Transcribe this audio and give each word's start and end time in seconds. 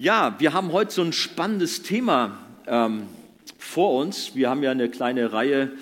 Ja, 0.00 0.34
wir 0.38 0.54
haben 0.54 0.72
heute 0.72 0.92
so 0.92 1.02
ein 1.02 1.12
spannendes 1.12 1.82
Thema 1.82 2.38
ähm, 2.66 3.02
vor 3.58 4.00
uns. 4.00 4.34
Wir 4.34 4.48
haben 4.48 4.62
ja 4.62 4.70
eine 4.70 4.88
kleine 4.88 5.30
Reihe 5.30 5.72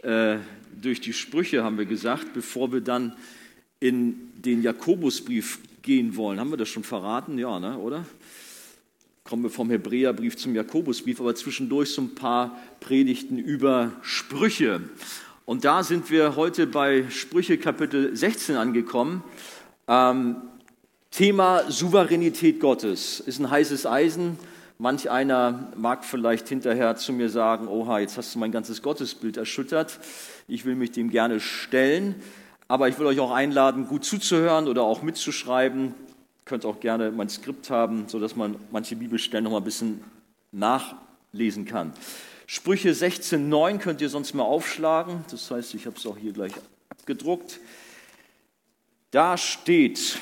äh, 0.00 0.38
durch 0.80 1.02
die 1.02 1.12
Sprüche, 1.12 1.62
haben 1.62 1.76
wir 1.76 1.84
gesagt, 1.84 2.32
bevor 2.32 2.72
wir 2.72 2.80
dann 2.80 3.14
in 3.78 4.32
den 4.36 4.62
Jakobusbrief 4.62 5.58
gehen 5.82 6.16
wollen. 6.16 6.40
Haben 6.40 6.48
wir 6.48 6.56
das 6.56 6.70
schon 6.70 6.82
verraten? 6.82 7.38
Ja, 7.38 7.60
ne, 7.60 7.76
oder? 7.76 8.06
Kommen 9.22 9.42
wir 9.42 9.50
vom 9.50 9.68
Hebräerbrief 9.68 10.34
zum 10.38 10.54
Jakobusbrief, 10.54 11.20
aber 11.20 11.34
zwischendurch 11.34 11.90
so 11.90 12.00
ein 12.00 12.14
paar 12.14 12.58
Predigten 12.80 13.36
über 13.36 13.92
Sprüche. 14.00 14.80
Und 15.44 15.66
da 15.66 15.82
sind 15.82 16.10
wir 16.10 16.36
heute 16.36 16.66
bei 16.66 17.04
Sprüche 17.10 17.58
Kapitel 17.58 18.16
16 18.16 18.56
angekommen. 18.56 19.22
Ähm, 19.88 20.36
Thema 21.12 21.70
Souveränität 21.70 22.58
Gottes 22.58 23.20
ist 23.20 23.38
ein 23.38 23.50
heißes 23.50 23.84
Eisen. 23.84 24.38
Manch 24.78 25.10
einer 25.10 25.70
mag 25.76 26.06
vielleicht 26.06 26.48
hinterher 26.48 26.96
zu 26.96 27.12
mir 27.12 27.28
sagen, 27.28 27.68
oha, 27.68 27.98
jetzt 27.98 28.16
hast 28.16 28.34
du 28.34 28.38
mein 28.38 28.50
ganzes 28.50 28.80
Gottesbild 28.80 29.36
erschüttert. 29.36 30.00
Ich 30.48 30.64
will 30.64 30.74
mich 30.74 30.92
dem 30.92 31.10
gerne 31.10 31.38
stellen, 31.38 32.14
aber 32.66 32.88
ich 32.88 32.98
will 32.98 33.04
euch 33.04 33.20
auch 33.20 33.30
einladen, 33.30 33.88
gut 33.88 34.06
zuzuhören 34.06 34.68
oder 34.68 34.84
auch 34.84 35.02
mitzuschreiben. 35.02 35.88
Ihr 35.88 35.94
könnt 36.46 36.64
auch 36.64 36.80
gerne 36.80 37.10
mein 37.10 37.28
Skript 37.28 37.68
haben, 37.68 38.08
sodass 38.08 38.34
man 38.34 38.56
manche 38.70 38.96
Bibelstellen 38.96 39.44
noch 39.44 39.50
mal 39.50 39.58
ein 39.58 39.64
bisschen 39.64 40.02
nachlesen 40.50 41.66
kann. 41.66 41.92
Sprüche 42.46 42.92
16,9 42.92 43.76
könnt 43.76 44.00
ihr 44.00 44.08
sonst 44.08 44.32
mal 44.32 44.44
aufschlagen. 44.44 45.26
Das 45.30 45.50
heißt, 45.50 45.74
ich 45.74 45.84
habe 45.84 45.98
es 45.98 46.06
auch 46.06 46.16
hier 46.16 46.32
gleich 46.32 46.52
abgedruckt. 46.88 47.60
Da 49.10 49.36
steht, 49.36 50.18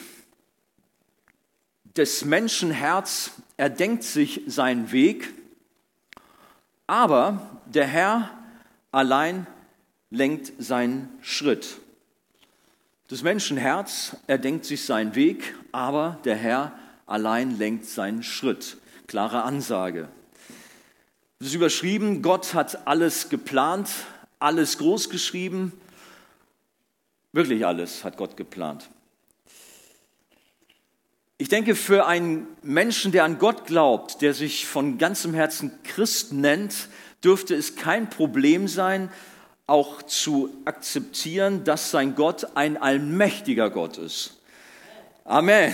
des 1.96 2.24
Menschen 2.24 2.70
Herz 2.70 3.32
erdenkt 3.56 4.04
sich 4.04 4.42
seinen 4.46 4.92
Weg, 4.92 5.32
aber 6.86 7.60
der 7.66 7.86
Herr 7.86 8.30
allein 8.92 9.46
lenkt 10.10 10.52
seinen 10.62 11.08
Schritt. 11.20 11.78
Des 13.10 13.22
Menschen 13.22 13.56
Herz 13.56 14.16
erdenkt 14.26 14.64
sich 14.64 14.84
seinen 14.84 15.14
Weg, 15.14 15.54
aber 15.72 16.18
der 16.24 16.36
Herr 16.36 16.72
allein 17.06 17.58
lenkt 17.58 17.86
seinen 17.86 18.22
Schritt. 18.22 18.76
Klare 19.08 19.42
Ansage. 19.42 20.08
Es 21.40 21.48
ist 21.48 21.54
überschrieben, 21.54 22.22
Gott 22.22 22.54
hat 22.54 22.86
alles 22.86 23.28
geplant, 23.28 23.88
alles 24.38 24.78
groß 24.78 25.10
geschrieben. 25.10 25.72
Wirklich 27.32 27.66
alles 27.66 28.04
hat 28.04 28.16
Gott 28.16 28.36
geplant. 28.36 28.90
Ich 31.40 31.48
denke, 31.48 31.74
für 31.74 32.06
einen 32.06 32.46
Menschen, 32.62 33.12
der 33.12 33.24
an 33.24 33.38
Gott 33.38 33.64
glaubt, 33.64 34.20
der 34.20 34.34
sich 34.34 34.66
von 34.66 34.98
ganzem 34.98 35.32
Herzen 35.32 35.72
Christ 35.84 36.34
nennt, 36.34 36.88
dürfte 37.24 37.54
es 37.54 37.76
kein 37.76 38.10
Problem 38.10 38.68
sein, 38.68 39.08
auch 39.66 40.02
zu 40.02 40.50
akzeptieren, 40.66 41.64
dass 41.64 41.90
sein 41.90 42.14
Gott 42.14 42.48
ein 42.56 42.76
allmächtiger 42.76 43.70
Gott 43.70 43.96
ist. 43.96 44.38
Amen. 45.24 45.72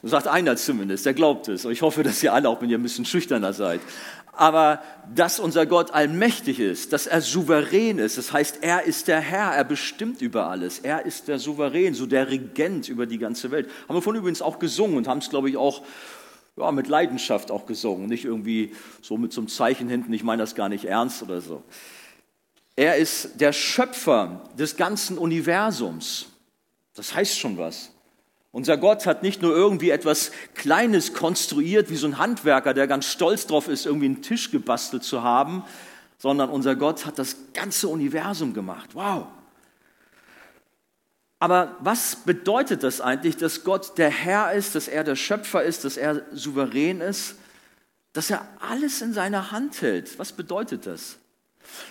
Das 0.00 0.10
sagt 0.12 0.26
einer 0.28 0.56
zumindest, 0.56 1.04
der 1.04 1.12
glaubt 1.12 1.48
es. 1.48 1.66
Ich 1.66 1.82
hoffe, 1.82 2.02
dass 2.02 2.22
ihr 2.22 2.32
alle, 2.32 2.48
auch 2.48 2.62
wenn 2.62 2.70
ihr 2.70 2.78
ein 2.78 2.82
bisschen 2.82 3.04
schüchterner 3.04 3.52
seid, 3.52 3.82
aber 4.32 4.82
dass 5.14 5.38
unser 5.38 5.66
Gott 5.66 5.92
allmächtig 5.92 6.58
ist, 6.58 6.92
dass 6.94 7.06
er 7.06 7.20
souverän 7.20 7.98
ist. 7.98 8.16
Das 8.16 8.32
heißt, 8.32 8.58
er 8.62 8.84
ist 8.84 9.08
der 9.08 9.20
Herr, 9.20 9.52
er 9.52 9.64
bestimmt 9.64 10.22
über 10.22 10.48
alles. 10.48 10.78
Er 10.78 11.04
ist 11.04 11.28
der 11.28 11.38
Souverän, 11.38 11.92
so 11.92 12.06
der 12.06 12.30
Regent 12.30 12.88
über 12.88 13.06
die 13.06 13.18
ganze 13.18 13.50
Welt. 13.50 13.70
Haben 13.88 13.96
wir 13.96 14.02
von 14.02 14.16
übrigens 14.16 14.40
auch 14.40 14.58
gesungen 14.58 14.96
und 14.96 15.06
haben 15.06 15.18
es, 15.18 15.28
glaube 15.28 15.50
ich, 15.50 15.58
auch 15.58 15.82
ja, 16.56 16.72
mit 16.72 16.88
Leidenschaft 16.88 17.50
auch 17.50 17.66
gesungen. 17.66 18.06
Nicht 18.06 18.24
irgendwie 18.24 18.74
so 19.02 19.18
mit 19.18 19.32
so 19.32 19.42
einem 19.42 19.48
Zeichen 19.48 19.88
hinten, 19.88 20.12
ich 20.14 20.24
meine 20.24 20.42
das 20.42 20.54
gar 20.54 20.70
nicht 20.70 20.86
ernst 20.86 21.22
oder 21.22 21.42
so. 21.42 21.62
Er 22.74 22.96
ist 22.96 23.38
der 23.40 23.52
Schöpfer 23.52 24.48
des 24.58 24.76
ganzen 24.76 25.18
Universums. 25.18 26.26
Das 26.94 27.14
heißt 27.14 27.38
schon 27.38 27.58
was. 27.58 27.91
Unser 28.52 28.76
Gott 28.76 29.06
hat 29.06 29.22
nicht 29.22 29.40
nur 29.40 29.56
irgendwie 29.56 29.90
etwas 29.90 30.30
Kleines 30.54 31.14
konstruiert, 31.14 31.88
wie 31.88 31.96
so 31.96 32.06
ein 32.06 32.18
Handwerker, 32.18 32.74
der 32.74 32.86
ganz 32.86 33.06
stolz 33.06 33.46
drauf 33.46 33.66
ist, 33.66 33.86
irgendwie 33.86 34.06
einen 34.06 34.22
Tisch 34.22 34.50
gebastelt 34.50 35.02
zu 35.04 35.22
haben, 35.22 35.64
sondern 36.18 36.50
unser 36.50 36.76
Gott 36.76 37.06
hat 37.06 37.18
das 37.18 37.36
ganze 37.54 37.88
Universum 37.88 38.52
gemacht. 38.52 38.90
Wow. 38.92 39.26
Aber 41.38 41.76
was 41.80 42.14
bedeutet 42.14 42.82
das 42.84 43.00
eigentlich, 43.00 43.38
dass 43.38 43.64
Gott 43.64 43.96
der 43.98 44.10
Herr 44.10 44.52
ist, 44.52 44.74
dass 44.74 44.86
er 44.86 45.02
der 45.02 45.16
Schöpfer 45.16 45.64
ist, 45.64 45.84
dass 45.84 45.96
er 45.96 46.22
souverän 46.30 47.00
ist, 47.00 47.36
dass 48.12 48.30
er 48.30 48.46
alles 48.60 49.00
in 49.00 49.14
seiner 49.14 49.50
Hand 49.50 49.80
hält? 49.80 50.18
Was 50.18 50.32
bedeutet 50.32 50.86
das? 50.86 51.16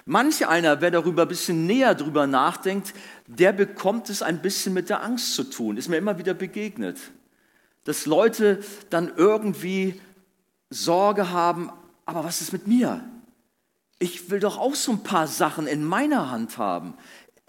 Manch 0.06 0.48
einer, 0.48 0.82
wer 0.82 0.92
darüber 0.92 1.24
ein 1.24 1.28
bisschen 1.28 1.66
näher 1.66 1.96
drüber 1.96 2.28
nachdenkt, 2.28 2.94
der 3.28 3.52
bekommt 3.54 4.10
es 4.10 4.22
ein 4.22 4.42
bisschen 4.42 4.74
mit 4.74 4.90
der 4.90 5.04
Angst 5.04 5.36
zu 5.36 5.44
tun. 5.44 5.78
Ist 5.78 5.90
mir 5.90 5.98
immer 5.98 6.18
wieder 6.18 6.34
begegnet. 6.34 7.00
Dass 7.84 8.06
Leute 8.06 8.64
dann 8.90 9.12
irgendwie 9.16 10.00
Sorge 10.70 11.32
haben, 11.32 11.72
aber 12.06 12.24
was 12.24 12.42
ist 12.42 12.54
mit 12.54 12.68
mir? 12.68 13.04
Ich 14.00 14.30
will 14.30 14.40
doch 14.40 14.58
auch 14.58 14.76
so 14.76 14.92
ein 14.94 15.04
paar 15.04 15.28
Sachen 15.28 15.68
in 15.68 15.84
meiner 15.84 16.32
Hand 16.32 16.58
haben. 16.58 16.96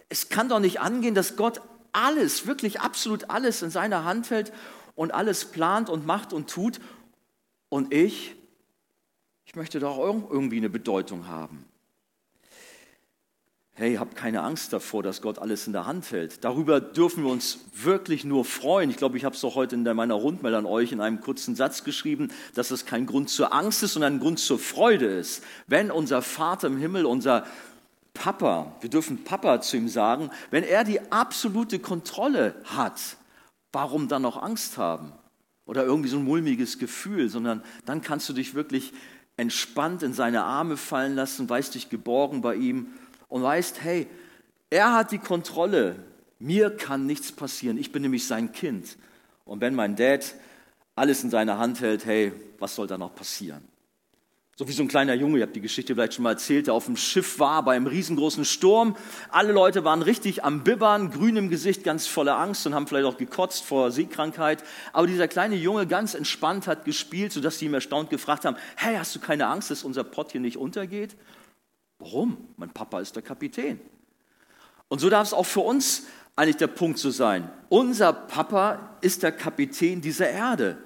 Es 0.09 0.29
kann 0.29 0.49
doch 0.49 0.61
nicht 0.61 0.81
angehen, 0.81 1.15
dass 1.15 1.37
Gott 1.37 1.61
alles, 1.93 2.47
wirklich 2.47 2.81
absolut 2.81 3.31
alles 3.31 3.63
in 3.63 3.71
seiner 3.71 4.05
Hand 4.05 4.31
hält 4.31 4.53
und 4.95 5.13
alles 5.13 5.47
plant 5.47 5.89
und 5.89 6.07
macht 6.07 6.33
und 6.33 6.51
tut. 6.51 6.81
Und 7.69 7.93
ich, 7.93 8.35
ich 9.45 9.55
möchte 9.55 9.81
doch 9.81 9.97
auch 9.97 10.31
irgendwie 10.31 10.59
eine 10.59 10.71
Bedeutung 10.71 11.27
haben 11.27 11.65
hey, 13.75 13.95
habt 13.95 14.17
keine 14.17 14.43
Angst 14.43 14.73
davor, 14.73 15.03
dass 15.03 15.23
Gott 15.23 15.39
alles 15.39 15.67
in 15.67 15.73
der 15.73 15.87
Hand 15.87 16.11
hält. 16.13 16.45
Darüber 16.45 16.81
dürfen 16.81 17.25
wir 17.25 17.31
uns 17.31 17.61
wirklich 17.75 18.25
nur 18.25 18.45
freuen. 18.45 18.91
Ich 18.91 18.99
glaube, 18.99 19.17
ich 19.17 19.25
habe 19.25 19.35
es 19.35 19.41
doch 19.41 19.55
heute 19.55 19.77
in 19.77 19.83
meiner 19.83 20.15
Rundmeldung 20.15 20.61
an 20.61 20.67
euch 20.67 20.93
in 20.93 21.01
einem 21.01 21.21
kurzen 21.21 21.57
Satz 21.57 21.83
geschrieben, 21.83 22.31
dass 22.55 22.71
es 22.71 22.85
kein 22.85 23.07
Grund 23.07 23.31
zur 23.31 23.53
Angst 23.53 23.83
ist, 23.83 23.95
sondern 23.95 24.15
ein 24.15 24.21
Grund 24.21 24.39
zur 24.39 24.59
Freude 24.59 25.07
ist. 25.07 25.43
Wenn 25.67 25.91
unser 25.91 26.21
Vater 26.21 26.67
im 26.67 26.77
Himmel, 26.77 27.07
unser 27.07 27.47
Papa, 28.13 28.77
wir 28.83 28.91
dürfen 28.91 29.25
Papa 29.25 29.63
zu 29.63 29.79
ihm 29.79 29.89
sagen, 29.89 30.31
wenn 30.51 30.65
er 30.65 30.85
die 30.85 31.01
absolute 31.11 31.79
Kontrolle 31.79 32.55
hat, 32.65 33.01
warum 33.73 34.07
dann 34.07 34.23
noch 34.23 34.43
Angst 34.43 34.77
haben? 34.77 35.13
Oder 35.65 35.85
irgendwie 35.85 36.11
so 36.11 36.19
ein 36.19 36.25
mulmiges 36.25 36.79
Gefühl, 36.79 37.31
sondern 37.31 37.63
dann 37.87 38.03
kannst 38.03 38.29
du 38.29 38.35
dich 38.35 38.55
wirklich 38.55 38.93
entspannt 39.39 40.03
in 40.03 40.13
seine 40.13 40.43
Arme 40.43 40.77
fallen 40.77 41.15
lassen, 41.15 41.49
weißt 41.49 41.75
dich 41.75 41.89
geborgen 41.89 42.43
bei 42.43 42.55
ihm 42.55 42.89
und 43.33 43.43
weißt, 43.43 43.83
hey, 43.83 44.07
er 44.69 44.93
hat 44.93 45.11
die 45.11 45.19
Kontrolle. 45.19 45.97
Mir 46.39 46.69
kann 46.69 47.07
nichts 47.07 47.33
passieren. 47.33 47.79
Ich 47.79 47.91
bin 47.91 48.03
nämlich 48.03 48.27
sein 48.27 48.53
Kind. 48.53 48.99
Und 49.47 49.63
wenn 49.63 49.75
mein 49.75 49.97
Dad 49.97 50.35
alles 50.97 51.25
in 51.25 51.31
seiner 51.31 51.57
Hand 51.57 51.81
hält, 51.81 52.05
hey, 52.05 52.35
was 52.59 52.75
soll 52.75 52.87
da 52.87 52.99
noch 52.99 53.15
passieren? 53.15 53.67
So 54.57 54.69
wie 54.69 54.73
so 54.73 54.83
ein 54.83 54.89
kleiner 54.89 55.15
Junge, 55.15 55.39
ihr 55.39 55.45
habt 55.45 55.57
die 55.57 55.63
Geschichte 55.63 55.95
vielleicht 55.95 56.13
schon 56.13 56.25
mal 56.25 56.33
erzählt, 56.33 56.67
der 56.67 56.75
auf 56.75 56.85
dem 56.85 56.99
Schiff 56.99 57.39
war 57.39 57.65
bei 57.65 57.75
einem 57.75 57.87
riesengroßen 57.87 58.45
Sturm. 58.45 58.97
Alle 59.31 59.53
Leute 59.53 59.83
waren 59.83 60.03
richtig 60.03 60.45
am 60.45 60.63
Bibbern, 60.63 61.11
grün 61.11 61.37
im 61.37 61.49
Gesicht, 61.49 61.85
ganz 61.85 62.07
voller 62.07 62.37
Angst 62.37 62.67
und 62.67 62.75
haben 62.75 62.87
vielleicht 62.87 63.07
auch 63.07 63.17
gekotzt 63.17 63.65
vor 63.65 63.91
Seekrankheit. 63.91 64.63
Aber 64.93 65.07
dieser 65.07 65.27
kleine 65.27 65.57
Junge 65.57 65.87
ganz 65.87 66.13
entspannt 66.13 66.67
hat 66.67 66.85
gespielt, 66.85 67.33
sodass 67.33 67.59
sie 67.59 67.65
ihm 67.65 67.73
erstaunt 67.73 68.11
gefragt 68.11 68.45
haben, 68.45 68.59
hey, 68.77 68.97
hast 68.97 69.17
du 69.17 69.21
keine 69.21 69.47
Angst, 69.47 69.71
dass 69.71 69.85
unser 69.85 70.05
Pott 70.05 70.33
hier 70.33 70.43
nicht 70.43 70.59
untergeht? 70.59 71.17
Warum? 72.03 72.37
Mein 72.57 72.71
Papa 72.71 73.01
ist 73.01 73.15
der 73.15 73.23
Kapitän. 73.23 73.81
Und 74.89 75.01
so 75.01 75.09
darf 75.09 75.29
es 75.29 75.33
auch 75.33 75.47
für 75.47 75.61
uns 75.61 76.07
eigentlich 76.35 76.57
der 76.57 76.67
Punkt 76.67 76.99
so 76.99 77.11
sein. 77.11 77.49
Unser 77.69 78.13
Papa 78.13 78.97
ist 79.01 79.23
der 79.23 79.31
Kapitän 79.31 80.01
dieser 80.01 80.29
Erde. 80.29 80.79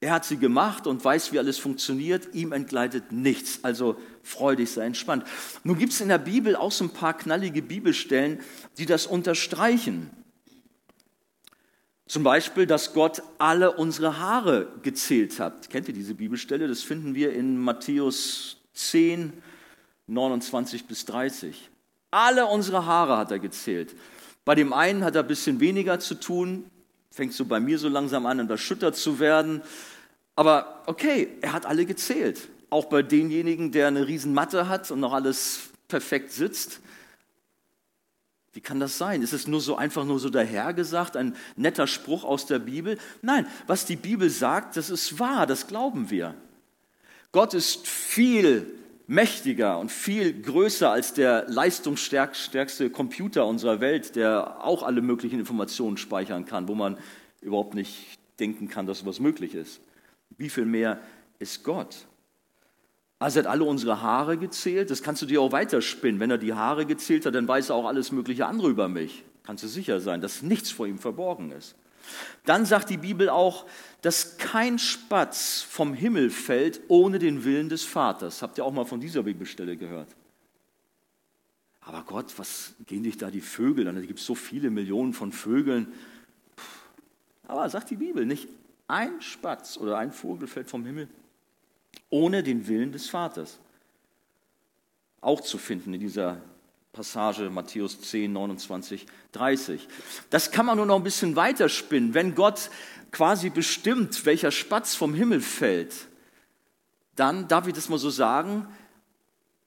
Er 0.00 0.12
hat 0.12 0.26
sie 0.26 0.36
gemacht 0.36 0.86
und 0.86 1.02
weiß, 1.02 1.32
wie 1.32 1.38
alles 1.38 1.58
funktioniert. 1.58 2.34
Ihm 2.34 2.52
entgleitet 2.52 3.12
nichts. 3.12 3.60
Also 3.62 3.96
freudig 4.22 4.70
sei 4.70 4.84
entspannt. 4.84 5.24
Nun 5.64 5.78
gibt 5.78 5.94
es 5.94 6.02
in 6.02 6.08
der 6.08 6.18
Bibel 6.18 6.54
auch 6.54 6.70
so 6.70 6.84
ein 6.84 6.90
paar 6.90 7.16
knallige 7.16 7.62
Bibelstellen, 7.62 8.40
die 8.76 8.86
das 8.86 9.06
unterstreichen. 9.06 10.10
Zum 12.06 12.22
Beispiel, 12.22 12.66
dass 12.66 12.92
Gott 12.92 13.22
alle 13.38 13.72
unsere 13.72 14.18
Haare 14.18 14.68
gezählt 14.82 15.40
hat. 15.40 15.70
Kennt 15.70 15.88
ihr 15.88 15.94
diese 15.94 16.14
Bibelstelle? 16.14 16.68
Das 16.68 16.82
finden 16.82 17.14
wir 17.14 17.32
in 17.32 17.56
Matthäus 17.56 18.58
10, 18.74 19.32
29 20.08 20.86
bis 20.86 21.04
30. 21.04 21.70
Alle 22.10 22.46
unsere 22.46 22.86
Haare 22.86 23.18
hat 23.18 23.30
er 23.30 23.38
gezählt. 23.38 23.94
Bei 24.44 24.54
dem 24.54 24.72
einen 24.72 25.04
hat 25.04 25.14
er 25.14 25.22
ein 25.22 25.28
bisschen 25.28 25.60
weniger 25.60 26.00
zu 26.00 26.14
tun, 26.14 26.70
fängt 27.10 27.34
so 27.34 27.44
bei 27.44 27.60
mir 27.60 27.78
so 27.78 27.88
langsam 27.88 28.26
an, 28.26 28.40
unterschüttert 28.40 28.96
zu 28.96 29.20
werden. 29.20 29.62
Aber 30.34 30.82
okay, 30.86 31.28
er 31.42 31.52
hat 31.52 31.66
alle 31.66 31.84
gezählt. 31.84 32.48
Auch 32.70 32.86
bei 32.86 33.02
denjenigen, 33.02 33.72
der 33.72 33.88
eine 33.88 34.06
Riesenmatte 34.06 34.68
hat 34.68 34.90
und 34.90 35.00
noch 35.00 35.12
alles 35.12 35.70
perfekt 35.88 36.32
sitzt. 36.32 36.80
Wie 38.52 38.60
kann 38.60 38.80
das 38.80 38.96
sein? 38.96 39.22
Ist 39.22 39.34
es 39.34 39.46
nur 39.46 39.60
so 39.60 39.76
einfach 39.76 40.04
nur 40.04 40.18
so 40.18 40.30
dahergesagt, 40.30 41.16
ein 41.16 41.36
netter 41.56 41.86
Spruch 41.86 42.24
aus 42.24 42.46
der 42.46 42.58
Bibel? 42.58 42.98
Nein, 43.20 43.46
was 43.66 43.84
die 43.84 43.96
Bibel 43.96 44.30
sagt, 44.30 44.76
das 44.76 44.90
ist 44.90 45.18
wahr, 45.18 45.46
das 45.46 45.66
glauben 45.66 46.10
wir. 46.10 46.34
Gott 47.30 47.52
ist 47.52 47.86
viel 47.86 48.74
mächtiger 49.08 49.78
und 49.78 49.90
viel 49.90 50.40
größer 50.40 50.90
als 50.90 51.14
der 51.14 51.46
leistungsstärkste 51.48 52.90
Computer 52.90 53.46
unserer 53.46 53.80
Welt, 53.80 54.14
der 54.14 54.62
auch 54.64 54.82
alle 54.82 55.00
möglichen 55.00 55.40
Informationen 55.40 55.96
speichern 55.96 56.44
kann, 56.44 56.68
wo 56.68 56.74
man 56.74 56.98
überhaupt 57.40 57.74
nicht 57.74 58.18
denken 58.38 58.68
kann, 58.68 58.86
dass 58.86 59.00
sowas 59.00 59.18
möglich 59.18 59.54
ist. 59.54 59.80
Wie 60.36 60.50
viel 60.50 60.66
mehr 60.66 61.00
ist 61.38 61.64
Gott? 61.64 62.06
Also 63.18 63.40
er 63.40 63.44
hat 63.44 63.50
alle 63.50 63.64
unsere 63.64 64.02
Haare 64.02 64.36
gezählt. 64.36 64.90
Das 64.90 65.02
kannst 65.02 65.22
du 65.22 65.26
dir 65.26 65.40
auch 65.40 65.52
weiterspinnen. 65.52 66.20
Wenn 66.20 66.30
er 66.30 66.38
die 66.38 66.52
Haare 66.52 66.84
gezählt 66.84 67.24
hat, 67.24 67.34
dann 67.34 67.48
weiß 67.48 67.70
er 67.70 67.76
auch 67.76 67.86
alles 67.86 68.12
mögliche 68.12 68.46
andere 68.46 68.68
über 68.68 68.88
mich. 68.88 69.24
Kannst 69.42 69.64
du 69.64 69.68
sicher 69.68 70.00
sein, 70.00 70.20
dass 70.20 70.42
nichts 70.42 70.70
vor 70.70 70.86
ihm 70.86 70.98
verborgen 70.98 71.50
ist. 71.50 71.74
Dann 72.44 72.66
sagt 72.66 72.90
die 72.90 72.98
Bibel 72.98 73.30
auch, 73.30 73.64
dass 74.02 74.38
kein 74.38 74.78
Spatz 74.78 75.62
vom 75.62 75.94
Himmel 75.94 76.30
fällt 76.30 76.80
ohne 76.88 77.18
den 77.18 77.44
Willen 77.44 77.68
des 77.68 77.84
Vaters. 77.84 78.42
Habt 78.42 78.58
ihr 78.58 78.64
auch 78.64 78.72
mal 78.72 78.84
von 78.84 79.00
dieser 79.00 79.22
Bibelstelle 79.22 79.76
gehört? 79.76 80.08
Aber 81.80 82.02
Gott, 82.02 82.38
was 82.38 82.74
gehen 82.86 83.02
dich 83.02 83.16
da 83.16 83.30
die 83.30 83.40
Vögel 83.40 83.88
an? 83.88 83.96
Da 83.96 84.02
gibt 84.02 84.20
es 84.20 84.26
so 84.26 84.34
viele 84.34 84.70
Millionen 84.70 85.14
von 85.14 85.32
Vögeln. 85.32 85.92
Aber 87.46 87.68
sagt 87.70 87.90
die 87.90 87.96
Bibel, 87.96 88.26
nicht 88.26 88.48
ein 88.86 89.20
Spatz 89.20 89.78
oder 89.78 89.98
ein 89.98 90.12
Vogel 90.12 90.48
fällt 90.48 90.68
vom 90.68 90.84
Himmel 90.84 91.08
ohne 92.10 92.42
den 92.42 92.66
Willen 92.68 92.92
des 92.92 93.08
Vaters. 93.08 93.58
Auch 95.20 95.40
zu 95.40 95.58
finden 95.58 95.94
in 95.94 96.00
dieser 96.00 96.40
Passage 96.92 97.50
Matthäus 97.50 98.00
10, 98.00 98.32
29, 98.32 99.06
30. 99.32 99.86
Das 100.30 100.50
kann 100.50 100.66
man 100.66 100.76
nur 100.76 100.86
noch 100.86 100.96
ein 100.96 101.04
bisschen 101.04 101.36
weiterspinnen. 101.36 102.14
Wenn 102.14 102.34
Gott 102.34 102.70
quasi 103.12 103.50
bestimmt, 103.50 104.24
welcher 104.26 104.50
Spatz 104.50 104.94
vom 104.94 105.14
Himmel 105.14 105.40
fällt, 105.40 105.94
dann, 107.16 107.48
darf 107.48 107.66
ich 107.66 107.74
das 107.74 107.88
mal 107.88 107.98
so 107.98 108.10
sagen, 108.10 108.66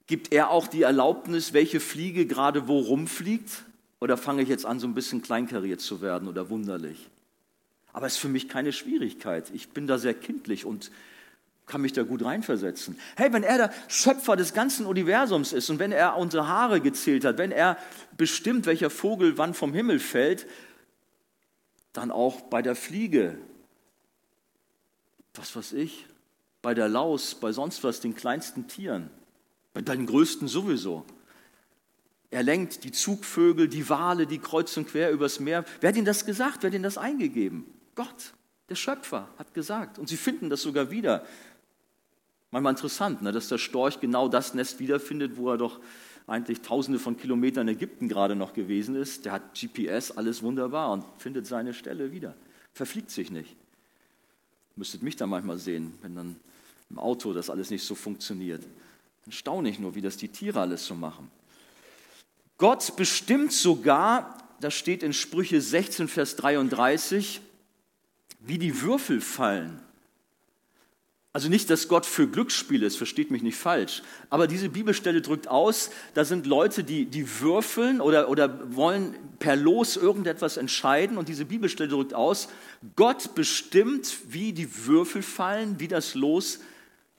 gibt 0.07 0.31
er 0.33 0.49
auch 0.49 0.67
die 0.67 0.83
Erlaubnis, 0.83 1.53
welche 1.53 1.79
Fliege 1.79 2.25
gerade 2.25 2.67
wo 2.67 2.79
rumfliegt? 2.79 3.63
Oder 3.99 4.17
fange 4.17 4.41
ich 4.41 4.49
jetzt 4.49 4.65
an, 4.65 4.79
so 4.79 4.87
ein 4.87 4.93
bisschen 4.93 5.21
kleinkariert 5.21 5.79
zu 5.79 6.01
werden 6.01 6.27
oder 6.27 6.49
wunderlich? 6.49 7.09
Aber 7.93 8.07
es 8.07 8.13
ist 8.13 8.19
für 8.19 8.29
mich 8.29 8.49
keine 8.49 8.73
Schwierigkeit. 8.73 9.51
Ich 9.53 9.69
bin 9.69 9.85
da 9.85 9.97
sehr 9.97 10.13
kindlich 10.13 10.65
und 10.65 10.91
kann 11.67 11.81
mich 11.81 11.93
da 11.93 12.03
gut 12.03 12.23
reinversetzen. 12.23 12.97
Hey, 13.15 13.31
wenn 13.31 13.43
er 13.43 13.57
der 13.57 13.73
Schöpfer 13.87 14.35
des 14.35 14.53
ganzen 14.53 14.85
Universums 14.85 15.53
ist 15.53 15.69
und 15.69 15.79
wenn 15.79 15.91
er 15.91 16.17
unsere 16.17 16.47
Haare 16.47 16.81
gezählt 16.81 17.23
hat, 17.23 17.37
wenn 17.37 17.51
er 17.51 17.77
bestimmt, 18.17 18.65
welcher 18.65 18.89
Vogel 18.89 19.37
wann 19.37 19.53
vom 19.53 19.73
Himmel 19.73 19.99
fällt, 19.99 20.47
dann 21.93 22.11
auch 22.11 22.41
bei 22.41 22.61
der 22.61 22.75
Fliege, 22.75 23.37
was 25.33 25.55
weiß 25.55 25.73
ich, 25.73 26.07
bei 26.61 26.73
der 26.73 26.87
Laus, 26.87 27.35
bei 27.35 27.51
sonst 27.51 27.83
was, 27.83 27.99
den 27.99 28.15
kleinsten 28.15 28.67
Tieren, 28.67 29.09
bei 29.73 29.81
den 29.81 30.05
größten 30.05 30.47
sowieso. 30.47 31.05
Er 32.29 32.43
lenkt 32.43 32.83
die 32.83 32.91
Zugvögel, 32.91 33.67
die 33.67 33.89
Wale, 33.89 34.25
die 34.25 34.39
kreuz 34.39 34.75
und 34.77 34.87
quer 34.87 35.11
übers 35.11 35.39
Meer. 35.39 35.65
Wer 35.81 35.89
hat 35.89 35.97
ihnen 35.97 36.05
das 36.05 36.25
gesagt? 36.25 36.63
Wer 36.63 36.69
hat 36.69 36.75
ihnen 36.75 36.83
das 36.83 36.97
eingegeben? 36.97 37.65
Gott, 37.95 38.33
der 38.69 38.75
Schöpfer, 38.75 39.27
hat 39.37 39.53
gesagt. 39.53 39.99
Und 39.99 40.07
sie 40.07 40.17
finden 40.17 40.49
das 40.49 40.61
sogar 40.61 40.91
wieder 40.91 41.25
Manchmal 42.51 42.73
interessant, 42.73 43.21
ne, 43.21 43.31
dass 43.31 43.47
der 43.47 43.57
Storch 43.57 44.01
genau 44.01 44.27
das 44.27 44.53
Nest 44.53 44.79
wiederfindet, 44.79 45.37
wo 45.37 45.49
er 45.49 45.57
doch 45.57 45.79
eigentlich 46.31 46.61
tausende 46.61 46.99
von 46.99 47.17
Kilometern 47.17 47.67
in 47.67 47.75
Ägypten 47.75 48.07
gerade 48.07 48.35
noch 48.35 48.53
gewesen 48.53 48.95
ist. 48.95 49.25
Der 49.25 49.33
hat 49.33 49.53
GPS, 49.53 50.11
alles 50.11 50.41
wunderbar 50.41 50.91
und 50.91 51.05
findet 51.17 51.45
seine 51.45 51.73
Stelle 51.73 52.11
wieder. 52.11 52.35
Verfliegt 52.73 53.11
sich 53.11 53.31
nicht. 53.31 53.55
Müsstet 54.75 55.03
mich 55.03 55.15
da 55.15 55.27
manchmal 55.27 55.57
sehen, 55.57 55.93
wenn 56.01 56.15
dann 56.15 56.35
im 56.89 56.99
Auto 56.99 57.33
das 57.33 57.49
alles 57.49 57.69
nicht 57.69 57.83
so 57.83 57.95
funktioniert. 57.95 58.63
Dann 59.25 59.31
staune 59.31 59.69
ich 59.69 59.79
nur, 59.79 59.95
wie 59.95 60.01
das 60.01 60.17
die 60.17 60.29
Tiere 60.29 60.61
alles 60.61 60.85
so 60.85 60.95
machen. 60.95 61.29
Gott 62.57 62.95
bestimmt 62.95 63.51
sogar, 63.51 64.37
das 64.59 64.73
steht 64.73 65.03
in 65.03 65.13
Sprüche 65.13 65.61
16, 65.61 66.07
Vers 66.07 66.35
33, 66.37 67.41
wie 68.39 68.57
die 68.57 68.81
Würfel 68.81 69.21
fallen. 69.21 69.79
Also 71.33 71.47
nicht, 71.47 71.69
dass 71.69 71.87
Gott 71.87 72.05
für 72.05 72.27
Glücksspiele 72.27 72.85
ist, 72.85 72.97
versteht 72.97 73.31
mich 73.31 73.41
nicht 73.41 73.55
falsch. 73.55 74.03
Aber 74.29 74.47
diese 74.47 74.67
Bibelstelle 74.67 75.21
drückt 75.21 75.47
aus, 75.47 75.89
da 76.13 76.25
sind 76.25 76.45
Leute, 76.45 76.83
die, 76.83 77.05
die 77.05 77.39
würfeln 77.39 78.01
oder, 78.01 78.27
oder 78.27 78.75
wollen 78.75 79.15
per 79.39 79.55
Los 79.55 79.95
irgendetwas 79.95 80.57
entscheiden. 80.57 81.17
Und 81.17 81.29
diese 81.29 81.45
Bibelstelle 81.45 81.89
drückt 81.89 82.13
aus, 82.13 82.49
Gott 82.97 83.33
bestimmt, 83.33 84.13
wie 84.27 84.51
die 84.51 84.85
Würfel 84.85 85.21
fallen, 85.21 85.79
wie 85.79 85.87
das 85.87 86.15
Los 86.15 86.59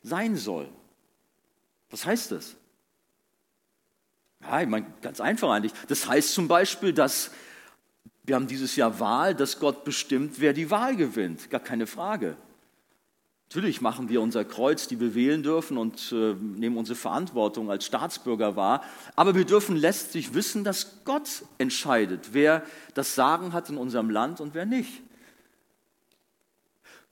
sein 0.03 0.37
soll. 0.37 0.69
Was 1.91 2.05
heißt 2.05 2.33
das? 2.33 2.57
Ja, 4.43 4.61
ich 4.61 4.69
meine, 4.69 4.87
ganz 5.01 5.23
einfach 5.23 5.51
eigentlich. 5.51 5.73
Das 5.89 6.07
heißt 6.07 6.35
zum 6.35 6.49
Beispiel, 6.49 6.93
dass 6.93 7.31
wir 8.25 8.37
haben 8.37 8.47
dieses 8.47 8.77
Jahr 8.77 9.01
Wahl, 9.01 9.35
dass 9.35 9.59
Gott 9.59 9.85
bestimmt, 9.85 10.39
wer 10.39 10.53
die 10.53 10.71
Wahl 10.71 10.97
gewinnt. 10.97 11.51
Gar 11.51 11.61
keine 11.61 11.87
Frage. 11.87 12.37
Natürlich 13.55 13.83
machen 13.83 14.09
wir 14.09 14.23
unser 14.23 14.47
Kreuz, 14.47 14.89
die 14.89 14.99
wir 14.99 15.15
wählen 15.15 15.43
dürfen 15.43 15.77
und 15.77 16.11
äh, 16.11 16.33
nehmen 16.33 16.79
unsere 16.79 16.97
Verantwortung 16.97 17.71
als 17.71 17.85
Staatsbürger 17.85 18.57
wahr. 18.57 18.83
Aber 19.15 19.35
wir 19.35 19.45
dürfen 19.45 19.77
letztlich 19.77 20.33
wissen, 20.33 20.65
dass 20.65 21.05
Gott 21.05 21.29
entscheidet, 21.59 22.31
wer 22.33 22.63
das 22.95 23.15
Sagen 23.15 23.53
hat 23.53 23.69
in 23.69 23.77
unserem 23.77 24.09
Land 24.09 24.41
und 24.41 24.55
wer 24.55 24.65
nicht. 24.65 25.03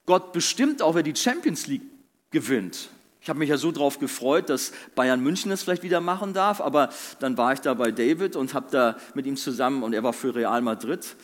Gott 0.07 0.33
bestimmt 0.33 0.81
auch, 0.81 0.95
wer 0.95 1.03
die 1.03 1.15
Champions 1.15 1.67
League 1.67 1.83
gewinnt. 2.31 2.89
Ich 3.21 3.29
habe 3.29 3.39
mich 3.39 3.51
ja 3.51 3.59
so 3.59 3.71
darauf 3.71 3.99
gefreut, 3.99 4.49
dass 4.49 4.73
Bayern 4.95 5.21
München 5.21 5.51
das 5.51 5.63
vielleicht 5.63 5.83
wieder 5.83 6.01
machen 6.01 6.33
darf, 6.33 6.63
aber 6.63 6.89
dann 7.19 7.37
war 7.37 7.53
ich 7.53 7.61
da 7.61 7.75
bei 7.75 7.91
David 7.91 8.35
und 8.35 8.55
habe 8.55 8.69
da 8.71 8.97
mit 9.13 9.27
ihm 9.27 9.37
zusammen, 9.37 9.83
und 9.83 9.93
er 9.93 10.03
war 10.03 10.15
für 10.15 10.35
Real 10.35 10.63
Madrid, 10.63 11.17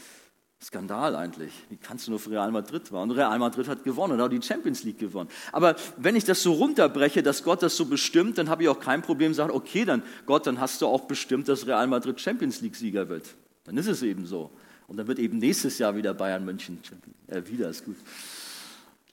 Skandal 0.63 1.15
eigentlich. 1.15 1.53
Wie 1.69 1.77
kannst 1.77 2.07
du 2.07 2.11
nur 2.11 2.19
für 2.19 2.31
Real 2.31 2.51
Madrid 2.51 2.91
waren? 2.91 3.11
Und 3.11 3.17
Real 3.17 3.39
Madrid 3.39 3.69
hat 3.69 3.85
gewonnen 3.85 4.15
und 4.15 4.21
auch 4.21 4.29
die 4.29 4.41
Champions 4.41 4.85
League 4.85 4.99
gewonnen. 4.99 5.29
Aber 5.53 5.77
wenn 5.99 6.17
ich 6.17 6.25
das 6.25 6.43
so 6.43 6.53
runterbreche, 6.53 7.23
dass 7.23 7.43
Gott 7.43 7.63
das 7.63 7.77
so 7.77 7.85
bestimmt, 7.85 8.39
dann 8.39 8.49
habe 8.49 8.63
ich 8.63 8.69
auch 8.69 8.81
kein 8.81 9.03
Problem, 9.03 9.35
sagen, 9.35 9.53
okay, 9.53 9.85
dann 9.85 10.03
Gott, 10.25 10.47
dann 10.47 10.61
hast 10.61 10.81
du 10.81 10.87
auch 10.87 11.03
bestimmt, 11.03 11.49
dass 11.49 11.67
Real 11.67 11.87
Madrid 11.87 12.21
Champions 12.21 12.63
League 12.63 12.75
Sieger 12.75 13.09
wird. 13.09 13.35
Dann 13.65 13.77
ist 13.77 13.87
es 13.87 14.03
eben 14.03 14.27
so. 14.27 14.51
Und 14.89 14.97
dann 14.97 15.07
wird 15.07 15.19
eben 15.19 15.39
nächstes 15.39 15.79
Jahr 15.79 15.95
wieder 15.95 16.15
Bayern 16.15 16.45
München. 16.45 16.81
Äh, 17.27 17.43
wieder 17.47 17.69
ist 17.69 17.85
gut. 17.85 17.97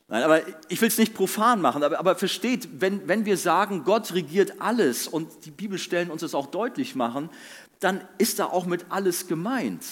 Nein, 0.07 0.23
aber 0.23 0.41
ich 0.69 0.79
will 0.81 0.89
es 0.89 0.97
nicht 0.97 1.13
profan 1.13 1.61
machen, 1.61 1.83
aber, 1.83 1.97
aber 1.99 2.15
versteht, 2.15 2.69
wenn, 2.79 3.07
wenn 3.07 3.25
wir 3.25 3.37
sagen, 3.37 3.83
Gott 3.83 4.13
regiert 4.13 4.61
alles 4.61 5.07
und 5.07 5.45
die 5.45 5.51
Bibelstellen 5.51 6.11
uns 6.11 6.21
das 6.21 6.35
auch 6.35 6.47
deutlich 6.47 6.95
machen, 6.95 7.29
dann 7.79 8.01
ist 8.17 8.39
da 8.39 8.45
auch 8.45 8.65
mit 8.65 8.85
alles 8.89 9.27
gemeint. 9.27 9.83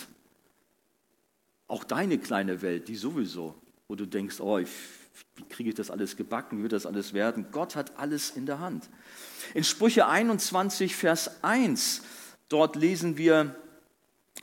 Auch 1.71 1.85
deine 1.85 2.17
kleine 2.17 2.61
Welt, 2.61 2.89
die 2.89 2.97
sowieso, 2.97 3.55
wo 3.87 3.95
du 3.95 4.05
denkst, 4.05 4.41
oh, 4.41 4.57
ich, 4.57 4.67
wie 5.37 5.43
kriege 5.43 5.69
ich 5.69 5.75
das 5.75 5.89
alles 5.89 6.17
gebacken, 6.17 6.57
wie 6.57 6.63
wird 6.63 6.73
das 6.73 6.85
alles 6.85 7.13
werden? 7.13 7.45
Gott 7.53 7.77
hat 7.77 7.97
alles 7.97 8.31
in 8.31 8.45
der 8.45 8.59
Hand. 8.59 8.89
In 9.53 9.63
Sprüche 9.63 10.05
21, 10.05 10.93
Vers 10.93 11.41
1, 11.45 12.01
dort 12.49 12.75
lesen 12.75 13.17
wir, 13.17 13.55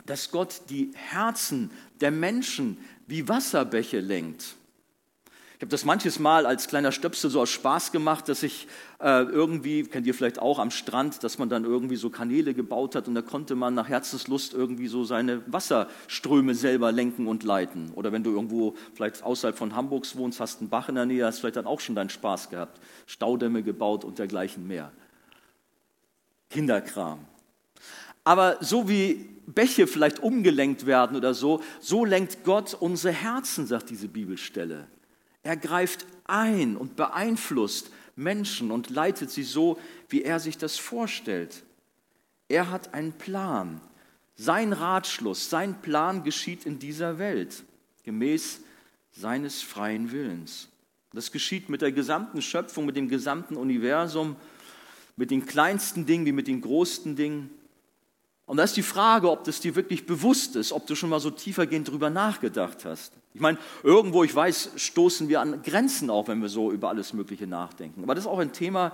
dass 0.07 0.31
Gott 0.31 0.63
die 0.71 0.91
Herzen 0.95 1.71
der 2.01 2.13
Menschen 2.13 2.79
wie 3.07 3.29
Wasserbäche 3.29 4.01
lenkt. 4.01 4.57
Ich 5.59 5.63
habe 5.63 5.73
das 5.73 5.85
manches 5.85 6.21
Mal 6.21 6.47
als 6.47 6.69
kleiner 6.69 6.93
Stöpsel 6.93 7.31
so 7.31 7.41
aus 7.41 7.51
Spaß 7.51 7.91
gemacht, 7.91 8.29
dass 8.29 8.45
ich 8.45 8.69
äh, 9.01 9.25
irgendwie, 9.25 9.83
kennt 9.83 10.07
ihr 10.07 10.15
vielleicht 10.15 10.39
auch 10.39 10.61
am 10.61 10.71
Strand, 10.71 11.25
dass 11.25 11.39
man 11.39 11.49
dann 11.49 11.65
irgendwie 11.65 11.97
so 11.97 12.11
Kanäle 12.11 12.55
gebaut 12.55 12.95
hat 12.95 13.09
und 13.09 13.17
da 13.17 13.23
konnte 13.23 13.57
man 13.57 13.75
nach 13.75 13.89
Herzenslust 13.89 14.55
irgendwie 14.55 14.87
so 14.87 15.03
seine 15.03 15.43
Wasserströme 15.53 16.55
selber 16.55 16.93
lenken 16.93 17.27
und 17.27 17.43
leiten. 17.43 17.91
Oder 17.97 18.13
wenn 18.13 18.23
du 18.23 18.31
irgendwo 18.31 18.77
vielleicht 18.95 19.25
außerhalb 19.25 19.59
von 19.59 19.75
Hamburgs 19.75 20.15
wohnst, 20.15 20.39
hast 20.39 20.61
einen 20.61 20.71
Bach 20.71 20.89
in 20.89 20.95
der 20.95 21.07
Nähe, 21.07 21.27
hast 21.27 21.41
vielleicht 21.41 21.57
dann 21.57 21.67
auch 21.67 21.81
schon 21.81 21.97
deinen 21.97 22.11
Spaß 22.11 22.51
gehabt. 22.51 22.81
Staudämme 23.07 23.65
gebaut 23.65 24.05
und 24.05 24.21
dergleichen 24.21 24.65
mehr. 24.65 24.93
Kinderkram. 26.51 27.19
Aber 28.23 28.59
so 28.61 28.89
wie 28.89 29.29
Bäche 29.49 29.89
vielleicht 29.89 30.21
umgelenkt 30.21 30.87
werden 30.87 31.17
oder 31.17 31.35
so, 31.35 31.65
so 31.81 32.05
lenkt 32.05 32.45
Gott 32.45 32.75
unsere 32.75 33.13
Herzen, 33.13 33.67
sagt 33.67 33.91
diese 33.91 34.07
Bibelstelle. 34.07 34.87
Er 35.49 35.57
greift 35.57 36.05
ein 36.27 36.77
und 36.77 36.95
beeinflusst 36.95 37.91
Menschen 38.17 38.71
und 38.71 38.91
leitet 38.91 39.31
sie 39.31 39.45
so, 39.45 39.79
wie 40.11 40.21
er 40.21 40.41
sich 40.41 40.59
das 40.59 40.77
vorstellt. 40.77 41.63
Er 42.49 42.71
hat 42.71 42.93
einen 42.93 43.15
Plan. 43.15 43.81
Sein 44.37 44.75
Ratschluss, 44.75 45.49
sein 45.49 45.81
Plan 45.81 46.23
geschieht 46.23 46.67
in 46.67 46.79
dieser 46.79 47.19
Welt, 47.19 47.65
gemäß 48.05 48.61
seines 49.11 49.63
freien 49.63 50.13
Willens. 50.13 50.69
Das 51.15 51.33
geschieht 51.33 51.71
mit 51.71 51.81
der 51.81 51.93
gesamten 51.93 52.43
Schöpfung, 52.43 52.85
mit 52.85 52.97
dem 52.97 53.09
gesamten 53.09 53.57
Universum, 53.57 54.37
mit 55.17 55.31
den 55.31 55.47
kleinsten 55.47 56.05
Dingen 56.05 56.27
wie 56.27 56.33
mit 56.33 56.47
den 56.47 56.61
größten 56.61 57.17
Dingen. 57.17 57.49
Und 58.49 58.57
da 58.57 58.63
ist 58.63 58.79
die 58.79 58.83
Frage, 58.83 59.31
ob 59.31 59.45
das 59.45 59.61
dir 59.61 59.77
wirklich 59.77 60.07
bewusst 60.07 60.57
ist, 60.57 60.73
ob 60.73 60.87
du 60.87 60.95
schon 60.95 61.11
mal 61.11 61.21
so 61.21 61.31
tiefergehend 61.31 61.87
drüber 61.87 62.09
nachgedacht 62.09 62.87
hast. 62.87 63.13
Ich 63.35 63.43
meine, 63.43 63.59
irgendwo, 63.83 64.25
ich 64.25 64.35
weiß, 64.35 64.71
stoßen 64.75 65.29
wir 65.29 65.43
an 65.43 65.63
Grenzen 65.63 66.09
auch, 66.09 66.29
wenn 66.29 66.41
wir 66.41 66.49
so 66.49 66.73
über 66.73 66.89
alles 66.89 67.13
Mögliche 67.13 67.47
nachdenken. 67.47 68.03
Aber 68.03 68.15
das 68.15 68.25
ist 68.25 68.31
auch 68.31 68.39
ein 68.39 68.55
Thema, 68.55 68.93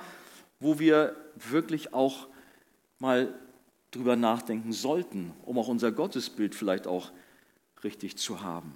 wo 0.59 0.81
wir 0.81 1.15
wirklich 1.51 1.95
auch 1.95 2.27
mal 2.99 3.33
drüber 3.93 4.17
nachdenken 4.17 4.73
sollten, 4.73 5.33
um 5.45 5.57
auch 5.57 5.69
unser 5.69 5.93
Gottesbild 5.93 6.57
vielleicht 6.57 6.89
auch 6.89 7.13
richtig 7.85 8.17
zu 8.17 8.43
haben. 8.43 8.73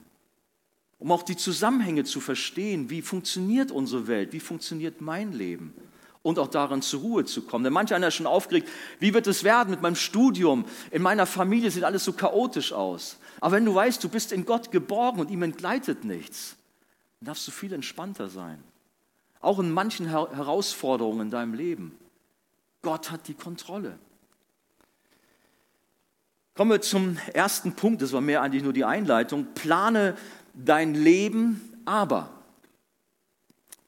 Um 1.00 1.11
auch 1.11 1.25
die 1.25 1.37
Zusammenhänge 1.37 2.04
zu 2.04 2.20
verstehen, 2.20 2.88
wie 2.88 3.02
funktioniert 3.02 3.73
unsere 3.73 4.06
Welt, 4.06 4.32
wie 4.32 4.38
funktioniert 4.38 5.00
mein 5.00 5.32
Leben 5.32 5.75
und 6.22 6.38
auch 6.38 6.48
darin 6.48 6.82
zur 6.82 7.00
Ruhe 7.00 7.25
zu 7.25 7.42
kommen. 7.42 7.64
Denn 7.64 7.72
manch 7.72 7.94
einer 7.94 8.08
ist 8.08 8.14
schon 8.14 8.26
aufgeregt, 8.26 8.68
wie 8.98 9.14
wird 9.14 9.26
es 9.26 9.44
werden 9.44 9.70
mit 9.70 9.82
meinem 9.82 9.96
Studium? 9.96 10.64
In 10.90 11.02
meiner 11.02 11.26
Familie 11.26 11.70
sieht 11.70 11.84
alles 11.84 12.04
so 12.04 12.12
chaotisch 12.12 12.72
aus. 12.72 13.16
Aber 13.40 13.56
wenn 13.56 13.64
du 13.64 13.75
weißt, 13.75 14.02
du 14.02 14.08
bist 14.08 14.32
in 14.32 14.44
Gott 14.44 14.70
geborgen 14.70 15.20
und 15.20 15.30
ihm 15.30 15.42
entgleitet 15.42 16.04
nichts, 16.04 16.56
dann 17.20 17.26
darfst 17.26 17.46
du 17.46 17.52
viel 17.52 17.72
entspannter 17.72 18.28
sein. 18.28 18.62
Auch 19.40 19.58
in 19.58 19.70
manchen 19.70 20.06
Herausforderungen 20.06 21.22
in 21.22 21.30
deinem 21.30 21.54
Leben. 21.54 21.96
Gott 22.82 23.10
hat 23.10 23.28
die 23.28 23.34
Kontrolle. 23.34 23.98
Kommen 26.54 26.72
wir 26.72 26.80
zum 26.80 27.16
ersten 27.32 27.75
Punkt, 27.75 28.02
das 28.02 28.12
war 28.12 28.20
mehr 28.20 28.42
eigentlich 28.42 28.64
nur 28.64 28.72
die 28.72 28.84
Einleitung. 28.84 29.46
Plane 29.54 30.16
dein 30.54 30.94
Leben, 30.94 31.80
aber. 31.84 32.30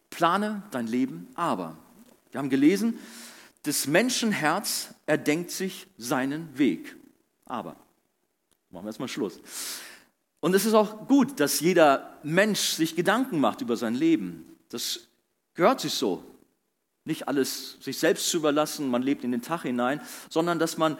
Plane 0.08 0.62
dein 0.70 0.86
Leben, 0.86 1.28
aber. 1.34 1.76
Wir 2.30 2.38
haben 2.38 2.50
gelesen, 2.50 2.98
das 3.62 3.86
Menschenherz 3.86 4.94
erdenkt 5.06 5.50
sich 5.50 5.86
seinen 5.98 6.56
Weg. 6.58 6.96
Aber. 7.44 7.76
Machen 8.70 8.84
wir 8.84 8.88
erstmal 8.88 9.08
Schluss. 9.08 9.40
Und 10.40 10.54
es 10.54 10.64
ist 10.64 10.74
auch 10.74 11.06
gut, 11.06 11.38
dass 11.40 11.60
jeder 11.60 12.18
Mensch 12.22 12.60
sich 12.60 12.96
Gedanken 12.96 13.40
macht 13.40 13.60
über 13.60 13.76
sein 13.76 13.94
Leben. 13.94 14.56
Das 14.70 15.08
gehört 15.54 15.80
sich 15.80 15.92
so. 15.92 16.24
Nicht 17.04 17.28
alles 17.28 17.76
sich 17.80 17.98
selbst 17.98 18.30
zu 18.30 18.38
überlassen, 18.38 18.88
man 18.88 19.02
lebt 19.02 19.24
in 19.24 19.32
den 19.32 19.42
Tag 19.42 19.62
hinein, 19.62 20.00
sondern 20.28 20.58
dass 20.58 20.78
man 20.78 20.96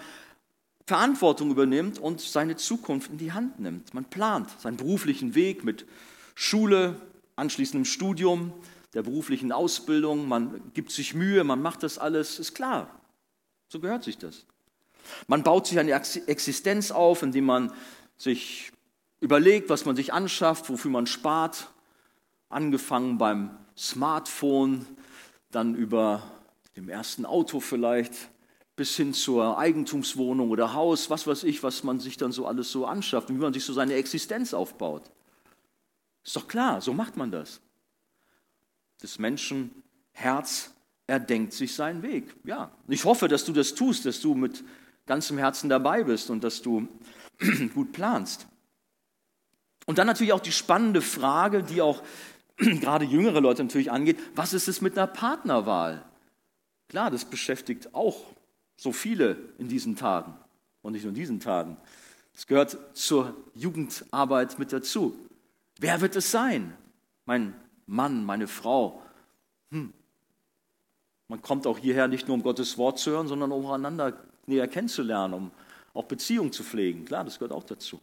Verantwortung 0.86 1.50
übernimmt 1.50 1.98
und 1.98 2.20
seine 2.20 2.56
Zukunft 2.56 3.10
in 3.10 3.18
die 3.18 3.32
Hand 3.32 3.60
nimmt. 3.60 3.94
Man 3.94 4.04
plant 4.04 4.50
seinen 4.58 4.76
beruflichen 4.76 5.34
Weg 5.34 5.62
mit 5.62 5.86
Schule, 6.34 7.00
anschließendem 7.36 7.84
Studium, 7.84 8.52
der 8.94 9.02
beruflichen 9.02 9.52
Ausbildung, 9.52 10.26
man 10.26 10.72
gibt 10.74 10.90
sich 10.90 11.14
Mühe, 11.14 11.44
man 11.44 11.62
macht 11.62 11.82
das 11.82 11.98
alles, 11.98 12.38
ist 12.38 12.54
klar. 12.54 13.00
So 13.68 13.78
gehört 13.78 14.02
sich 14.02 14.18
das. 14.18 14.46
Man 15.28 15.42
baut 15.42 15.66
sich 15.66 15.78
eine 15.78 15.92
Existenz 15.92 16.90
auf, 16.90 17.22
indem 17.22 17.44
man 17.44 17.72
sich 18.16 18.72
überlegt, 19.20 19.68
was 19.70 19.84
man 19.84 19.96
sich 19.96 20.12
anschafft, 20.12 20.68
wofür 20.68 20.90
man 20.90 21.06
spart, 21.06 21.68
angefangen 22.48 23.16
beim 23.16 23.56
Smartphone, 23.76 24.86
dann 25.50 25.74
über 25.74 26.22
dem 26.76 26.88
ersten 26.88 27.24
Auto 27.24 27.60
vielleicht, 27.60 28.14
bis 28.76 28.96
hin 28.96 29.14
zur 29.14 29.58
Eigentumswohnung 29.58 30.50
oder 30.50 30.74
Haus, 30.74 31.10
was 31.10 31.26
weiß 31.26 31.44
ich, 31.44 31.62
was 31.62 31.84
man 31.84 32.00
sich 32.00 32.16
dann 32.16 32.32
so 32.32 32.46
alles 32.46 32.72
so 32.72 32.86
anschafft 32.86 33.30
und 33.30 33.36
wie 33.36 33.42
man 33.42 33.52
sich 33.52 33.64
so 33.64 33.72
seine 33.72 33.94
Existenz 33.94 34.54
aufbaut. 34.54 35.10
Ist 36.24 36.36
doch 36.36 36.48
klar, 36.48 36.80
so 36.80 36.92
macht 36.92 37.16
man 37.16 37.30
das 37.30 37.60
des 39.00 39.18
Menschen 39.18 39.70
Herz 40.12 40.72
erdenkt 41.06 41.52
sich 41.52 41.74
seinen 41.74 42.02
Weg. 42.02 42.34
Ja, 42.44 42.70
ich 42.88 43.04
hoffe, 43.04 43.28
dass 43.28 43.44
du 43.44 43.52
das 43.52 43.74
tust, 43.74 44.06
dass 44.06 44.20
du 44.20 44.34
mit 44.34 44.62
ganzem 45.06 45.38
Herzen 45.38 45.68
dabei 45.68 46.04
bist 46.04 46.30
und 46.30 46.44
dass 46.44 46.62
du 46.62 46.88
gut 47.74 47.92
planst. 47.92 48.46
Und 49.86 49.98
dann 49.98 50.06
natürlich 50.06 50.32
auch 50.32 50.40
die 50.40 50.52
spannende 50.52 51.02
Frage, 51.02 51.62
die 51.62 51.82
auch 51.82 52.02
gerade 52.56 53.04
jüngere 53.04 53.40
Leute 53.40 53.64
natürlich 53.64 53.90
angeht, 53.90 54.18
was 54.34 54.52
ist 54.52 54.68
es 54.68 54.80
mit 54.80 54.96
einer 54.96 55.08
Partnerwahl? 55.08 56.04
Klar, 56.88 57.10
das 57.10 57.24
beschäftigt 57.24 57.94
auch 57.94 58.24
so 58.76 58.92
viele 58.92 59.36
in 59.58 59.68
diesen 59.68 59.96
Tagen 59.96 60.34
und 60.82 60.92
nicht 60.92 61.02
nur 61.02 61.10
in 61.10 61.16
diesen 61.16 61.40
Tagen. 61.40 61.76
Es 62.34 62.46
gehört 62.46 62.78
zur 62.94 63.36
Jugendarbeit 63.54 64.58
mit 64.58 64.72
dazu. 64.72 65.18
Wer 65.78 66.00
wird 66.00 66.16
es 66.16 66.30
sein? 66.30 66.72
Mein 67.26 67.54
Mann, 67.90 68.24
meine 68.24 68.46
Frau. 68.46 69.02
Hm. 69.72 69.92
Man 71.26 71.42
kommt 71.42 71.66
auch 71.66 71.76
hierher 71.76 72.06
nicht 72.06 72.28
nur 72.28 72.36
um 72.36 72.42
Gottes 72.42 72.78
Wort 72.78 73.00
zu 73.00 73.10
hören, 73.10 73.26
sondern 73.26 73.50
um 73.50 73.66
einander 73.66 74.16
näher 74.46 74.68
kennenzulernen, 74.68 75.34
um 75.34 75.50
auch 75.92 76.04
Beziehungen 76.04 76.52
zu 76.52 76.62
pflegen. 76.62 77.04
Klar, 77.04 77.24
das 77.24 77.38
gehört 77.38 77.52
auch 77.52 77.64
dazu. 77.64 78.00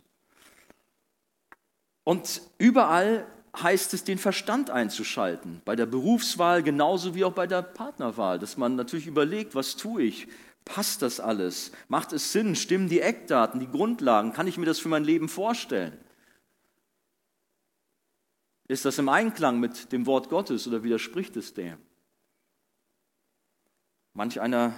Und 2.04 2.42
überall 2.58 3.26
heißt 3.62 3.94
es, 3.94 4.04
den 4.04 4.18
Verstand 4.18 4.70
einzuschalten. 4.70 5.62
Bei 5.64 5.78
der 5.78 5.86
Berufswahl 5.86 6.64
genauso 6.64 7.16
wie 7.16 7.24
auch 7.24 7.34
bei 7.34 7.48
der 7.48 7.62
Partnerwahl, 7.62 8.40
dass 8.40 8.58
man 8.58 8.76
natürlich 8.76 9.08
überlegt, 9.08 9.56
was 9.56 9.78
tue 9.78 10.04
ich? 10.04 10.28
Passt 10.66 11.02
das 11.02 11.22
alles? 11.22 11.72
Macht 11.88 12.12
es 12.12 12.34
Sinn? 12.34 12.58
Stimmen 12.58 12.90
die 12.90 13.00
Eckdaten, 13.00 13.62
die 13.62 13.72
Grundlagen? 13.72 14.34
Kann 14.34 14.48
ich 14.48 14.58
mir 14.58 14.66
das 14.66 14.80
für 14.80 14.90
mein 14.90 15.06
Leben 15.06 15.30
vorstellen? 15.30 15.98
Ist 18.68 18.86
das 18.86 18.98
im 18.98 19.10
Einklang 19.10 19.60
mit 19.60 19.92
dem 19.92 20.06
Wort 20.06 20.30
Gottes 20.30 20.68
oder 20.68 20.84
widerspricht 20.84 21.38
es 21.38 21.54
dem? 21.54 21.78
Manch 24.14 24.42
einer 24.42 24.74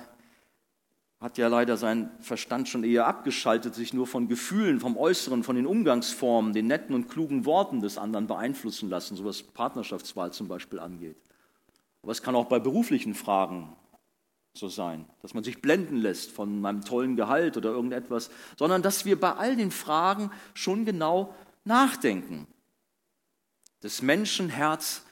hat 1.19 1.37
ja 1.37 1.47
leider 1.47 1.75
seinen 1.75 2.11
Verstand 2.21 2.69
schon 2.69 2.83
eher 2.83 3.07
abgeschaltet, 3.07 3.75
sich 3.75 3.93
nur 3.93 4.07
von 4.07 4.27
Gefühlen, 4.27 4.79
vom 4.79 4.95
Äußeren, 4.95 5.43
von 5.43 5.55
den 5.55 5.65
Umgangsformen, 5.65 6.53
den 6.53 6.67
netten 6.67 6.95
und 6.95 7.09
klugen 7.09 7.45
Worten 7.45 7.81
des 7.81 7.97
anderen 7.97 8.27
beeinflussen 8.27 8.89
lassen, 8.89 9.17
so 9.17 9.25
was 9.25 9.43
Partnerschaftswahl 9.43 10.31
zum 10.31 10.47
Beispiel 10.47 10.79
angeht. 10.79 11.17
Aber 12.03 12.11
es 12.11 12.21
kann 12.21 12.35
auch 12.35 12.45
bei 12.45 12.59
beruflichen 12.59 13.15
Fragen 13.15 13.75
so 14.53 14.69
sein, 14.69 15.05
dass 15.21 15.33
man 15.33 15.43
sich 15.43 15.61
blenden 15.61 15.97
lässt 15.97 16.31
von 16.31 16.61
meinem 16.61 16.85
tollen 16.85 17.15
Gehalt 17.15 17.57
oder 17.57 17.69
irgendetwas, 17.69 18.29
sondern 18.57 18.81
dass 18.81 19.03
wir 19.03 19.19
bei 19.19 19.33
all 19.33 19.55
den 19.55 19.71
Fragen 19.71 20.31
schon 20.53 20.85
genau 20.85 21.35
nachdenken. 21.65 22.47
Das 23.81 24.01
Menschenherz 24.01 25.03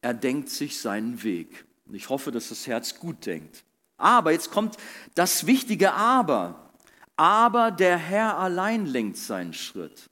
erdenkt 0.00 0.48
sich 0.48 0.80
seinen 0.80 1.22
Weg. 1.22 1.64
Und 1.86 1.94
ich 1.94 2.08
hoffe, 2.08 2.30
dass 2.30 2.48
das 2.48 2.66
Herz 2.66 2.98
gut 2.98 3.26
denkt. 3.26 3.64
Aber 3.96 4.32
jetzt 4.32 4.50
kommt 4.50 4.76
das 5.14 5.46
wichtige 5.46 5.92
Aber. 5.92 6.70
Aber 7.16 7.70
der 7.70 7.96
Herr 7.96 8.38
allein 8.38 8.86
lenkt 8.86 9.16
seinen 9.16 9.52
Schritt. 9.52 10.08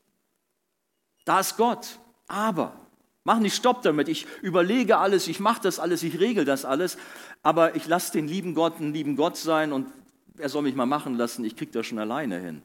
Da 1.25 1.41
ist 1.41 1.57
Gott. 1.57 1.99
Aber. 2.27 2.77
Mach 3.25 3.39
nicht 3.39 3.55
Stopp 3.55 3.83
damit. 3.83 4.09
Ich 4.09 4.27
überlege 4.43 4.99
alles, 4.99 5.29
ich 5.29 5.41
mache 5.41 5.61
das 5.63 5.79
alles, 5.79 6.03
ich 6.03 6.21
regel 6.21 6.45
das 6.45 6.65
alles. 6.65 6.97
Aber 7.43 7.75
ich 7.77 7.87
lasse 7.87 8.13
den 8.13 8.29
lieben 8.29 8.55
Gott 8.55 8.77
einen 8.77 8.93
lieben 8.93 9.17
Gott 9.17 9.37
sein 9.37 9.73
und 9.73 9.93
er 10.39 10.49
soll 10.49 10.63
mich 10.63 10.75
mal 10.75 10.87
machen 10.87 11.17
lassen. 11.17 11.45
Ich 11.45 11.57
kriege 11.57 11.73
das 11.73 11.87
schon 11.87 11.99
alleine 11.99 12.39
hin. 12.39 12.63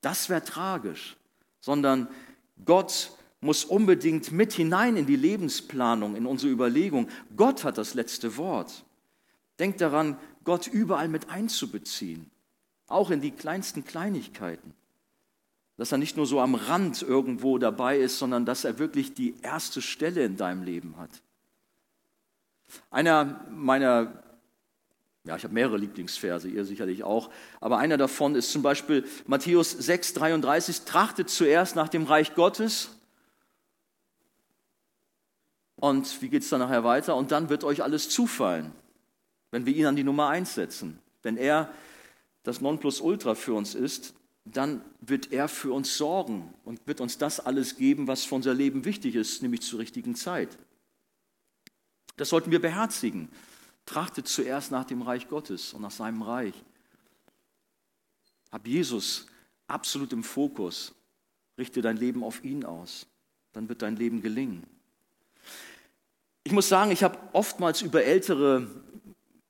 Das 0.00 0.28
wäre 0.28 0.44
tragisch. 0.44 1.16
Sondern 1.60 2.08
Gott 2.64 3.10
muss 3.40 3.64
unbedingt 3.64 4.32
mit 4.32 4.52
hinein 4.52 4.96
in 4.96 5.06
die 5.06 5.16
Lebensplanung, 5.16 6.14
in 6.14 6.26
unsere 6.26 6.52
Überlegung. 6.52 7.08
Gott 7.36 7.64
hat 7.64 7.78
das 7.78 7.94
letzte 7.94 8.36
Wort. 8.36 8.84
Denkt 9.58 9.80
daran, 9.80 10.18
Gott 10.44 10.66
überall 10.66 11.08
mit 11.08 11.30
einzubeziehen, 11.30 12.30
auch 12.86 13.10
in 13.10 13.20
die 13.20 13.30
kleinsten 13.30 13.84
Kleinigkeiten. 13.84 14.74
Dass 15.76 15.92
er 15.92 15.98
nicht 15.98 16.16
nur 16.16 16.26
so 16.26 16.40
am 16.40 16.54
Rand 16.54 17.00
irgendwo 17.02 17.56
dabei 17.56 17.98
ist, 17.98 18.18
sondern 18.18 18.44
dass 18.44 18.64
er 18.64 18.78
wirklich 18.78 19.14
die 19.14 19.34
erste 19.42 19.80
Stelle 19.80 20.24
in 20.24 20.36
deinem 20.36 20.62
Leben 20.62 20.96
hat. 20.98 21.10
Einer 22.90 23.46
meiner, 23.50 24.22
ja, 25.24 25.36
ich 25.36 25.44
habe 25.44 25.54
mehrere 25.54 25.78
Lieblingsverse, 25.78 26.48
ihr 26.48 26.66
sicherlich 26.66 27.02
auch, 27.02 27.30
aber 27.60 27.78
einer 27.78 27.96
davon 27.96 28.34
ist 28.34 28.52
zum 28.52 28.62
Beispiel 28.62 29.06
Matthäus 29.26 29.70
6, 29.70 30.12
33, 30.14 30.82
trachtet 30.82 31.30
zuerst 31.30 31.74
nach 31.74 31.88
dem 31.88 32.04
Reich 32.04 32.34
Gottes 32.34 32.90
und 35.80 36.20
wie 36.20 36.28
geht 36.28 36.42
es 36.42 36.50
dann 36.50 36.60
nachher 36.60 36.84
weiter? 36.84 37.16
Und 37.16 37.32
dann 37.32 37.48
wird 37.48 37.64
euch 37.64 37.82
alles 37.82 38.08
zufallen, 38.10 38.72
wenn 39.50 39.66
wir 39.66 39.74
ihn 39.74 39.86
an 39.86 39.96
die 39.96 40.04
Nummer 40.04 40.28
eins 40.28 40.54
setzen. 40.54 40.98
Wenn 41.22 41.36
er 41.36 41.72
das 42.42 42.60
Nonplusultra 42.60 43.34
für 43.34 43.54
uns 43.54 43.74
ist, 43.74 44.14
dann 44.44 44.82
wird 45.00 45.32
er 45.32 45.48
für 45.48 45.72
uns 45.72 45.96
sorgen 45.96 46.54
und 46.64 46.86
wird 46.86 47.00
uns 47.00 47.18
das 47.18 47.40
alles 47.40 47.76
geben, 47.76 48.06
was 48.06 48.24
für 48.24 48.34
unser 48.34 48.54
Leben 48.54 48.84
wichtig 48.84 49.14
ist, 49.14 49.42
nämlich 49.42 49.62
zur 49.62 49.78
richtigen 49.78 50.14
Zeit. 50.14 50.58
Das 52.16 52.28
sollten 52.28 52.50
wir 52.50 52.60
beherzigen. 52.60 53.28
Trachtet 53.86 54.28
zuerst 54.28 54.70
nach 54.70 54.84
dem 54.84 55.02
Reich 55.02 55.28
Gottes 55.28 55.72
und 55.72 55.82
nach 55.82 55.90
seinem 55.90 56.22
Reich. 56.22 56.54
Hab 58.52 58.66
Jesus 58.66 59.26
absolut 59.66 60.12
im 60.12 60.24
Fokus. 60.24 60.94
Richte 61.56 61.80
dein 61.82 61.96
Leben 61.96 62.22
auf 62.22 62.44
ihn 62.44 62.64
aus. 62.64 63.06
Dann 63.52 63.68
wird 63.68 63.82
dein 63.82 63.96
Leben 63.96 64.20
gelingen. 64.20 64.64
Ich 66.42 66.52
muss 66.52 66.68
sagen, 66.68 66.90
ich 66.90 67.02
habe 67.02 67.18
oftmals 67.32 67.82
über 67.82 68.02
ältere 68.02 68.66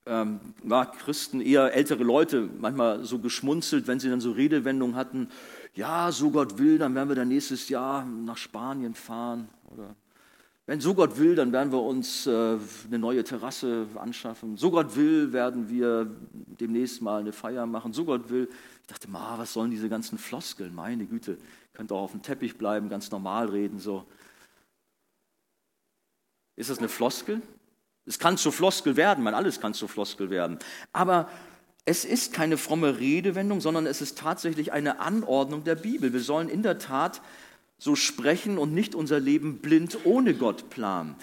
ähm, 0.07 0.41
ja, 0.69 0.87
Christen, 0.87 1.41
eher 1.41 1.73
ältere 1.73 2.03
Leute, 2.03 2.49
manchmal 2.59 3.05
so 3.05 3.21
geschmunzelt, 3.21 3.87
wenn 3.87 4.01
sie 4.01 4.11
dann 4.11 4.21
so 4.21 4.33
Redewendungen 4.33 4.97
hatten, 4.97 5.29
ja, 5.75 6.11
so 6.11 6.31
Gott 6.31 6.59
will, 6.59 6.79
dann 6.79 6.97
werden 6.97 7.09
wir 7.09 7.15
dann 7.15 7.29
nächstes 7.29 7.69
Jahr 7.69 8.05
nach 8.05 8.37
Spanien 8.37 8.95
fahren. 8.95 9.49
Oder 9.69 9.95
wenn 10.67 10.81
so 10.81 10.95
Gott 10.95 11.17
will, 11.17 11.37
dann 11.37 11.53
werden 11.53 11.71
wir 11.71 11.81
uns 11.81 12.27
äh, 12.27 12.31
eine 12.31 12.99
neue 12.99 13.23
Terrasse 13.23 13.87
anschaffen. 13.95 14.57
So 14.57 14.73
Gott 14.73 14.97
will, 14.97 15.33
werden 15.33 15.69
wir 15.69 16.11
demnächst 16.33 17.03
mal 17.03 17.21
eine 17.21 17.33
Feier 17.33 17.67
machen. 17.67 17.93
So 17.93 18.05
Gott 18.05 18.31
will. 18.31 18.49
Ich 18.83 18.87
dachte, 18.89 19.09
ma, 19.09 19.39
was 19.39 19.53
sollen 19.53 19.71
diese 19.71 19.89
ganzen 19.89 20.19
Floskeln? 20.19 20.75
Meine 20.75 21.07
Güte, 21.07 21.39
könnt 21.73 21.93
auch 21.93 22.03
auf 22.03 22.13
dem 22.13 22.23
Teppich 22.23 22.59
bleiben, 22.59 22.89
ganz 22.89 23.13
normal 23.13 23.49
reden 23.49 23.79
so. 23.79 24.07
Ist 26.61 26.69
das 26.69 26.79
eine 26.79 26.91
Floskel? 26.91 27.41
Es 28.05 28.19
kann 28.19 28.37
zur 28.37 28.53
Floskel 28.53 28.97
werden, 28.97 29.25
man 29.25 29.33
alles 29.33 29.61
kann 29.63 29.73
zur 29.73 29.89
Floskel 29.89 30.29
werden. 30.29 30.59
Aber 30.93 31.31
es 31.87 32.05
ist 32.05 32.35
keine 32.35 32.59
fromme 32.59 32.99
Redewendung, 32.99 33.63
sondern 33.63 33.87
es 33.87 34.03
ist 34.03 34.19
tatsächlich 34.19 34.71
eine 34.71 35.01
Anordnung 35.01 35.65
der 35.65 35.75
Bibel. 35.75 36.13
Wir 36.13 36.21
sollen 36.21 36.51
in 36.51 36.63
der 36.63 36.79
Tat 36.79 37.23
so 37.81 37.97
sprechen 37.97 38.59
und 38.59 38.75
nicht 38.75 38.95
unser 38.95 39.19
Leben 39.19 39.59
blind 39.59 40.05
ohne 40.05 40.35
Gott 40.35 40.69
planen. 40.69 41.17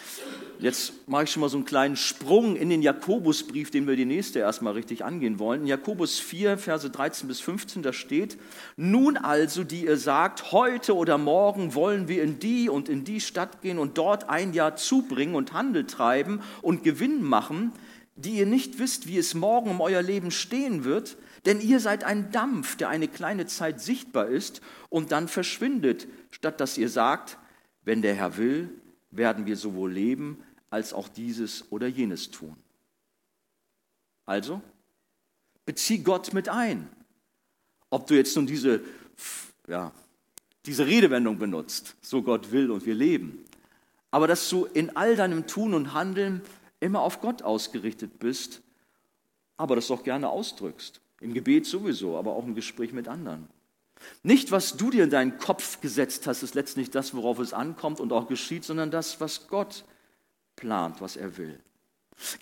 Jetzt 0.58 1.08
mache 1.08 1.26
ich 1.26 1.30
schon 1.30 1.42
mal 1.42 1.50
so 1.50 1.58
einen 1.58 1.68
kleinen 1.68 1.96
Sprung 1.96 2.56
in 2.56 2.70
den 2.70 2.82
Jakobusbrief, 2.82 3.70
den 3.70 3.86
wir 3.86 3.96
die 3.96 4.06
nächste 4.06 4.40
erstmal 4.40 4.74
richtig 4.74 5.06
angehen 5.06 5.38
wollen. 5.38 5.62
In 5.62 5.68
Jakobus 5.68 6.18
4, 6.18 6.58
Verse 6.58 6.90
13 6.90 7.28
bis 7.28 7.42
15, 7.42 7.84
da 7.84 7.94
steht, 7.94 8.40
nun 8.76 9.18
also, 9.18 9.64
die 9.64 9.86
ihr 9.86 9.98
sagt, 9.98 10.52
heute 10.52 10.96
oder 10.96 11.20
morgen 11.20 11.76
wollen 11.76 12.08
wir 12.08 12.24
in 12.24 12.40
die 12.40 12.70
und 12.70 12.90
in 12.90 13.04
die 13.04 13.22
Stadt 13.22 13.62
gehen 13.62 13.78
und 13.78 14.00
dort 14.00 14.28
ein 14.28 14.54
Jahr 14.54 14.76
zubringen 14.76 15.36
und 15.36 15.54
Handel 15.54 15.86
treiben 15.86 16.42
und 16.64 16.84
Gewinn 16.84 17.22
machen, 17.22 17.72
die 18.16 18.32
ihr 18.32 18.48
nicht 18.48 18.80
wisst, 18.80 19.08
wie 19.08 19.20
es 19.20 19.36
morgen 19.36 19.70
um 19.70 19.80
euer 19.80 20.02
Leben 20.02 20.32
stehen 20.32 20.84
wird, 20.84 21.18
denn 21.48 21.62
ihr 21.62 21.80
seid 21.80 22.04
ein 22.04 22.30
Dampf, 22.34 22.76
der 22.76 22.90
eine 22.90 23.08
kleine 23.08 23.46
Zeit 23.46 23.80
sichtbar 23.80 24.28
ist 24.28 24.60
und 24.90 25.14
dann 25.14 25.30
verschwindet, 25.30 26.06
statt 26.30 26.60
dass 26.60 26.78
ihr 26.78 26.90
sagt, 26.90 27.38
wenn 27.84 28.02
der 28.02 28.16
Herr 28.16 28.36
will, 28.36 28.70
werden 29.12 29.46
wir 29.46 29.56
sowohl 29.56 29.94
leben 29.94 30.44
als 30.70 30.92
auch 30.92 31.08
dieses 31.08 31.72
oder 31.72 31.88
jenes 31.88 32.32
tun. 32.32 32.58
Also, 34.26 34.62
bezieh 35.66 36.00
Gott 36.00 36.34
mit 36.34 36.50
ein. 36.50 36.90
Ob 37.90 38.08
du 38.08 38.16
jetzt 38.16 38.36
nun 38.36 38.46
diese, 38.46 38.82
ja, 39.70 39.94
diese 40.66 40.86
Redewendung 40.86 41.40
benutzt, 41.40 41.96
so 42.02 42.24
Gott 42.24 42.52
will 42.52 42.70
und 42.72 42.86
wir 42.86 42.96
leben, 42.96 43.46
aber 44.12 44.28
dass 44.28 44.50
du 44.50 44.66
in 44.66 44.98
all 44.98 45.16
deinem 45.16 45.48
Tun 45.48 45.74
und 45.74 45.94
Handeln 45.94 46.42
immer 46.82 47.00
auf 47.00 47.22
Gott 47.22 47.42
ausgerichtet 47.42 48.20
bist, 48.20 48.62
aber 49.56 49.78
das 49.78 49.90
auch 49.90 50.04
gerne 50.04 50.28
ausdrückst. 50.28 51.00
Im 51.20 51.34
Gebet 51.34 51.66
sowieso, 51.66 52.18
aber 52.18 52.34
auch 52.34 52.46
im 52.46 52.56
Gespräch 52.56 52.94
mit 52.94 53.08
anderen. 53.08 53.48
Nicht, 54.24 54.52
was 54.52 54.78
du 54.78 54.92
dir 54.92 55.04
in 55.04 55.10
deinen 55.10 55.38
Kopf 55.38 55.82
gesetzt 55.82 56.28
hast, 56.28 56.44
ist 56.44 56.56
letztlich 56.56 56.92
das, 56.92 57.16
worauf 57.16 57.40
es 57.40 57.54
ankommt 57.54 58.00
und 58.00 58.14
auch 58.14 58.28
geschieht, 58.28 58.64
sondern 58.64 58.92
das, 58.92 59.20
was 59.20 59.48
Gott 59.48 59.86
plant, 60.56 61.02
was 61.02 61.16
er 61.16 61.38
will. 61.38 61.60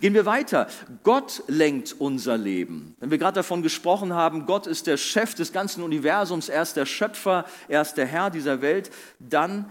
Gehen 0.00 0.14
wir 0.14 0.24
weiter. 0.24 0.68
Gott 1.02 1.42
lenkt 1.48 1.94
unser 1.98 2.38
Leben. 2.38 2.96
Wenn 2.98 3.10
wir 3.10 3.18
gerade 3.18 3.36
davon 3.36 3.62
gesprochen 3.62 4.14
haben, 4.14 4.46
Gott 4.46 4.66
ist 4.66 4.86
der 4.86 4.96
Chef 4.96 5.34
des 5.34 5.52
ganzen 5.52 5.82
Universums, 5.82 6.48
er 6.48 6.62
ist 6.62 6.76
der 6.76 6.86
Schöpfer, 6.86 7.44
er 7.68 7.82
ist 7.82 7.94
der 7.94 8.06
Herr 8.06 8.30
dieser 8.30 8.62
Welt, 8.62 8.90
dann 9.18 9.68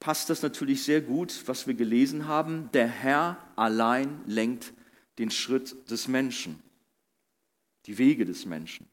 passt 0.00 0.28
das 0.28 0.42
natürlich 0.42 0.84
sehr 0.84 1.00
gut, 1.00 1.44
was 1.46 1.66
wir 1.66 1.72
gelesen 1.72 2.28
haben. 2.28 2.68
Der 2.74 2.86
Herr 2.86 3.38
allein 3.56 4.20
lenkt 4.26 4.74
den 5.18 5.30
Schritt 5.30 5.90
des 5.90 6.06
Menschen, 6.08 6.62
die 7.86 7.98
Wege 7.98 8.24
des 8.24 8.46
Menschen. 8.46 8.86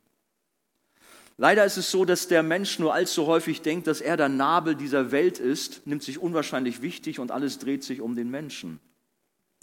Leider 1.38 1.66
ist 1.66 1.78
es 1.78 1.90
so, 1.90 2.06
dass 2.06 2.28
der 2.28 2.44
Mensch 2.44 2.78
nur 2.78 2.94
allzu 2.94 3.26
häufig 3.26 3.62
denkt, 3.62 3.88
dass 3.88 4.02
er 4.02 4.18
der 4.18 4.30
Nabel 4.30 4.76
dieser 4.76 5.12
Welt 5.12 5.40
ist, 5.40 5.88
nimmt 5.88 6.04
sich 6.04 6.20
unwahrscheinlich 6.20 6.82
wichtig 6.82 7.20
und 7.20 7.32
alles 7.32 7.58
dreht 7.58 7.84
sich 7.84 8.02
um 8.02 8.16
den 8.16 8.30
Menschen. 8.30 8.80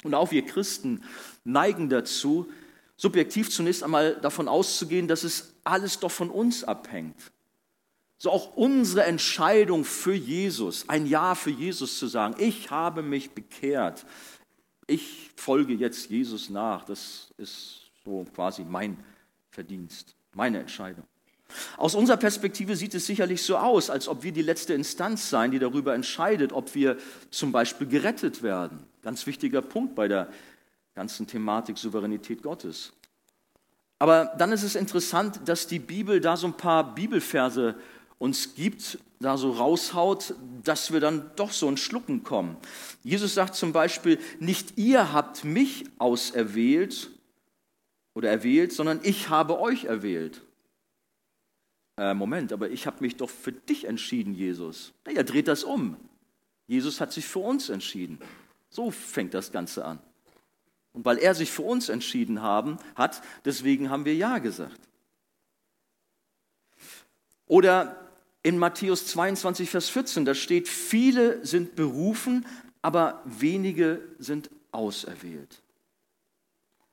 Und 0.03 0.15
auch 0.15 0.31
wir 0.31 0.45
Christen 0.45 1.05
neigen 1.45 1.89
dazu, 1.89 2.51
subjektiv 2.97 3.51
zunächst 3.51 3.83
einmal 3.83 4.17
davon 4.17 4.49
auszugehen, 4.49 5.09
dass 5.09 5.23
es 5.23 5.55
alles 5.63 6.01
doch 6.01 6.11
von 6.11 6.31
uns 6.31 6.65
abhängt. 6.65 7.31
So 8.19 8.31
auch 8.33 8.57
unsere 8.57 9.05
Entscheidung 9.05 9.85
für 9.85 10.15
Jesus, 10.15 10.89
ein 10.89 11.07
Ja 11.07 11.37
für 11.37 11.51
Jesus 11.51 11.99
zu 11.99 12.09
sagen, 12.09 12.35
ich 12.39 12.71
habe 12.73 13.03
mich 13.03 13.31
bekehrt, 13.31 14.05
ich 14.89 15.31
folge 15.37 15.75
jetzt 15.75 16.11
Jesus 16.11 16.51
nach, 16.51 16.85
das 16.85 17.33
ist 17.37 17.83
so 18.05 18.27
quasi 18.35 18.65
mein 18.65 18.97
Verdienst, 19.59 20.15
meine 20.35 20.61
Entscheidung. 20.61 21.03
Aus 21.79 21.97
unserer 21.97 22.17
Perspektive 22.17 22.77
sieht 22.77 22.95
es 22.95 23.07
sicherlich 23.07 23.43
so 23.43 23.57
aus, 23.57 23.91
als 23.91 24.07
ob 24.07 24.23
wir 24.23 24.31
die 24.31 24.43
letzte 24.43 24.73
Instanz 24.73 25.31
seien, 25.31 25.51
die 25.51 25.59
darüber 25.59 25.97
entscheidet, 25.97 26.53
ob 26.53 26.77
wir 26.77 26.97
zum 27.33 27.51
Beispiel 27.51 27.89
gerettet 27.89 28.45
werden. 28.45 28.85
Ganz 29.03 29.27
wichtiger 29.27 29.61
Punkt 29.61 29.97
bei 29.97 30.07
der 30.07 30.29
ganzen 30.95 31.27
Thematik 31.27 31.77
Souveränität 31.77 32.41
Gottes. 32.41 32.93
Aber 33.99 34.27
dann 34.39 34.53
ist 34.53 34.63
es 34.63 34.77
interessant, 34.77 35.41
dass 35.47 35.67
die 35.67 35.81
Bibel 35.81 36.21
da 36.21 36.37
so 36.37 36.47
ein 36.47 36.57
paar 36.57 36.95
Bibelverse 36.95 37.75
uns 38.19 38.55
gibt, 38.55 39.01
da 39.19 39.37
so 39.37 39.51
raushaut, 39.51 40.37
dass 40.63 40.93
wir 40.93 41.01
dann 41.01 41.33
doch 41.35 41.51
so 41.51 41.67
ein 41.67 41.79
Schlucken 41.79 42.23
kommen. 42.23 42.59
Jesus 43.03 43.35
sagt 43.35 43.57
zum 43.57 43.73
Beispiel, 43.73 44.21
nicht 44.39 44.79
ihr 44.79 45.13
habt 45.13 45.43
mich 45.43 45.87
auserwählt 45.99 47.11
oder 48.19 48.29
erwählt, 48.29 48.73
sondern 48.73 48.99
ich 49.05 49.29
habe 49.29 49.61
euch 49.61 49.85
erwählt 49.85 50.43
äh, 51.99 52.15
Moment, 52.15 52.53
aber 52.53 52.71
ich 52.71 52.87
habe 52.87 52.99
mich 53.01 53.17
doch 53.17 53.29
für 53.29 53.53
dich 53.53 53.85
entschieden, 53.85 54.35
Jesus. 54.35 54.93
Er 55.05 55.25
dreht 55.25 55.49
das 55.49 55.65
um. 55.65 55.97
Jesus 56.69 57.01
hat 57.01 57.13
sich 57.13 57.27
für 57.27 57.41
uns 57.41 57.69
entschieden. 57.69 58.19
So 58.71 58.91
fängt 58.91 59.35
das 59.35 59.51
Ganze 59.51 59.85
an. 59.85 59.99
Und 60.93 61.05
weil 61.05 61.19
er 61.19 61.35
sich 61.35 61.51
für 61.51 61.63
uns 61.63 61.89
entschieden 61.89 62.41
haben, 62.41 62.79
hat, 62.95 63.23
deswegen 63.45 63.91
haben 63.91 64.05
wir 64.05 64.15
Ja 64.15 64.39
gesagt. 64.39 64.81
Oder 67.47 68.09
in 68.43 68.59
Matthäus 68.59 69.07
22, 69.09 69.69
Vers 69.69 69.89
14, 69.89 70.25
da 70.25 70.35
steht, 70.35 70.69
viele 70.69 71.45
sind 71.45 71.75
berufen, 71.75 72.47
aber 72.81 73.23
wenige 73.25 74.03
sind 74.19 74.51
auserwählt. 74.71 75.63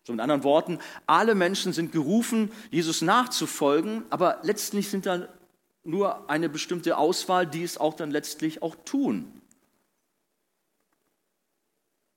So 0.06 0.14
in 0.14 0.20
anderen 0.20 0.44
Worten, 0.44 0.78
alle 1.08 1.34
Menschen 1.34 1.74
sind 1.74 1.92
gerufen, 1.92 2.52
Jesus 2.70 3.02
nachzufolgen, 3.02 4.04
aber 4.12 4.40
letztlich 4.44 4.90
sind 4.90 5.08
da 5.08 5.28
nur 5.84 6.30
eine 6.30 6.48
bestimmte 6.48 6.98
Auswahl, 6.98 7.48
die 7.48 7.64
es 7.64 7.80
auch 7.80 7.96
dann 7.96 8.12
letztlich 8.12 8.62
auch 8.62 8.76
tun. 8.86 9.42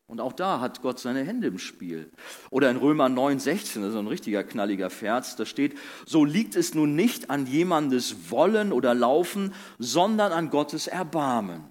Und 0.07 0.21
auch 0.21 0.35
da 0.35 0.61
hat 0.61 0.83
Gott 0.83 0.99
seine 0.99 1.23
Hände 1.23 1.49
im 1.49 1.59
Spiel. 1.59 2.11
Oder 2.51 2.71
in 2.71 2.77
Römer 2.77 3.09
9, 3.09 3.39
16, 3.41 3.83
das 3.83 3.93
ist 3.93 3.99
ein 3.99 4.07
richtiger 4.07 4.45
knalliger 4.45 4.91
Vers, 4.91 5.37
da 5.37 5.47
steht, 5.47 5.77
so 6.07 6.25
liegt 6.25 6.57
es 6.57 6.75
nun 6.75 6.95
nicht 6.95 7.31
an 7.31 7.47
jemandes 7.47 8.31
Wollen 8.31 8.73
oder 8.73 8.95
Laufen, 8.95 9.55
sondern 9.79 10.33
an 10.33 10.51
Gottes 10.51 10.89
Erbarmen. 10.89 11.65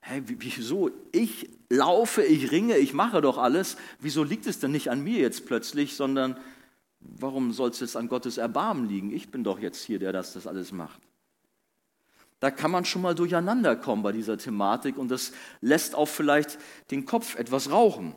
Hey, 0.00 0.22
wieso? 0.26 0.90
Ich 1.12 1.48
laufe, 1.68 2.22
ich 2.22 2.50
ringe, 2.50 2.78
ich 2.78 2.92
mache 2.92 3.20
doch 3.20 3.38
alles. 3.38 3.76
Wieso 4.00 4.22
liegt 4.22 4.46
es 4.46 4.58
denn 4.58 4.72
nicht 4.72 4.90
an 4.90 5.02
mir 5.02 5.18
jetzt 5.18 5.46
plötzlich, 5.46 5.96
sondern 5.96 6.38
warum 7.00 7.52
soll 7.52 7.70
es 7.70 7.80
jetzt 7.80 7.96
an 7.96 8.08
Gottes 8.08 8.38
Erbarmen 8.38 8.88
liegen? 8.88 9.12
Ich 9.12 9.30
bin 9.30 9.44
doch 9.44 9.58
jetzt 9.58 9.82
hier, 9.82 9.98
der 9.98 10.12
das, 10.12 10.32
das 10.32 10.46
alles 10.46 10.72
macht. 10.72 11.00
Da 12.40 12.50
kann 12.50 12.70
man 12.70 12.84
schon 12.84 13.02
mal 13.02 13.14
durcheinander 13.14 13.76
kommen 13.76 14.02
bei 14.02 14.12
dieser 14.12 14.36
Thematik 14.36 14.98
und 14.98 15.08
das 15.08 15.32
lässt 15.60 15.94
auch 15.94 16.06
vielleicht 16.06 16.58
den 16.90 17.06
Kopf 17.06 17.34
etwas 17.36 17.70
rauchen. 17.70 18.14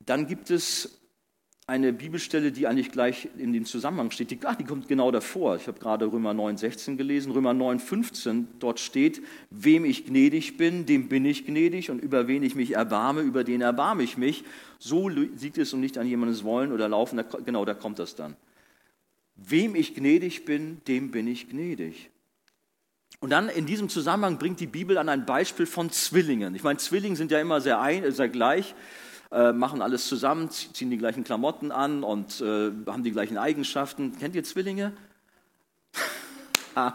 Dann 0.00 0.26
gibt 0.26 0.50
es 0.50 0.98
eine 1.66 1.92
Bibelstelle, 1.92 2.50
die 2.50 2.66
eigentlich 2.66 2.90
gleich 2.90 3.28
in 3.38 3.52
den 3.52 3.64
Zusammenhang 3.64 4.10
steht. 4.10 4.30
Die, 4.32 4.38
ach, 4.44 4.56
die 4.56 4.64
kommt 4.64 4.88
genau 4.88 5.12
davor. 5.12 5.56
Ich 5.56 5.68
habe 5.68 5.78
gerade 5.78 6.10
Römer 6.10 6.34
9, 6.34 6.56
16 6.56 6.96
gelesen. 6.96 7.30
Römer 7.30 7.54
9, 7.54 7.78
15, 7.78 8.48
dort 8.58 8.80
steht, 8.80 9.22
wem 9.50 9.84
ich 9.84 10.06
gnädig 10.06 10.56
bin, 10.56 10.86
dem 10.86 11.08
bin 11.08 11.24
ich 11.24 11.46
gnädig 11.46 11.90
und 11.90 12.00
über 12.00 12.26
wen 12.26 12.42
ich 12.42 12.56
mich 12.56 12.74
erbarme, 12.74 13.20
über 13.20 13.44
den 13.44 13.60
erbarme 13.60 14.02
ich 14.02 14.16
mich. 14.16 14.44
So 14.80 15.08
liegt 15.08 15.56
es 15.56 15.72
und 15.72 15.80
nicht 15.80 15.98
an 15.98 16.06
jemandes 16.06 16.42
Wollen 16.42 16.72
oder 16.72 16.88
Laufen. 16.88 17.16
Da, 17.16 17.22
genau, 17.22 17.64
da 17.64 17.74
kommt 17.74 18.00
das 18.00 18.16
dann. 18.16 18.36
Wem 19.36 19.76
ich 19.76 19.94
gnädig 19.94 20.44
bin, 20.44 20.80
dem 20.88 21.12
bin 21.12 21.28
ich 21.28 21.48
gnädig. 21.48 22.10
Und 23.20 23.30
dann 23.30 23.48
in 23.48 23.66
diesem 23.66 23.88
Zusammenhang 23.88 24.38
bringt 24.38 24.58
die 24.58 24.66
Bibel 24.66 24.98
an 24.98 25.08
ein 25.08 25.26
Beispiel 25.26 25.66
von 25.66 25.90
Zwillingen. 25.90 26.56
Ich 26.56 26.64
meine, 26.64 26.78
Zwillinge 26.78 27.14
sind 27.14 27.30
ja 27.30 27.40
immer 27.40 27.60
sehr, 27.60 27.80
ein, 27.80 28.10
sehr 28.10 28.28
gleich 28.28 28.74
äh, 29.32 29.52
machen 29.52 29.82
alles 29.82 30.06
zusammen, 30.08 30.50
ziehen 30.50 30.90
die 30.90 30.98
gleichen 30.98 31.24
Klamotten 31.24 31.72
an 31.72 32.04
und 32.04 32.40
äh, 32.40 32.70
haben 32.86 33.02
die 33.02 33.12
gleichen 33.12 33.38
Eigenschaften. 33.38 34.18
Kennt 34.18 34.34
ihr 34.34 34.44
Zwillinge? 34.44 34.92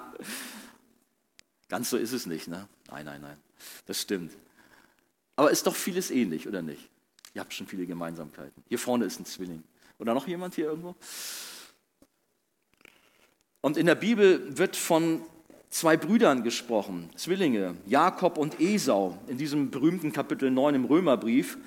Ganz 1.70 1.90
so 1.90 1.98
ist 1.98 2.14
es 2.14 2.26
nicht, 2.28 2.48
ne? 2.48 2.68
Nein, 2.90 3.06
nein, 3.06 3.22
nein. 3.22 3.38
Das 3.86 4.02
stimmt. 4.02 4.32
Aber 5.36 5.52
ist 5.52 5.68
doch 5.68 5.76
vieles 5.76 6.12
ähnlich, 6.12 6.48
oder 6.48 6.62
nicht? 6.62 6.90
Ihr 7.34 7.42
habt 7.42 7.54
schon 7.54 7.68
viele 7.68 7.86
Gemeinsamkeiten. 7.86 8.64
Hier 8.68 8.80
vorne 8.80 9.06
ist 9.06 9.20
ein 9.20 9.26
Zwilling. 9.26 9.64
Oder 10.00 10.14
noch 10.14 10.28
jemand 10.28 10.56
hier 10.56 10.66
irgendwo? 10.66 10.96
Und 13.62 13.78
in 13.78 13.86
der 13.86 13.96
Bibel 13.96 14.58
wird 14.58 14.76
von 14.76 15.22
zwei 15.70 15.98
Brüdern 15.98 16.44
gesprochen, 16.44 17.10
Zwillinge, 17.16 17.76
Jakob 17.86 18.38
und 18.38 18.60
Esau, 18.60 19.18
in 19.28 19.38
diesem 19.38 19.72
berühmten 19.72 20.12
Kapitel 20.14 20.50
9 20.52 20.76
im 20.76 20.86
Römerbrief. 20.86 21.58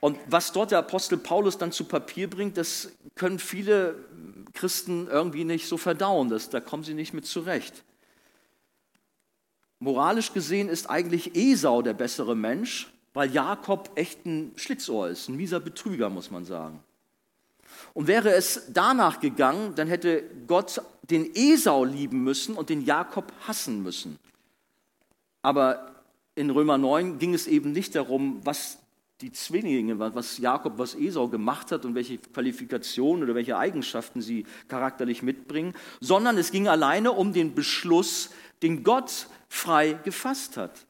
Und 0.00 0.18
was 0.26 0.52
dort 0.52 0.70
der 0.70 0.78
Apostel 0.78 1.18
Paulus 1.18 1.58
dann 1.58 1.72
zu 1.72 1.84
Papier 1.84 2.28
bringt, 2.28 2.56
das 2.56 2.90
können 3.14 3.38
viele 3.38 3.96
Christen 4.54 5.08
irgendwie 5.08 5.44
nicht 5.44 5.68
so 5.68 5.76
verdauen, 5.76 6.30
das, 6.30 6.48
da 6.48 6.60
kommen 6.60 6.84
sie 6.84 6.94
nicht 6.94 7.12
mit 7.12 7.26
zurecht. 7.26 7.84
Moralisch 9.78 10.32
gesehen 10.32 10.68
ist 10.68 10.88
eigentlich 10.88 11.36
Esau 11.36 11.82
der 11.82 11.94
bessere 11.94 12.34
Mensch, 12.34 12.92
weil 13.12 13.30
Jakob 13.30 13.90
echt 13.94 14.24
ein 14.26 14.52
Schlitzohr 14.56 15.08
ist, 15.08 15.28
ein 15.28 15.36
mieser 15.36 15.60
Betrüger, 15.60 16.10
muss 16.10 16.30
man 16.30 16.44
sagen. 16.44 16.82
Und 17.94 18.06
wäre 18.06 18.32
es 18.32 18.66
danach 18.72 19.20
gegangen, 19.20 19.74
dann 19.74 19.88
hätte 19.88 20.22
Gott 20.46 20.82
den 21.02 21.34
Esau 21.34 21.84
lieben 21.84 22.22
müssen 22.22 22.56
und 22.56 22.68
den 22.68 22.84
Jakob 22.84 23.32
hassen 23.46 23.82
müssen. 23.82 24.18
Aber 25.42 25.94
in 26.34 26.50
Römer 26.50 26.78
9 26.78 27.18
ging 27.18 27.34
es 27.34 27.46
eben 27.46 27.72
nicht 27.72 27.94
darum, 27.94 28.40
was 28.44 28.78
die 29.20 29.32
Zwillinge, 29.32 29.98
was 29.98 30.38
Jakob, 30.38 30.78
was 30.78 30.94
Esau 30.94 31.28
gemacht 31.28 31.72
hat 31.72 31.84
und 31.84 31.94
welche 31.94 32.18
Qualifikationen 32.18 33.24
oder 33.24 33.34
welche 33.34 33.58
Eigenschaften 33.58 34.22
sie 34.22 34.46
charakterlich 34.68 35.22
mitbringen, 35.22 35.74
sondern 36.00 36.38
es 36.38 36.50
ging 36.50 36.68
alleine 36.68 37.12
um 37.12 37.32
den 37.32 37.54
Beschluss, 37.54 38.30
den 38.62 38.82
Gott 38.82 39.28
frei 39.48 39.98
gefasst 40.04 40.56
hat. 40.56 40.86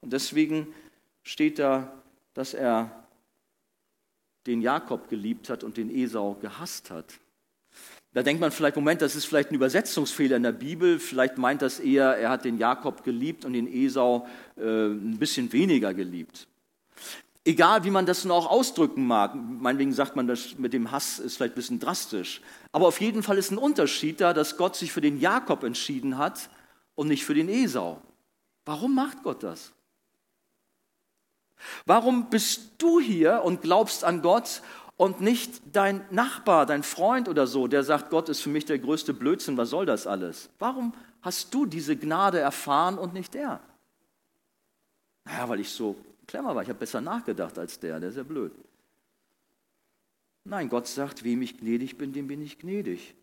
Und 0.00 0.12
deswegen 0.12 0.66
steht 1.22 1.58
da, 1.58 1.92
dass 2.34 2.52
er 2.52 3.04
den 4.46 4.60
Jakob 4.60 5.08
geliebt 5.08 5.48
hat 5.48 5.64
und 5.64 5.76
den 5.76 5.94
Esau 5.94 6.34
gehasst 6.34 6.90
hat. 6.90 7.14
Da 8.12 8.22
denkt 8.22 8.40
man 8.40 8.52
vielleicht, 8.52 8.76
Moment, 8.76 9.02
das 9.02 9.16
ist 9.16 9.24
vielleicht 9.24 9.50
ein 9.50 9.56
Übersetzungsfehler 9.56 10.36
in 10.36 10.44
der 10.44 10.52
Bibel. 10.52 11.00
Vielleicht 11.00 11.38
meint 11.38 11.62
das 11.62 11.80
eher, 11.80 12.16
er 12.16 12.30
hat 12.30 12.44
den 12.44 12.58
Jakob 12.58 13.02
geliebt 13.02 13.44
und 13.44 13.54
den 13.54 13.66
Esau 13.66 14.28
äh, 14.56 14.86
ein 14.86 15.18
bisschen 15.18 15.52
weniger 15.52 15.94
geliebt. 15.94 16.46
Egal, 17.46 17.84
wie 17.84 17.90
man 17.90 18.06
das 18.06 18.24
nun 18.24 18.32
auch 18.32 18.50
ausdrücken 18.50 19.06
mag. 19.06 19.34
Meinetwegen 19.34 19.92
sagt 19.92 20.16
man, 20.16 20.26
das 20.26 20.56
mit 20.56 20.72
dem 20.72 20.90
Hass 20.90 21.18
ist 21.18 21.36
vielleicht 21.36 21.52
ein 21.52 21.56
bisschen 21.56 21.78
drastisch. 21.78 22.40
Aber 22.72 22.86
auf 22.86 23.00
jeden 23.00 23.22
Fall 23.22 23.36
ist 23.36 23.50
ein 23.50 23.58
Unterschied 23.58 24.20
da, 24.20 24.32
dass 24.32 24.56
Gott 24.56 24.76
sich 24.76 24.92
für 24.92 25.02
den 25.02 25.20
Jakob 25.20 25.62
entschieden 25.62 26.16
hat 26.16 26.48
und 26.94 27.08
nicht 27.08 27.24
für 27.24 27.34
den 27.34 27.50
Esau. 27.50 28.00
Warum 28.64 28.94
macht 28.94 29.22
Gott 29.22 29.42
das? 29.42 29.72
Warum 31.84 32.30
bist 32.30 32.72
du 32.78 32.98
hier 32.98 33.42
und 33.44 33.60
glaubst 33.60 34.04
an 34.04 34.22
Gott 34.22 34.62
und 34.96 35.20
nicht 35.20 35.60
dein 35.72 36.04
Nachbar, 36.10 36.64
dein 36.64 36.82
Freund 36.82 37.28
oder 37.28 37.46
so, 37.46 37.66
der 37.66 37.82
sagt, 37.82 38.10
Gott 38.10 38.28
ist 38.30 38.40
für 38.40 38.48
mich 38.48 38.64
der 38.64 38.78
größte 38.78 39.12
Blödsinn, 39.12 39.56
was 39.56 39.70
soll 39.70 39.86
das 39.86 40.06
alles? 40.06 40.48
Warum 40.58 40.94
hast 41.20 41.52
du 41.52 41.66
diese 41.66 41.96
Gnade 41.96 42.38
erfahren 42.38 42.98
und 42.98 43.12
nicht 43.12 43.34
er? 43.34 43.60
Naja, 45.24 45.48
weil 45.48 45.60
ich 45.60 45.70
so 45.70 45.96
clever 46.26 46.54
war, 46.54 46.62
ich 46.62 46.68
habe 46.68 46.78
besser 46.78 47.00
nachgedacht 47.00 47.58
als 47.58 47.78
der, 47.78 48.00
der 48.00 48.10
ist 48.10 48.16
ja 48.16 48.22
blöd. 48.22 48.52
Nein, 50.44 50.68
Gott 50.68 50.86
sagt, 50.86 51.24
wem 51.24 51.40
ich 51.42 51.58
gnädig 51.58 51.96
bin, 51.96 52.12
dem 52.12 52.26
bin 52.26 52.42
ich 52.42 52.58
gnädig. 52.58 53.14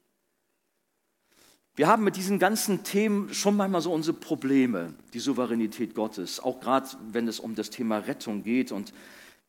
Wir 1.76 1.88
haben 1.88 2.04
mit 2.04 2.18
diesen 2.18 2.38
ganzen 2.38 2.84
Themen 2.84 3.34
schon 3.34 3.56
manchmal 3.56 3.82
so 3.82 3.94
unsere 3.94 4.18
Probleme, 4.18 4.94
die 5.14 5.20
Souveränität 5.20 5.96
Gottes, 5.96 6.40
auch 6.40 6.60
gerade 6.60 6.90
wenn 7.12 7.28
es 7.28 7.40
um 7.40 7.56
das 7.56 7.70
Thema 7.70 8.00
Rettung 8.00 8.44
geht. 8.44 8.72
Und 8.72 8.92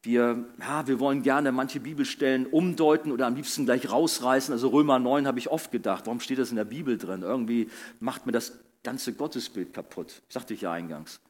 wir, 0.02 0.44
ja, 0.60 0.86
wir 0.86 1.00
wollen 1.00 1.22
gerne 1.22 1.50
manche 1.50 1.80
Bibelstellen 1.80 2.46
umdeuten 2.46 3.10
oder 3.10 3.26
am 3.26 3.34
liebsten 3.34 3.64
gleich 3.64 3.90
rausreißen. 3.90 4.52
Also 4.52 4.68
Römer 4.68 4.98
9 4.98 5.26
habe 5.26 5.38
ich 5.38 5.48
oft 5.48 5.72
gedacht, 5.72 6.06
warum 6.06 6.20
steht 6.20 6.38
das 6.38 6.50
in 6.50 6.56
der 6.56 6.64
Bibel 6.64 6.96
drin? 6.96 7.22
Irgendwie 7.22 7.70
macht 7.98 8.26
mir 8.26 8.32
das 8.32 8.52
ganze 8.84 9.14
Gottesbild 9.14 9.72
kaputt. 9.72 10.22
Sagte 10.28 10.54
ich 10.54 10.60
ja 10.60 10.72
eingangs. 10.72 11.20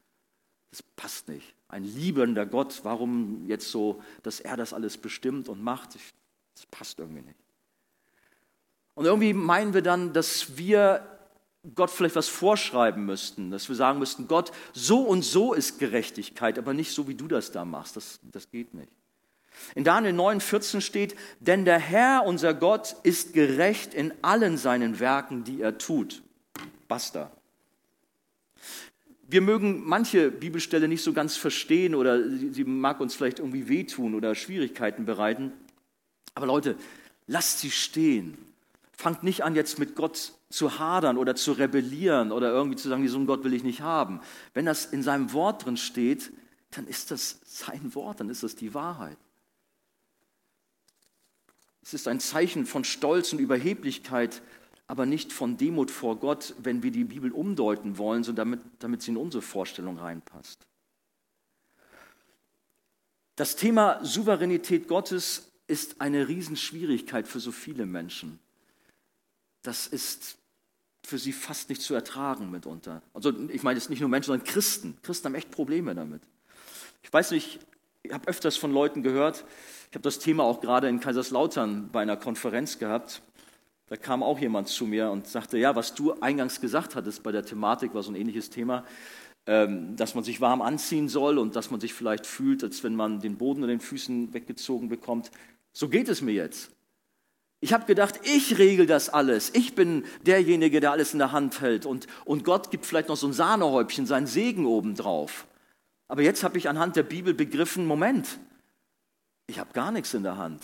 Das 0.72 0.82
passt 0.82 1.28
nicht. 1.28 1.54
Ein 1.68 1.84
liebender 1.84 2.46
Gott, 2.46 2.80
warum 2.82 3.46
jetzt 3.46 3.70
so, 3.70 4.02
dass 4.22 4.40
er 4.40 4.56
das 4.56 4.72
alles 4.72 4.96
bestimmt 4.98 5.48
und 5.48 5.62
macht? 5.62 5.94
Das 5.94 6.66
passt 6.66 6.98
irgendwie 6.98 7.22
nicht. 7.22 7.38
Und 8.94 9.04
irgendwie 9.04 9.34
meinen 9.34 9.74
wir 9.74 9.82
dann, 9.82 10.12
dass 10.12 10.56
wir 10.56 11.06
Gott 11.74 11.90
vielleicht 11.90 12.16
was 12.16 12.28
vorschreiben 12.28 13.04
müssten, 13.04 13.50
dass 13.50 13.68
wir 13.68 13.76
sagen 13.76 13.98
müssten, 13.98 14.26
Gott, 14.26 14.50
so 14.72 15.02
und 15.02 15.22
so 15.22 15.52
ist 15.52 15.78
Gerechtigkeit, 15.78 16.58
aber 16.58 16.74
nicht 16.74 16.92
so, 16.92 17.06
wie 17.06 17.14
du 17.14 17.28
das 17.28 17.52
da 17.52 17.64
machst. 17.64 17.96
Das, 17.96 18.18
das 18.22 18.50
geht 18.50 18.74
nicht. 18.74 18.90
In 19.74 19.84
Daniel 19.84 20.14
9, 20.14 20.40
14 20.40 20.80
steht, 20.80 21.14
denn 21.40 21.64
der 21.64 21.78
Herr, 21.78 22.24
unser 22.24 22.54
Gott, 22.54 22.96
ist 23.02 23.34
gerecht 23.34 23.94
in 23.94 24.12
allen 24.22 24.56
seinen 24.56 24.98
Werken, 24.98 25.44
die 25.44 25.60
er 25.60 25.78
tut. 25.78 26.22
Basta. 26.88 27.30
Wir 29.32 29.40
mögen 29.40 29.82
manche 29.84 30.30
Bibelstelle 30.30 30.88
nicht 30.88 31.02
so 31.02 31.12
ganz 31.12 31.36
verstehen 31.36 31.94
oder 31.94 32.22
sie 32.28 32.64
mag 32.64 33.00
uns 33.00 33.14
vielleicht 33.14 33.38
irgendwie 33.40 33.68
wehtun 33.68 34.14
oder 34.14 34.34
Schwierigkeiten 34.34 35.04
bereiten. 35.04 35.52
Aber 36.34 36.46
Leute, 36.46 36.76
lasst 37.26 37.58
sie 37.58 37.70
stehen 37.70 38.36
fangt 39.02 39.24
nicht 39.24 39.42
an, 39.42 39.56
jetzt 39.56 39.80
mit 39.80 39.96
Gott 39.96 40.32
zu 40.48 40.78
hadern 40.78 41.18
oder 41.18 41.34
zu 41.34 41.52
rebellieren 41.52 42.30
oder 42.30 42.50
irgendwie 42.52 42.76
zu 42.76 42.88
sagen, 42.88 43.02
diesen 43.02 43.26
Gott 43.26 43.42
will 43.42 43.52
ich 43.52 43.64
nicht 43.64 43.80
haben. 43.80 44.20
Wenn 44.54 44.64
das 44.64 44.84
in 44.84 45.02
seinem 45.02 45.32
Wort 45.32 45.64
drin 45.64 45.76
steht, 45.76 46.30
dann 46.70 46.86
ist 46.86 47.10
das 47.10 47.40
sein 47.44 47.94
Wort, 47.96 48.20
dann 48.20 48.30
ist 48.30 48.44
das 48.44 48.54
die 48.54 48.74
Wahrheit. 48.74 49.18
Es 51.82 51.94
ist 51.94 52.06
ein 52.06 52.20
Zeichen 52.20 52.64
von 52.64 52.84
Stolz 52.84 53.32
und 53.32 53.40
Überheblichkeit, 53.40 54.40
aber 54.86 55.06
nicht 55.06 55.32
von 55.32 55.56
Demut 55.56 55.90
vor 55.90 56.16
Gott, 56.16 56.54
wenn 56.58 56.82
wir 56.82 56.90
die 56.90 57.04
Bibel 57.04 57.32
umdeuten 57.32 57.98
wollen, 57.98 58.24
sondern 58.24 58.50
damit, 58.50 58.60
damit 58.78 59.02
sie 59.02 59.12
in 59.12 59.16
unsere 59.16 59.42
Vorstellung 59.42 59.98
reinpasst. 59.98 60.66
Das 63.36 63.56
Thema 63.56 64.04
Souveränität 64.04 64.88
Gottes 64.88 65.50
ist 65.66 66.00
eine 66.00 66.28
Riesenschwierigkeit 66.28 67.26
für 67.26 67.40
so 67.40 67.52
viele 67.52 67.86
Menschen 67.86 68.38
das 69.62 69.86
ist 69.86 70.36
für 71.04 71.18
sie 71.18 71.32
fast 71.32 71.68
nicht 71.68 71.82
zu 71.82 71.94
ertragen 71.94 72.50
mitunter. 72.50 73.02
Also 73.14 73.32
ich 73.48 73.62
meine 73.62 73.78
jetzt 73.78 73.90
nicht 73.90 74.00
nur 74.00 74.08
Menschen, 74.08 74.28
sondern 74.28 74.46
Christen. 74.46 74.96
Christen 75.02 75.26
haben 75.26 75.34
echt 75.34 75.50
Probleme 75.50 75.94
damit. 75.94 76.22
Ich 77.02 77.12
weiß 77.12 77.32
nicht, 77.32 77.60
ich 78.02 78.12
habe 78.12 78.28
öfters 78.28 78.56
von 78.56 78.72
Leuten 78.72 79.02
gehört, 79.02 79.44
ich 79.90 79.94
habe 79.94 80.02
das 80.02 80.18
Thema 80.18 80.44
auch 80.44 80.60
gerade 80.60 80.88
in 80.88 81.00
Kaiserslautern 81.00 81.90
bei 81.90 82.02
einer 82.02 82.16
Konferenz 82.16 82.78
gehabt. 82.78 83.22
Da 83.92 83.98
kam 83.98 84.22
auch 84.22 84.38
jemand 84.38 84.68
zu 84.68 84.86
mir 84.86 85.10
und 85.10 85.26
sagte, 85.26 85.58
ja, 85.58 85.76
was 85.76 85.92
du 85.92 86.14
eingangs 86.22 86.62
gesagt 86.62 86.96
hattest 86.96 87.22
bei 87.22 87.30
der 87.30 87.44
Thematik, 87.44 87.92
war 87.92 88.02
so 88.02 88.10
ein 88.10 88.14
ähnliches 88.14 88.48
Thema, 88.48 88.86
ähm, 89.44 89.96
dass 89.96 90.14
man 90.14 90.24
sich 90.24 90.40
warm 90.40 90.62
anziehen 90.62 91.10
soll 91.10 91.36
und 91.36 91.56
dass 91.56 91.70
man 91.70 91.78
sich 91.78 91.92
vielleicht 91.92 92.24
fühlt, 92.24 92.64
als 92.64 92.82
wenn 92.84 92.96
man 92.96 93.20
den 93.20 93.36
Boden 93.36 93.60
unter 93.60 93.66
den 93.66 93.80
Füßen 93.80 94.32
weggezogen 94.32 94.88
bekommt. 94.88 95.30
So 95.74 95.90
geht 95.90 96.08
es 96.08 96.22
mir 96.22 96.32
jetzt. 96.32 96.70
Ich 97.60 97.74
habe 97.74 97.84
gedacht, 97.84 98.18
ich 98.22 98.56
regel 98.56 98.86
das 98.86 99.10
alles. 99.10 99.50
Ich 99.54 99.74
bin 99.74 100.06
derjenige, 100.24 100.80
der 100.80 100.92
alles 100.92 101.12
in 101.12 101.18
der 101.18 101.32
Hand 101.32 101.60
hält. 101.60 101.84
Und, 101.84 102.06
und 102.24 102.44
Gott 102.44 102.70
gibt 102.70 102.86
vielleicht 102.86 103.10
noch 103.10 103.18
so 103.18 103.26
ein 103.26 103.34
Sahnehäubchen, 103.34 104.06
seinen 104.06 104.26
Segen 104.26 104.64
obendrauf. 104.64 105.46
Aber 106.08 106.22
jetzt 106.22 106.44
habe 106.44 106.56
ich 106.56 106.70
anhand 106.70 106.96
der 106.96 107.02
Bibel 107.02 107.34
begriffen, 107.34 107.84
Moment, 107.84 108.38
ich 109.48 109.58
habe 109.58 109.74
gar 109.74 109.92
nichts 109.92 110.14
in 110.14 110.22
der 110.22 110.38
Hand. 110.38 110.62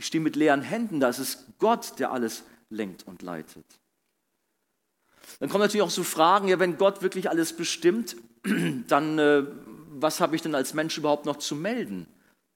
Ich 0.00 0.06
stehe 0.06 0.24
mit 0.24 0.34
leeren 0.34 0.62
Händen, 0.62 0.98
da 0.98 1.10
ist 1.10 1.18
es 1.18 1.44
Gott, 1.58 1.98
der 1.98 2.10
alles 2.10 2.42
lenkt 2.70 3.06
und 3.06 3.20
leitet. 3.20 3.66
Dann 5.40 5.50
kommen 5.50 5.60
natürlich 5.60 5.82
auch 5.82 5.90
so 5.90 6.04
Fragen, 6.04 6.48
ja, 6.48 6.58
wenn 6.58 6.78
Gott 6.78 7.02
wirklich 7.02 7.28
alles 7.28 7.54
bestimmt, 7.54 8.16
dann 8.88 9.18
äh, 9.18 9.44
was 9.90 10.22
habe 10.22 10.34
ich 10.36 10.40
denn 10.40 10.54
als 10.54 10.72
Mensch 10.72 10.96
überhaupt 10.96 11.26
noch 11.26 11.36
zu 11.36 11.54
melden? 11.54 12.06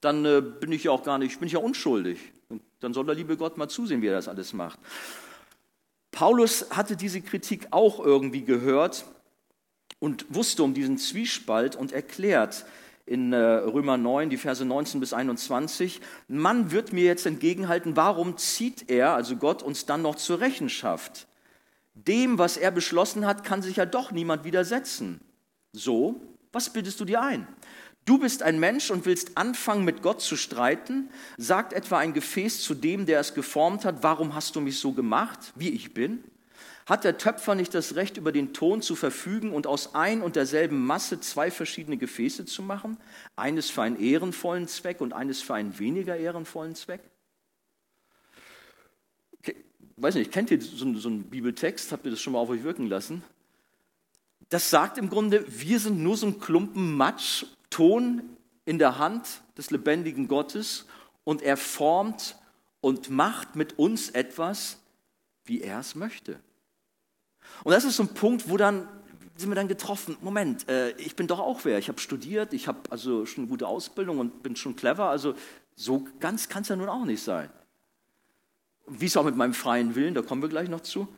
Dann 0.01 0.25
äh, 0.25 0.41
bin 0.41 0.73
ich 0.73 0.85
ja 0.85 0.91
auch 0.91 1.03
gar 1.03 1.19
nicht, 1.19 1.39
bin 1.39 1.47
ich 1.47 1.53
ja 1.53 1.59
unschuldig. 1.59 2.19
Dann 2.81 2.95
soll 2.95 3.05
der 3.05 3.15
liebe 3.15 3.37
Gott 3.37 3.59
mal 3.59 3.69
zusehen, 3.69 4.01
wie 4.01 4.07
er 4.07 4.15
das 4.15 4.29
alles 4.29 4.55
macht. 4.55 4.79
Paulus 6.13 6.71
hatte 6.71 6.97
diese 6.97 7.21
Kritik 7.21 7.67
auch 7.73 8.01
irgendwie 8.01 8.45
gehört 8.45 9.05
und 9.99 10.25
wusste 10.35 10.63
um 10.63 10.73
diesen 10.73 10.97
Zwiespalt 10.97 11.77
und 11.77 11.93
erklärt 11.93 12.65
in 13.07 13.33
äh, 13.33 13.37
Römer 13.37 13.97
9, 13.97 14.31
die 14.31 14.37
Verse 14.37 14.65
19 14.65 15.01
bis 15.01 15.13
21, 15.13 16.01
man 16.29 16.71
wird 16.71 16.93
mir 16.93 17.05
jetzt 17.05 17.27
entgegenhalten, 17.27 17.97
warum 17.97 18.37
zieht 18.39 18.91
er, 18.91 19.15
also 19.15 19.37
Gott, 19.37 19.63
uns 19.63 19.87
dann 19.87 20.03
noch 20.03 20.17
zur 20.17 20.41
Rechenschaft? 20.41 21.27
Dem, 21.95 22.39
was 22.39 22.57
er 22.57 22.71
beschlossen 22.71 23.27
hat, 23.27 23.45
kann 23.45 23.63
sich 23.63 23.77
ja 23.77 23.87
doch 23.87 24.11
niemand 24.11 24.45
widersetzen. 24.45 25.21
So, 25.73 26.21
was 26.53 26.73
bildest 26.73 26.99
du 27.01 27.05
dir 27.05 27.21
ein? 27.21 27.47
Du 28.05 28.19
bist 28.19 28.43
ein 28.43 28.61
Mensch 28.61 28.91
und 28.91 29.07
willst 29.07 29.39
anfangen, 29.39 29.85
mit 29.85 30.03
Gott 30.03 30.21
zu 30.21 30.37
streiten? 30.37 31.09
Sagt 31.39 31.73
etwa 31.73 31.99
ein 31.99 32.13
Gefäß 32.13 32.63
zu 32.63 32.75
dem, 32.75 33.07
der 33.07 33.21
es 33.21 33.35
geformt 33.35 33.85
hat, 33.85 34.03
warum 34.03 34.35
hast 34.35 34.57
du 34.57 34.61
mich 34.61 34.79
so 34.79 34.93
gemacht, 34.93 35.53
wie 35.55 35.71
ich 35.71 35.95
bin? 35.95 36.23
Hat 36.87 37.05
der 37.05 37.17
Töpfer 37.17 37.55
nicht 37.55 37.73
das 37.73 37.95
Recht, 37.95 38.19
über 38.19 38.31
den 38.31 38.53
Ton 38.53 38.83
zu 38.83 38.95
verfügen 38.95 39.53
und 39.53 39.67
aus 39.67 39.95
ein 39.95 40.21
und 40.21 40.37
derselben 40.37 40.85
Masse 40.85 41.19
zwei 41.21 41.51
verschiedene 41.51 41.97
Gefäße 41.97 42.45
zu 42.45 42.63
machen? 42.63 42.99
Eines 43.37 43.71
für 43.71 43.83
einen 43.83 43.99
ehrenvollen 43.99 44.69
Zweck 44.69 45.01
und 45.01 45.15
eines 45.15 45.41
für 45.41 45.55
einen 45.55 45.79
weniger 45.79 46.17
ehrenvollen 46.17 46.75
Zweck? 46.75 47.01
Okay, 49.39 49.57
weiß 49.97 50.17
nicht, 50.17 50.31
kennt 50.31 50.51
ihr 50.51 50.61
so, 50.61 50.95
so 50.95 51.09
einen 51.09 51.25
Bibeltext? 51.25 51.91
Habt 51.91 52.05
ihr 52.05 52.11
das 52.11 52.21
schon 52.21 52.35
mal 52.35 52.41
auf 52.41 52.51
euch 52.51 52.63
wirken 52.65 52.87
lassen? 52.87 53.23
Das 54.51 54.69
sagt 54.69 54.99
im 54.99 55.09
Grunde, 55.09 55.45
wir 55.49 55.81
sind 55.81 56.03
nur 56.03 56.19
so 56.19 56.27
ein 56.27 56.39
Klumpen 56.39 56.97
Matsch, 56.97 57.47
Ton 57.71 58.37
in 58.67 58.79
der 58.79 58.99
Hand 58.99 59.43
des 59.57 59.71
lebendigen 59.71 60.29
Gottes 60.29 60.87
und 61.25 61.41
er 61.41 61.57
formt 61.57 62.37
und 62.83 63.09
macht 63.09 63.57
mit 63.57 63.79
uns 63.79 64.11
etwas, 64.11 64.79
wie 65.45 65.63
er 65.63 65.81
es 65.81 65.95
möchte. 65.95 66.39
Und 67.63 67.73
das 67.73 67.85
ist 67.85 67.97
so 67.97 68.03
ein 68.03 68.15
Punkt, 68.15 68.49
wo 68.49 68.57
dann 68.57 68.89
sind 69.37 69.49
wir 69.49 69.57
dann 69.57 69.69
getroffen, 69.69 70.17
Moment, 70.21 70.69
äh, 70.69 70.91
ich 70.93 71.17
bin 71.17 71.27
doch 71.27 71.41
auch 71.41 71.65
wer, 71.65 71.79
ich 71.79 71.89
habe 71.89 71.99
studiert, 72.01 72.53
ich 72.53 72.69
habe 72.69 72.79
also 72.91 73.27
schon 73.27 73.45
eine 73.45 73.49
gute 73.49 73.67
Ausbildung 73.67 74.19
und 74.19 74.43
bin 74.43 74.55
schon 74.55 74.77
clever, 74.77 75.07
also 75.09 75.35
so 75.75 76.07
ganz 76.21 76.49
kann 76.49 76.63
es 76.63 76.69
ja 76.69 76.77
nun 76.77 76.89
auch 76.89 77.05
nicht 77.05 77.23
sein. 77.23 77.51
Wie 78.87 79.07
es 79.07 79.17
auch 79.17 79.25
mit 79.25 79.37
meinem 79.37 79.55
freien 79.55 79.95
Willen, 79.95 80.15
da 80.15 80.23
kommen 80.23 80.43
wir 80.43 80.49
gleich 80.49 80.69
noch 80.69 80.83
zu. 80.83 81.09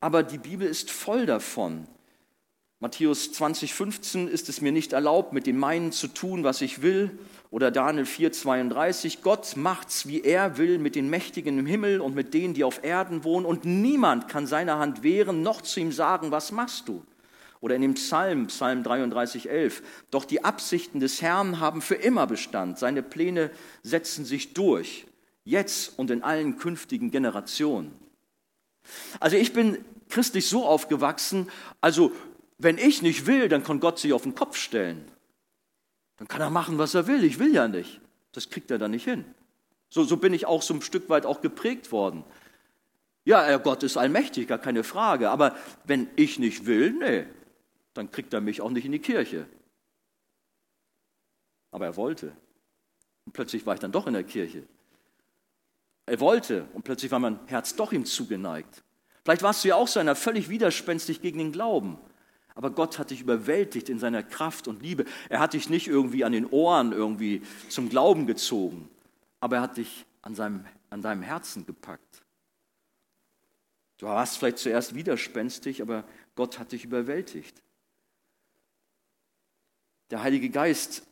Aber 0.00 0.22
die 0.22 0.38
Bibel 0.38 0.66
ist 0.66 0.90
voll 0.90 1.26
davon. 1.26 1.86
Matthäus 2.82 3.30
20, 3.32 3.74
15 3.74 4.26
ist 4.26 4.48
es 4.48 4.62
mir 4.62 4.72
nicht 4.72 4.94
erlaubt, 4.94 5.34
mit 5.34 5.46
den 5.46 5.58
meinen 5.58 5.92
zu 5.92 6.08
tun, 6.08 6.44
was 6.44 6.62
ich 6.62 6.80
will. 6.80 7.18
Oder 7.50 7.70
Daniel 7.70 8.06
4, 8.06 8.32
32, 8.32 9.20
Gott 9.20 9.54
macht's, 9.56 10.06
wie 10.06 10.22
er 10.22 10.56
will, 10.56 10.78
mit 10.78 10.94
den 10.94 11.10
Mächtigen 11.10 11.58
im 11.58 11.66
Himmel 11.66 12.00
und 12.00 12.14
mit 12.14 12.32
denen, 12.32 12.54
die 12.54 12.64
auf 12.64 12.82
Erden 12.82 13.22
wohnen. 13.22 13.44
Und 13.44 13.66
niemand 13.66 14.28
kann 14.28 14.46
seine 14.46 14.78
Hand 14.78 15.02
wehren, 15.02 15.42
noch 15.42 15.60
zu 15.60 15.78
ihm 15.78 15.92
sagen, 15.92 16.30
was 16.30 16.52
machst 16.52 16.88
du? 16.88 17.04
Oder 17.60 17.74
in 17.76 17.82
dem 17.82 17.94
Psalm, 17.94 18.46
Psalm 18.46 18.82
33, 18.82 19.50
11, 19.50 19.82
doch 20.10 20.24
die 20.24 20.42
Absichten 20.42 21.00
des 21.00 21.20
Herrn 21.20 21.60
haben 21.60 21.82
für 21.82 21.96
immer 21.96 22.26
Bestand. 22.26 22.78
Seine 22.78 23.02
Pläne 23.02 23.50
setzen 23.82 24.24
sich 24.24 24.54
durch, 24.54 25.04
jetzt 25.44 25.98
und 25.98 26.10
in 26.10 26.22
allen 26.22 26.56
künftigen 26.56 27.10
Generationen. 27.10 27.92
Also 29.18 29.36
ich 29.36 29.52
bin 29.52 29.84
christlich 30.08 30.48
so 30.48 30.64
aufgewachsen, 30.64 31.48
also 31.82 32.12
wenn 32.62 32.78
ich 32.78 33.02
nicht 33.02 33.26
will, 33.26 33.48
dann 33.48 33.62
kann 33.62 33.80
Gott 33.80 33.98
sich 33.98 34.12
auf 34.12 34.22
den 34.22 34.34
Kopf 34.34 34.56
stellen. 34.56 35.10
Dann 36.16 36.28
kann 36.28 36.40
er 36.40 36.50
machen, 36.50 36.78
was 36.78 36.94
er 36.94 37.06
will. 37.06 37.24
Ich 37.24 37.38
will 37.38 37.54
ja 37.54 37.68
nicht. 37.68 38.00
Das 38.32 38.50
kriegt 38.50 38.70
er 38.70 38.78
dann 38.78 38.90
nicht 38.90 39.04
hin. 39.04 39.24
So, 39.88 40.04
so 40.04 40.18
bin 40.18 40.34
ich 40.34 40.46
auch 40.46 40.62
so 40.62 40.74
ein 40.74 40.82
Stück 40.82 41.08
weit 41.08 41.24
auch 41.24 41.40
geprägt 41.40 41.90
worden. 41.90 42.22
Ja, 43.24 43.56
Gott 43.56 43.82
ist 43.82 43.96
allmächtig, 43.96 44.46
gar 44.48 44.58
keine 44.58 44.84
Frage. 44.84 45.30
Aber 45.30 45.56
wenn 45.84 46.08
ich 46.16 46.38
nicht 46.38 46.66
will, 46.66 46.92
nee, 46.92 47.26
dann 47.94 48.10
kriegt 48.10 48.34
er 48.34 48.40
mich 48.40 48.60
auch 48.60 48.70
nicht 48.70 48.84
in 48.84 48.92
die 48.92 48.98
Kirche. 48.98 49.46
Aber 51.70 51.86
er 51.86 51.96
wollte. 51.96 52.36
Und 53.24 53.32
plötzlich 53.32 53.64
war 53.64 53.74
ich 53.74 53.80
dann 53.80 53.92
doch 53.92 54.06
in 54.06 54.12
der 54.12 54.24
Kirche. 54.24 54.64
Er 56.06 56.20
wollte 56.20 56.66
und 56.74 56.82
plötzlich 56.82 57.10
war 57.10 57.20
mein 57.20 57.38
Herz 57.46 57.74
doch 57.74 57.92
ihm 57.92 58.04
zugeneigt. 58.04 58.82
Vielleicht 59.24 59.42
warst 59.42 59.64
du 59.64 59.68
ja 59.68 59.76
auch 59.76 59.88
so 59.88 60.00
einer 60.00 60.16
völlig 60.16 60.48
widerspenstig 60.48 61.22
gegen 61.22 61.38
den 61.38 61.52
Glauben. 61.52 61.98
Aber 62.54 62.70
Gott 62.70 62.98
hat 62.98 63.10
dich 63.10 63.20
überwältigt 63.20 63.88
in 63.88 63.98
seiner 63.98 64.22
Kraft 64.22 64.68
und 64.68 64.82
Liebe. 64.82 65.04
Er 65.28 65.40
hat 65.40 65.54
dich 65.54 65.70
nicht 65.70 65.88
irgendwie 65.88 66.24
an 66.24 66.32
den 66.32 66.46
Ohren 66.46 66.92
irgendwie 66.92 67.42
zum 67.68 67.88
Glauben 67.88 68.26
gezogen, 68.26 68.88
aber 69.40 69.56
er 69.56 69.62
hat 69.62 69.76
dich 69.76 70.04
an, 70.22 70.34
seinem, 70.34 70.64
an 70.90 71.02
deinem 71.02 71.22
Herzen 71.22 71.66
gepackt. 71.66 72.22
Du 73.98 74.06
warst 74.06 74.38
vielleicht 74.38 74.58
zuerst 74.58 74.94
widerspenstig, 74.94 75.82
aber 75.82 76.04
Gott 76.34 76.58
hat 76.58 76.72
dich 76.72 76.84
überwältigt. 76.84 77.62
Der 80.10 80.22
Heilige 80.22 80.50
Geist 80.50 81.02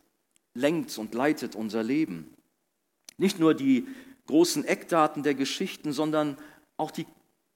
lenkt 0.54 0.96
und 0.98 1.14
leitet 1.14 1.54
unser 1.54 1.82
Leben. 1.82 2.34
Nicht 3.16 3.38
nur 3.38 3.54
die 3.54 3.86
großen 4.26 4.64
Eckdaten 4.64 5.22
der 5.22 5.34
Geschichten, 5.34 5.92
sondern 5.92 6.36
auch 6.76 6.90
die 6.90 7.06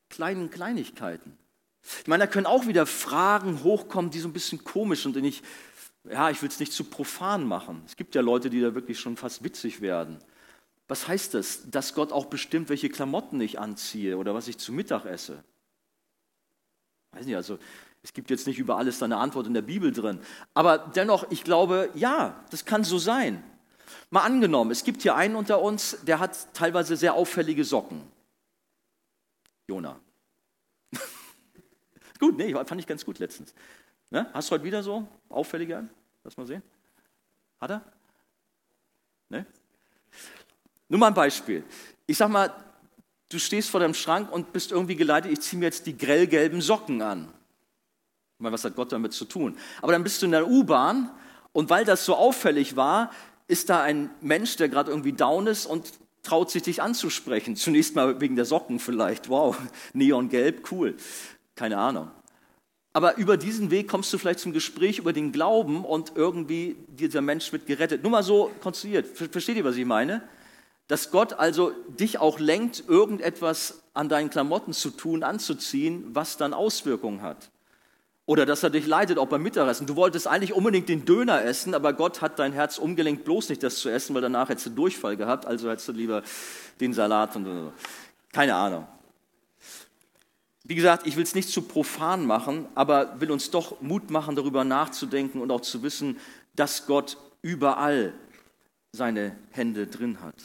kleinen 0.09 0.51
Kleinigkeiten. 0.51 1.39
Ich 2.01 2.07
meine, 2.07 2.25
da 2.25 2.27
können 2.27 2.47
auch 2.47 2.67
wieder 2.67 2.87
Fragen 2.87 3.63
hochkommen, 3.63 4.11
die 4.11 4.21
so 4.21 4.29
ein 4.29 4.33
bisschen 4.33 4.63
komisch 4.65 5.03
sind. 5.03 5.17
Und 5.17 5.25
ich, 5.25 5.43
ja, 6.05 6.31
ich 6.31 6.41
will 6.43 6.49
es 6.49 6.61
nicht 6.61 6.73
zu 6.73 6.85
profan 6.85 7.45
machen. 7.45 7.83
Es 7.87 7.97
gibt 7.97 8.15
ja 8.15 8.23
Leute, 8.23 8.51
die 8.51 8.61
da 8.61 8.75
wirklich 8.75 9.01
schon 9.01 9.17
fast 9.17 9.43
witzig 9.45 9.81
werden. 9.81 10.19
Was 10.89 11.09
heißt 11.09 11.35
das? 11.35 11.71
Dass 11.71 11.95
Gott 11.95 12.13
auch 12.13 12.27
bestimmt, 12.27 12.69
welche 12.69 12.89
Klamotten 12.89 13.41
ich 13.41 13.59
anziehe 13.59 14.17
oder 14.17 14.35
was 14.35 14.49
ich 14.49 14.59
zu 14.59 14.73
Mittag 14.73 15.05
esse? 15.07 15.43
Weiß 17.13 17.27
nicht, 17.27 17.37
also 17.37 17.59
es 18.03 18.13
gibt 18.13 18.31
jetzt 18.31 18.47
nicht 18.47 18.59
über 18.59 18.79
alles 18.79 19.03
eine 19.03 19.19
Antwort 19.19 19.47
in 19.47 19.55
der 19.55 19.63
Bibel 19.63 19.93
drin. 19.93 20.21
Aber 20.55 20.79
dennoch, 20.79 21.31
ich 21.31 21.45
glaube, 21.45 21.91
ja, 21.95 22.45
das 22.51 22.65
kann 22.65 22.85
so 22.85 22.99
sein. 22.99 23.43
Mal 24.11 24.23
angenommen, 24.23 24.71
es 24.71 24.85
gibt 24.85 25.03
hier 25.03 25.15
einen 25.15 25.37
unter 25.37 25.61
uns, 25.61 25.99
der 26.03 26.19
hat 26.19 26.55
teilweise 26.55 26.97
sehr 26.97 27.15
auffällige 27.15 27.65
Socken. 27.65 28.03
Jona. 29.69 30.01
Gut, 32.23 32.39
nee, 32.39 32.55
fand 32.55 32.81
ich 32.81 32.87
ganz 32.87 33.05
gut 33.05 33.19
letztens. 33.19 33.53
Ne? 34.11 34.31
Hast 34.33 34.49
du 34.49 34.53
heute 34.53 34.63
wieder 34.63 34.81
so 34.85 35.09
auffällige? 35.29 35.89
Lass 36.23 36.37
mal 36.37 36.47
sehen. 36.47 36.63
Hat 37.61 37.73
er? 37.73 37.83
Ne? 39.29 39.45
Nur 40.89 41.01
mal 41.01 41.09
ein 41.09 41.15
Beispiel. 41.15 41.65
Ich 42.07 42.19
sag 42.19 42.29
mal, 42.29 42.55
du 43.29 43.41
stehst 43.41 43.71
vor 43.71 43.81
deinem 43.81 43.95
Schrank 43.95 44.31
und 44.31 44.53
bist 44.53 44.71
irgendwie 44.71 44.95
geleitet, 44.95 45.33
ich 45.33 45.41
ziehe 45.41 45.59
mir 45.59 45.65
jetzt 45.65 45.85
die 45.85 45.99
grellgelben 45.99 46.61
Socken 46.61 47.03
an. 47.03 47.25
Ich 48.37 48.41
meine, 48.41 48.53
was 48.53 48.65
hat 48.65 48.77
Gott 48.77 48.93
damit 48.93 49.13
zu 49.15 49.25
tun? 49.25 49.59
Aber 49.81 49.91
dann 49.91 50.05
bist 50.05 50.23
du 50.23 50.27
in 50.27 50.33
der 50.33 50.47
U-Bahn 50.47 51.11
und 51.51 51.71
weil 51.71 51.85
das 51.85 52.05
so 52.05 52.15
auffällig 52.15 52.77
war, 52.77 53.11
ist 53.49 53.69
da 53.69 53.83
ein 53.83 54.11
Mensch, 54.21 54.55
der 54.55 54.69
gerade 54.69 54.93
irgendwie 54.93 55.13
down 55.13 55.49
ist 55.49 55.67
und 55.67 55.93
traut 56.23 56.53
sich 56.53 56.63
dich 56.63 56.83
anzusprechen. 56.83 57.57
Zunächst 57.57 57.97
mal 57.97 58.21
wegen 58.21 58.37
der 58.37 58.45
Socken 58.45 58.79
vielleicht. 58.79 59.29
Wow, 59.29 59.57
neongelb, 59.93 60.71
cool 60.71 60.97
keine 61.55 61.79
Ahnung. 61.79 62.11
Aber 62.95 63.17
über 63.17 63.37
diesen 63.37 63.71
Weg 63.71 63.89
kommst 63.89 64.13
du 64.13 64.19
vielleicht 64.19 64.41
zum 64.41 64.53
Gespräch 64.53 64.99
über 64.99 65.13
den 65.13 65.33
Glauben 65.33 65.85
und 65.85 66.13
irgendwie 66.15 66.77
dieser 66.89 67.23
Mensch 67.23 67.51
wird 67.53 67.67
gerettet. 67.67 68.03
Nur 68.03 68.13
mal 68.13 68.23
so 68.23 68.51
konstruiert. 68.61 69.07
Versteht 69.07 69.57
ihr, 69.57 69.65
was 69.65 69.77
ich 69.77 69.87
meine? 69.87 70.23
Dass 70.89 71.11
Gott 71.11 71.33
also 71.33 71.73
dich 71.89 72.19
auch 72.19 72.39
lenkt, 72.39 72.85
irgendetwas 72.87 73.83
an 73.95 74.11
deinen 74.11 74.29
Klamotten 74.29 74.75
zu 74.75 74.91
tun, 74.91 75.23
anzuziehen, 75.23 76.05
was 76.13 76.37
dann 76.37 76.53
Auswirkungen 76.53 77.23
hat. 77.23 77.51
Oder 78.27 78.47
dass 78.47 78.63
er 78.63 78.71
dich 78.71 78.87
leitet, 78.87 79.19
auch 79.19 79.27
beim 79.27 79.43
Mittagessen. 79.43 79.87
Du 79.87 79.97
wolltest 79.97 80.27
eigentlich 80.27 80.53
unbedingt 80.53 80.89
den 80.89 81.05
Döner 81.05 81.43
essen, 81.45 81.75
aber 81.75 81.93
Gott 81.93 82.21
hat 82.21 82.39
dein 82.39 82.53
Herz 82.53 82.79
umgelenkt, 82.79 83.25
bloß 83.25 83.49
nicht 83.49 83.63
das 83.63 83.77
zu 83.77 83.89
essen, 83.89 84.15
weil 84.15 84.23
danach 84.23 84.49
hättest 84.49 84.67
du 84.67 84.71
Durchfall 84.71 85.17
gehabt, 85.17 85.47
also 85.47 85.71
hättest 85.71 85.89
du 85.89 85.93
lieber 85.93 86.23
den 86.79 86.93
Salat 86.93 87.35
und 87.37 87.47
so. 87.47 87.73
Keine 88.33 88.55
Ahnung. 88.55 88.87
Wie 90.65 90.75
gesagt, 90.77 91.07
ich 91.07 91.17
will 91.17 91.25
es 91.25 91.35
nicht 91.35 91.49
zu 91.49 91.63
profan 91.63 92.25
machen, 92.25 92.67
aber 92.75 93.21
will 93.21 93.31
uns 93.33 93.51
doch 93.51 93.81
Mut 93.81 94.11
machen, 94.11 94.37
darüber 94.37 94.63
nachzudenken 94.63 95.41
und 95.41 95.51
auch 95.51 95.61
zu 95.61 95.83
wissen, 95.83 96.19
dass 96.55 96.87
Gott 96.87 97.17
überall 97.43 98.15
seine 98.93 99.37
Hände 99.51 99.87
drin 99.87 100.21
hat. 100.21 100.37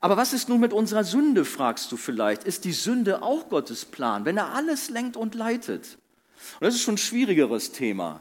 Aber 0.00 0.16
was 0.16 0.32
ist 0.32 0.48
nun 0.48 0.60
mit 0.60 0.72
unserer 0.72 1.04
Sünde, 1.04 1.44
fragst 1.44 1.92
du 1.92 1.96
vielleicht? 1.96 2.44
Ist 2.44 2.64
die 2.64 2.72
Sünde 2.72 3.22
auch 3.22 3.48
Gottes 3.48 3.84
Plan, 3.84 4.24
wenn 4.24 4.36
er 4.36 4.54
alles 4.54 4.88
lenkt 4.88 5.16
und 5.16 5.34
leitet? 5.34 5.98
Und 6.58 6.66
das 6.66 6.74
ist 6.74 6.82
schon 6.82 6.94
ein 6.94 6.98
schwierigeres 6.98 7.72
Thema. 7.72 8.20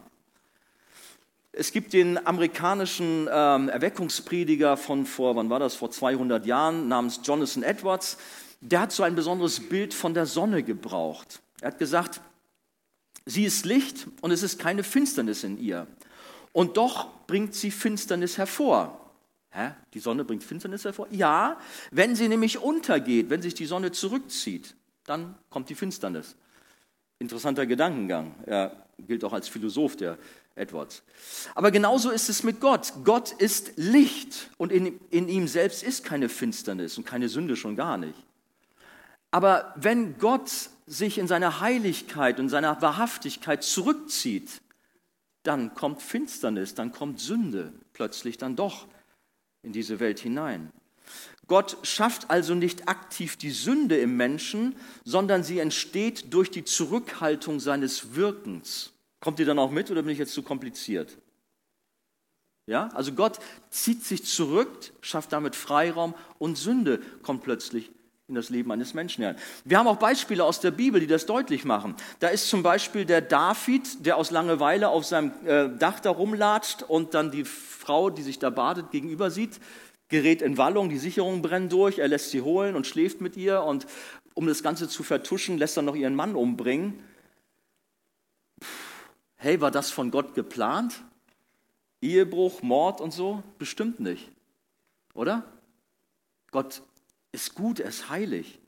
Es 1.52 1.72
gibt 1.72 1.94
den 1.94 2.26
amerikanischen 2.26 3.28
ähm, 3.32 3.70
Erweckungsprediger 3.70 4.78
von 4.78 5.06
vor, 5.06 5.36
wann 5.36 5.50
war 5.50 5.60
das, 5.60 5.76
vor 5.76 5.92
200 5.92 6.46
Jahren, 6.46 6.88
namens 6.88 7.22
Jonathan 7.24 7.64
Edwards 7.64 8.18
der 8.62 8.82
hat 8.82 8.92
so 8.92 9.04
ein 9.04 9.16
besonderes 9.16 9.70
Bild 9.70 9.94
von 9.94 10.14
der 10.14 10.26
Sonne 10.26 10.64
gebraucht. 10.64 11.42
Er 11.62 11.70
hat 11.70 11.80
gesagt, 11.80 12.22
sie 13.26 13.46
ist 13.46 13.66
Licht 13.66 14.08
und 14.22 14.32
es 14.32 14.44
ist 14.44 14.60
keine 14.60 14.84
Finsternis 14.84 15.44
in 15.44 15.60
ihr. 15.60 15.88
Und 16.52 16.78
doch 16.78 17.08
bringt 17.28 17.54
sie 17.54 17.72
Finsternis 17.72 18.38
hervor. 18.38 19.12
Hä? 19.52 19.72
Die 19.94 20.00
Sonne 20.00 20.24
bringt 20.24 20.44
Finsternis 20.44 20.84
hervor? 20.84 21.08
Ja, 21.12 21.60
wenn 21.92 22.16
sie 22.16 22.28
nämlich 22.28 22.60
untergeht, 22.60 23.30
wenn 23.30 23.42
sich 23.42 23.54
die 23.54 23.66
Sonne 23.66 23.92
zurückzieht, 23.92 24.76
dann 25.06 25.36
kommt 25.50 25.70
die 25.70 25.76
Finsternis. 25.76 26.36
Interessanter 27.18 27.66
Gedankengang. 27.66 28.36
Er 28.46 28.86
gilt 28.98 29.24
auch 29.24 29.34
als 29.34 29.48
Philosoph, 29.48 29.96
der 29.96 30.18
Edwards. 30.56 31.04
Aber 31.56 31.72
genauso 31.72 32.12
ist 32.12 32.30
es 32.30 32.44
mit 32.44 32.60
Gott. 32.60 32.94
Gott 33.04 33.32
ist 33.32 33.74
Licht 33.78 34.50
und 34.58 34.72
in, 34.72 35.00
in 35.10 35.30
ihm 35.30 35.48
selbst 35.48 35.84
ist 35.84 36.04
keine 36.04 36.30
Finsternis 36.30 36.98
und 36.98 37.06
keine 37.06 37.30
Sünde 37.30 37.56
schon 37.56 37.76
gar 37.76 37.98
nicht. 37.98 38.16
Aber 39.32 39.74
wenn 39.76 40.18
Gott 40.18 40.70
sich 40.88 41.18
in 41.18 41.28
seiner 41.28 41.60
Heiligkeit 41.60 42.40
und 42.40 42.50
seiner 42.50 42.82
Wahrhaftigkeit 42.82 43.64
zurückzieht, 43.64 44.62
dann 45.44 45.74
kommt 45.76 46.02
Finsternis, 46.02 46.74
dann 46.74 46.92
kommt 46.92 47.20
Sünde 47.20 47.74
plötzlich 47.94 48.38
dann 48.38 48.56
doch 48.56 48.88
in 49.62 49.72
diese 49.72 50.00
Welt 50.00 50.20
hinein. 50.20 50.72
Gott 51.48 51.78
schafft 51.84 52.30
also 52.30 52.54
nicht 52.54 52.88
aktiv 52.88 53.36
die 53.36 53.50
Sünde 53.50 53.98
im 53.98 54.16
Menschen, 54.18 54.76
sondern 55.04 55.44
sie 55.44 55.60
entsteht 55.60 56.34
durch 56.34 56.52
die 56.52 56.64
Zurückhaltung 56.64 57.60
seines 57.60 58.16
Wirkens. 58.16 58.94
Kommt 59.20 59.40
ihr 59.40 59.46
dann 59.46 59.60
auch 59.60 59.72
mit 59.72 59.90
oder 59.90 60.04
bin 60.04 60.12
ich 60.12 60.20
jetzt 60.20 60.34
zu 60.34 60.44
kompliziert? 60.44 61.18
Ja, 62.68 62.90
also 62.90 63.14
Gott 63.14 63.40
zieht 63.72 64.04
sich 64.04 64.26
zurück, 64.26 64.92
schafft 65.02 65.34
damit 65.34 65.56
Freiraum 65.56 66.14
und 66.38 66.56
Sünde 66.56 67.00
kommt 67.24 67.44
plötzlich 67.44 67.92
in 68.30 68.36
das 68.36 68.50
Leben 68.50 68.72
eines 68.72 68.94
Menschen 68.94 69.24
hinein. 69.24 69.40
Wir 69.66 69.78
haben 69.78 69.88
auch 69.88 69.98
Beispiele 69.98 70.44
aus 70.44 70.60
der 70.62 70.72
Bibel, 70.72 71.02
die 71.02 71.08
das 71.08 71.26
deutlich 71.26 71.66
machen. 71.66 71.96
Da 72.20 72.30
ist 72.30 72.50
zum 72.50 72.64
Beispiel 72.64 73.06
der 73.06 73.22
David, 73.22 74.06
der 74.06 74.18
aus 74.18 74.32
Langeweile 74.32 74.90
auf 74.90 75.06
seinem 75.06 75.32
äh, 75.46 75.70
Dach 75.78 76.00
da 76.00 76.12
rumlatscht 76.12 76.84
und 76.84 77.14
dann 77.14 77.32
die 77.32 77.44
Frau, 77.44 78.10
die 78.10 78.22
sich 78.22 78.40
da 78.40 78.50
badet, 78.50 78.92
gegenüber 78.92 79.32
sieht, 79.32 79.60
gerät 80.08 80.42
in 80.42 80.58
Wallung, 80.58 80.90
die 80.90 80.98
Sicherungen 80.98 81.42
brennen 81.42 81.70
durch, 81.70 82.00
er 82.00 82.08
lässt 82.08 82.32
sie 82.32 82.42
holen 82.42 82.76
und 82.76 82.88
schläft 82.88 83.22
mit 83.22 83.36
ihr 83.36 83.64
und 83.64 83.88
um 84.34 84.48
das 84.48 84.64
Ganze 84.64 84.88
zu 84.88 85.04
vertuschen, 85.04 85.58
lässt 85.58 85.78
er 85.78 85.84
noch 85.84 85.96
ihren 85.96 86.16
Mann 86.16 86.36
umbringen. 86.36 87.04
Hey, 89.36 89.60
war 89.60 89.72
das 89.72 89.92
von 89.92 90.12
Gott 90.12 90.34
geplant? 90.34 91.02
Ehebruch, 92.02 92.62
Mord 92.62 93.02
und 93.02 93.12
so? 93.12 93.44
Bestimmt 93.58 94.00
nicht. 94.00 94.30
Oder? 95.14 95.44
Gott 96.52 96.82
ist 97.32 97.56
gut, 97.56 97.80
er 97.80 97.90
ist 97.90 98.10
heilig. 98.10 98.60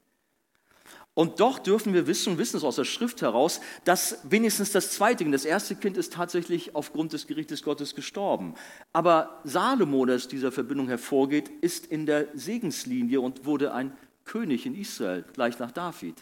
Und 1.13 1.41
doch 1.41 1.59
dürfen 1.59 1.93
wir 1.93 2.07
wissen, 2.07 2.37
wissen 2.37 2.57
es 2.57 2.63
aus 2.63 2.77
der 2.77 2.85
Schrift 2.85 3.21
heraus, 3.21 3.59
dass 3.83 4.19
wenigstens 4.23 4.71
das 4.71 4.91
zweite 4.91 5.23
Kind, 5.23 5.35
das 5.35 5.43
erste 5.43 5.75
Kind 5.75 5.97
ist 5.97 6.13
tatsächlich 6.13 6.73
aufgrund 6.73 7.11
des 7.11 7.27
Gerichtes 7.27 7.63
Gottes 7.63 7.95
gestorben. 7.95 8.55
Aber 8.93 9.41
Salomo, 9.43 10.05
der 10.05 10.15
aus 10.15 10.29
dieser 10.29 10.53
Verbindung 10.53 10.87
hervorgeht, 10.87 11.49
ist 11.61 11.85
in 11.85 12.05
der 12.05 12.27
Segenslinie 12.33 13.19
und 13.19 13.45
wurde 13.45 13.73
ein 13.73 13.95
König 14.23 14.65
in 14.65 14.73
Israel, 14.73 15.25
gleich 15.33 15.59
nach 15.59 15.71
David. 15.71 16.15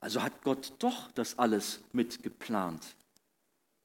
Also 0.00 0.22
hat 0.22 0.42
Gott 0.42 0.72
doch 0.80 1.12
das 1.12 1.38
alles 1.38 1.80
mitgeplant. 1.92 2.96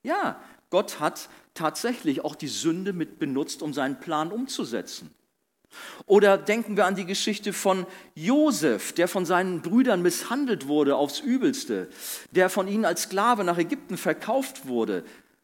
Ja, 0.02 0.42
Gott 0.72 1.00
hat 1.00 1.30
tatsächlich 1.54 2.24
auch 2.24 2.36
die 2.36 2.48
Sünde 2.48 2.94
mit 2.94 3.20
benutzt, 3.20 3.62
um 3.62 3.74
seinen 3.74 4.00
Plan 4.00 4.32
umzusetzen. 4.32 5.12
Oder 6.06 6.38
denken 6.38 6.78
wir 6.78 6.86
an 6.86 6.96
die 6.96 7.06
Geschichte 7.06 7.54
von 7.54 7.86
Josef, 8.16 8.94
der 8.94 9.08
von 9.08 9.26
seinen 9.26 9.62
Brüdern 9.62 10.02
misshandelt 10.02 10.68
wurde 10.68 10.96
aufs 10.96 11.20
Übelste, 11.20 11.90
der 12.32 12.50
von 12.50 12.68
ihnen 12.68 12.86
als 12.86 13.04
Sklave 13.04 13.44
nach 13.44 13.58
Ägypten 13.58 13.98
verkauft 13.98 14.68
wurde. 14.68 15.04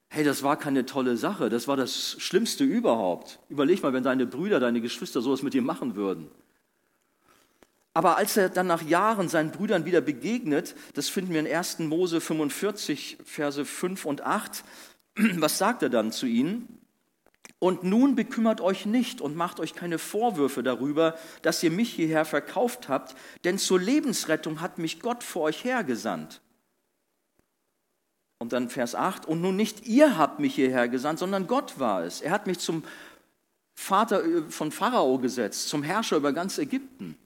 Hey, 0.10 0.24
das 0.24 0.44
war 0.44 0.58
keine 0.58 0.86
tolle 0.86 1.18
Sache, 1.18 1.50
das 1.50 1.68
war 1.68 1.76
das 1.76 2.16
Schlimmste 2.20 2.64
überhaupt. 2.64 3.40
Überleg 3.50 3.82
mal, 3.82 3.94
wenn 3.94 4.04
deine 4.04 4.26
Brüder, 4.26 4.60
deine 4.60 4.80
Geschwister 4.80 5.22
sowas 5.22 5.42
mit 5.42 5.54
dir 5.54 5.64
machen 5.64 5.96
würden. 5.96 6.30
Aber 7.94 8.18
als 8.18 8.38
er 8.38 8.50
dann 8.50 8.68
nach 8.68 8.82
Jahren 8.82 9.30
seinen 9.30 9.52
Brüdern 9.52 9.86
wieder 9.86 10.02
begegnet, 10.02 10.76
das 10.94 11.10
finden 11.10 11.34
wir 11.34 11.40
in 11.40 11.48
1. 11.48 11.80
Mose 11.80 12.22
45, 12.22 13.18
Verse 13.24 13.66
5 13.66 14.06
und 14.06 14.22
8, 14.22 14.64
was 15.16 15.58
sagt 15.58 15.84
er 15.84 15.90
dann 15.90 16.12
zu 16.12 16.26
ihnen? 16.26 16.83
Und 17.64 17.86
nun 17.86 18.16
bekümmert 18.16 18.60
euch 18.60 18.86
nicht 18.86 19.22
und 19.22 19.38
macht 19.38 19.62
euch 19.62 19.74
keine 19.74 19.98
Vorwürfe 19.98 20.64
darüber, 20.64 21.16
dass 21.44 21.64
ihr 21.64 21.72
mich 21.72 21.94
hierher 21.94 22.26
verkauft 22.26 22.90
habt, 22.90 23.16
denn 23.46 23.58
zur 23.58 23.80
Lebensrettung 23.80 24.60
hat 24.60 24.80
mich 24.80 25.00
Gott 25.00 25.24
vor 25.24 25.44
euch 25.44 25.64
hergesandt. 25.64 26.42
Und 28.38 28.52
dann 28.52 28.68
Vers 28.68 28.96
8, 28.96 29.26
und 29.26 29.40
nun 29.40 29.56
nicht 29.56 29.88
ihr 29.88 30.18
habt 30.18 30.40
mich 30.40 30.56
hierher 30.56 30.90
gesandt, 30.90 31.20
sondern 31.20 31.48
Gott 31.48 31.80
war 31.80 32.04
es. 32.04 32.20
Er 32.20 32.32
hat 32.32 32.48
mich 32.48 32.60
zum 32.60 32.84
Vater 33.74 34.26
äh, 34.26 34.42
von 34.50 34.74
Pharao 34.74 35.18
gesetzt, 35.20 35.70
zum 35.70 35.84
Herrscher 35.84 36.18
über 36.18 36.34
ganz 36.34 36.58
Ägypten. 36.58 37.18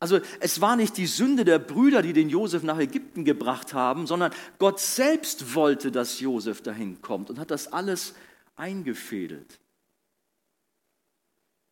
Also 0.00 0.20
es 0.40 0.62
war 0.62 0.76
nicht 0.76 0.96
die 0.96 1.06
Sünde 1.06 1.44
der 1.44 1.58
Brüder, 1.58 2.00
die 2.00 2.14
den 2.14 2.30
Josef 2.30 2.62
nach 2.62 2.78
Ägypten 2.78 3.26
gebracht 3.26 3.74
haben, 3.74 4.06
sondern 4.06 4.32
Gott 4.58 4.80
selbst 4.80 5.54
wollte, 5.54 5.92
dass 5.92 6.20
Josef 6.20 6.62
dahin 6.62 7.02
kommt 7.02 7.28
und 7.28 7.38
hat 7.38 7.50
das 7.50 7.70
alles 7.70 8.14
eingefädelt. 8.58 9.58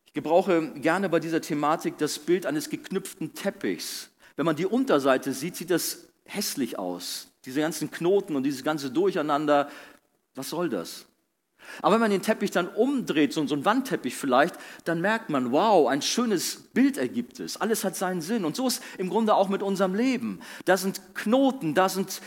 Ich 0.05 0.13
gebrauche 0.13 0.71
gerne 0.75 1.09
bei 1.09 1.19
dieser 1.19 1.41
Thematik 1.41 1.97
das 1.97 2.17
Bild 2.19 2.45
eines 2.45 2.69
geknüpften 2.69 3.33
Teppichs. 3.33 4.09
Wenn 4.35 4.45
man 4.45 4.55
die 4.55 4.65
Unterseite 4.65 5.33
sieht, 5.33 5.55
sieht 5.55 5.69
das 5.69 6.07
hässlich 6.25 6.79
aus. 6.79 7.27
Diese 7.45 7.61
ganzen 7.61 7.91
Knoten 7.91 8.35
und 8.35 8.43
dieses 8.43 8.63
ganze 8.63 8.91
Durcheinander, 8.91 9.69
was 10.35 10.49
soll 10.49 10.69
das? 10.69 11.05
Aber 11.81 11.95
wenn 11.95 12.01
man 12.01 12.11
den 12.11 12.21
Teppich 12.21 12.51
dann 12.51 12.67
umdreht, 12.67 13.33
so, 13.33 13.41
ein 13.41 13.65
Wandteppich 13.65 14.15
vielleicht, 14.15 14.55
dann 14.85 15.01
merkt 15.01 15.29
man, 15.29 15.51
wow, 15.51 15.87
ein 15.87 16.01
schönes 16.01 16.69
Bild 16.73 16.97
ergibt 16.97 17.39
es. 17.39 17.57
Alles 17.57 17.83
hat 17.83 17.95
seinen 17.95 18.21
Sinn. 18.21 18.45
Und 18.45 18.55
so 18.55 18.67
ist 18.67 18.81
im 18.97 19.09
Grunde 19.09 19.35
auch 19.35 19.49
mit 19.49 19.61
unserem 19.61 19.93
Leben. 19.93 20.39
Da 20.65 20.77
sind 20.77 21.01
Knoten, 21.13 21.73
da 21.73 21.89
sind 21.89 22.21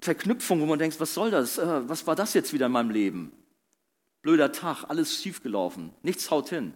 Verknüpfung, 0.00 0.60
wo 0.60 0.66
man 0.66 0.78
denkt, 0.78 1.00
was 1.00 1.14
soll 1.14 1.30
das? 1.30 1.58
Äh, 1.58 1.88
was 1.88 2.06
war 2.06 2.14
das 2.14 2.34
jetzt 2.34 2.52
wieder 2.52 2.66
in 2.66 2.72
meinem 2.72 2.90
Leben? 2.90 3.32
Blöder 4.22 4.52
Tag, 4.52 4.84
alles 4.88 5.22
schiefgelaufen, 5.22 5.92
nichts 6.02 6.30
haut 6.30 6.48
hin. 6.48 6.74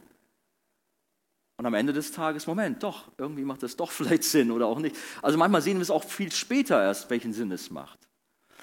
Und 1.57 1.67
am 1.67 1.75
Ende 1.75 1.93
des 1.93 2.13
Tages, 2.13 2.47
Moment, 2.47 2.83
doch, 2.83 3.11
irgendwie 3.19 3.45
macht 3.45 3.63
das 3.63 3.77
doch 3.77 3.91
vielleicht 3.93 4.25
Sinn 4.25 4.51
oder 4.51 4.67
auch 4.67 4.79
nicht. 4.79 4.97
Also 5.21 5.37
manchmal 5.37 5.61
sehen 5.61 5.77
wir 5.77 5.83
es 5.83 5.91
auch 5.91 6.05
viel 6.05 6.33
später 6.33 6.83
erst, 6.83 7.11
welchen 7.11 7.33
Sinn 7.33 7.53
es 7.53 7.71
macht. 7.71 7.99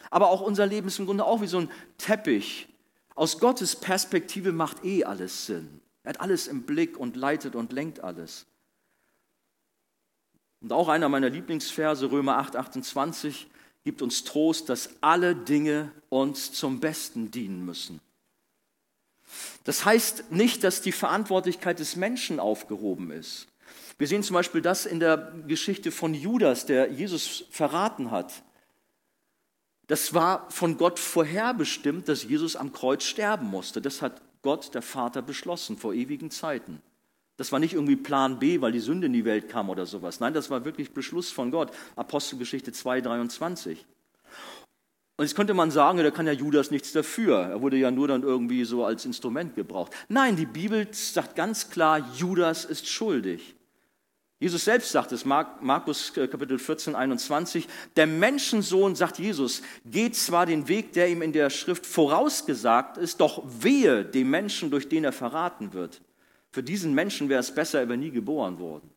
Aber 0.10 0.30
auch 0.30 0.42
unser 0.42 0.66
Leben 0.66 0.88
ist 0.88 1.00
im 1.00 1.06
Grunde 1.06 1.26
auch 1.26 1.42
wie 1.42 1.48
so 1.48 1.60
ein 1.60 1.72
Teppich. 1.98 2.70
Aus 3.14 3.40
Gottes 3.40 3.76
Perspektive 3.76 4.52
macht 4.52 4.84
eh 4.84 5.04
alles 5.04 5.46
Sinn. 5.46 5.82
Er 6.04 6.10
hat 6.14 6.22
alles 6.22 6.48
im 6.48 6.64
Blick 6.64 6.98
und 6.98 7.16
leitet 7.16 7.56
und 7.56 7.74
lenkt 7.74 8.00
alles. 8.00 8.48
Und 10.62 10.72
auch 10.72 10.88
einer 10.88 11.10
meiner 11.10 11.30
Lieblingsverse, 11.30 12.10
Römer 12.10 12.38
8, 12.38 12.56
28, 12.56 13.48
gibt 13.88 14.02
uns 14.02 14.26
Trost, 14.26 14.68
dass 14.68 14.90
alle 15.00 15.34
Dinge 15.34 15.94
uns 16.10 16.52
zum 16.52 16.82
Besten 16.82 17.32
dienen 17.32 17.64
müssen. 17.64 18.02
Das 19.64 19.86
heißt 19.86 20.30
nicht, 20.30 20.66
dass 20.66 20.82
die 20.82 20.92
Verantwortlichkeit 20.92 21.80
des 21.80 21.96
Menschen 21.96 22.42
aufgehoben 22.42 23.12
ist. 23.12 23.48
Wir 23.98 24.08
sehen 24.08 24.24
zum 24.24 24.34
Beispiel 24.34 24.62
das 24.62 24.86
in 24.86 25.00
der 25.00 25.34
Geschichte 25.48 25.94
von 25.94 26.14
Judas, 26.14 26.66
der 26.66 26.92
Jesus 26.92 27.46
verraten 27.50 28.12
hat. 28.12 28.44
Das 29.88 30.14
war 30.14 30.52
von 30.52 30.78
Gott 30.78 31.00
vorherbestimmt, 31.00 32.10
dass 32.10 32.26
Jesus 32.26 32.58
am 32.58 32.74
Kreuz 32.74 33.06
sterben 33.06 33.48
musste. 33.48 33.82
Das 33.82 34.02
hat 34.02 34.22
Gott, 34.42 34.74
der 34.74 34.82
Vater, 34.82 35.22
beschlossen 35.22 35.78
vor 35.78 35.94
ewigen 35.94 36.30
Zeiten. 36.30 36.82
Das 37.38 37.52
war 37.52 37.60
nicht 37.60 37.74
irgendwie 37.74 37.96
Plan 37.96 38.40
B, 38.40 38.62
weil 38.62 38.72
die 38.72 38.80
Sünde 38.80 39.08
in 39.08 39.14
die 39.14 39.26
Welt 39.26 39.48
kam 39.48 39.70
oder 39.70 39.86
sowas. 39.86 40.20
Nein, 40.20 40.34
das 40.34 40.50
war 40.50 40.66
wirklich 40.66 40.92
Beschluss 40.92 41.32
von 41.32 41.52
Gott. 41.52 41.72
Apostelgeschichte 41.96 42.72
2, 42.72 43.02
23. 43.02 43.86
Und 45.18 45.26
jetzt 45.26 45.36
könnte 45.36 45.54
man 45.54 45.72
sagen, 45.72 45.98
da 46.00 46.12
kann 46.12 46.28
ja 46.28 46.34
Judas 46.34 46.70
nichts 46.70 46.92
dafür. 46.92 47.38
Er 47.38 47.62
wurde 47.62 47.78
ja 47.78 47.90
nur 47.90 48.08
dann 48.08 48.24
irgendwie 48.24 48.66
so 48.66 48.86
als 48.86 49.06
Instrument 49.06 49.56
gebraucht. 49.56 49.92
Nein, 50.10 50.36
die 50.36 50.46
Bibel 50.46 50.88
sagt 50.92 51.36
ganz 51.36 51.70
klar, 51.70 52.08
Judas 52.16 52.66
ist 52.66 52.88
schuldig. 52.88 53.56
Jesus 54.40 54.66
selbst 54.66 54.92
sagt 54.92 55.12
es, 55.12 55.26
Markus 55.26 56.16
äh, 56.16 56.28
Kapitel 56.28 56.60
14, 56.60 56.94
21, 56.94 57.68
der 57.96 58.06
Menschensohn, 58.06 58.96
sagt 58.96 59.18
Jesus, 59.18 59.64
geht 59.86 60.16
zwar 60.16 60.46
den 60.46 60.68
Weg, 60.68 60.94
der 60.94 61.10
ihm 61.10 61.24
in 61.24 61.34
der 61.34 61.50
Schrift 61.50 61.88
vorausgesagt 61.88 62.98
ist, 62.98 63.20
doch 63.20 63.44
wehe 63.48 64.06
dem 64.06 64.30
Menschen, 64.30 64.70
durch 64.70 64.88
den 64.88 65.04
er 65.04 65.12
verraten 65.12 65.74
wird. 65.74 66.02
Für 66.58 66.64
diesen 66.64 66.96
Menschen 66.96 67.30
wäre 67.30 67.40
es 67.40 67.54
besser, 67.54 67.82
er 67.82 67.88
wäre 67.88 68.00
nie 68.00 68.10
geboren 68.10 68.58
worden. 68.58 68.90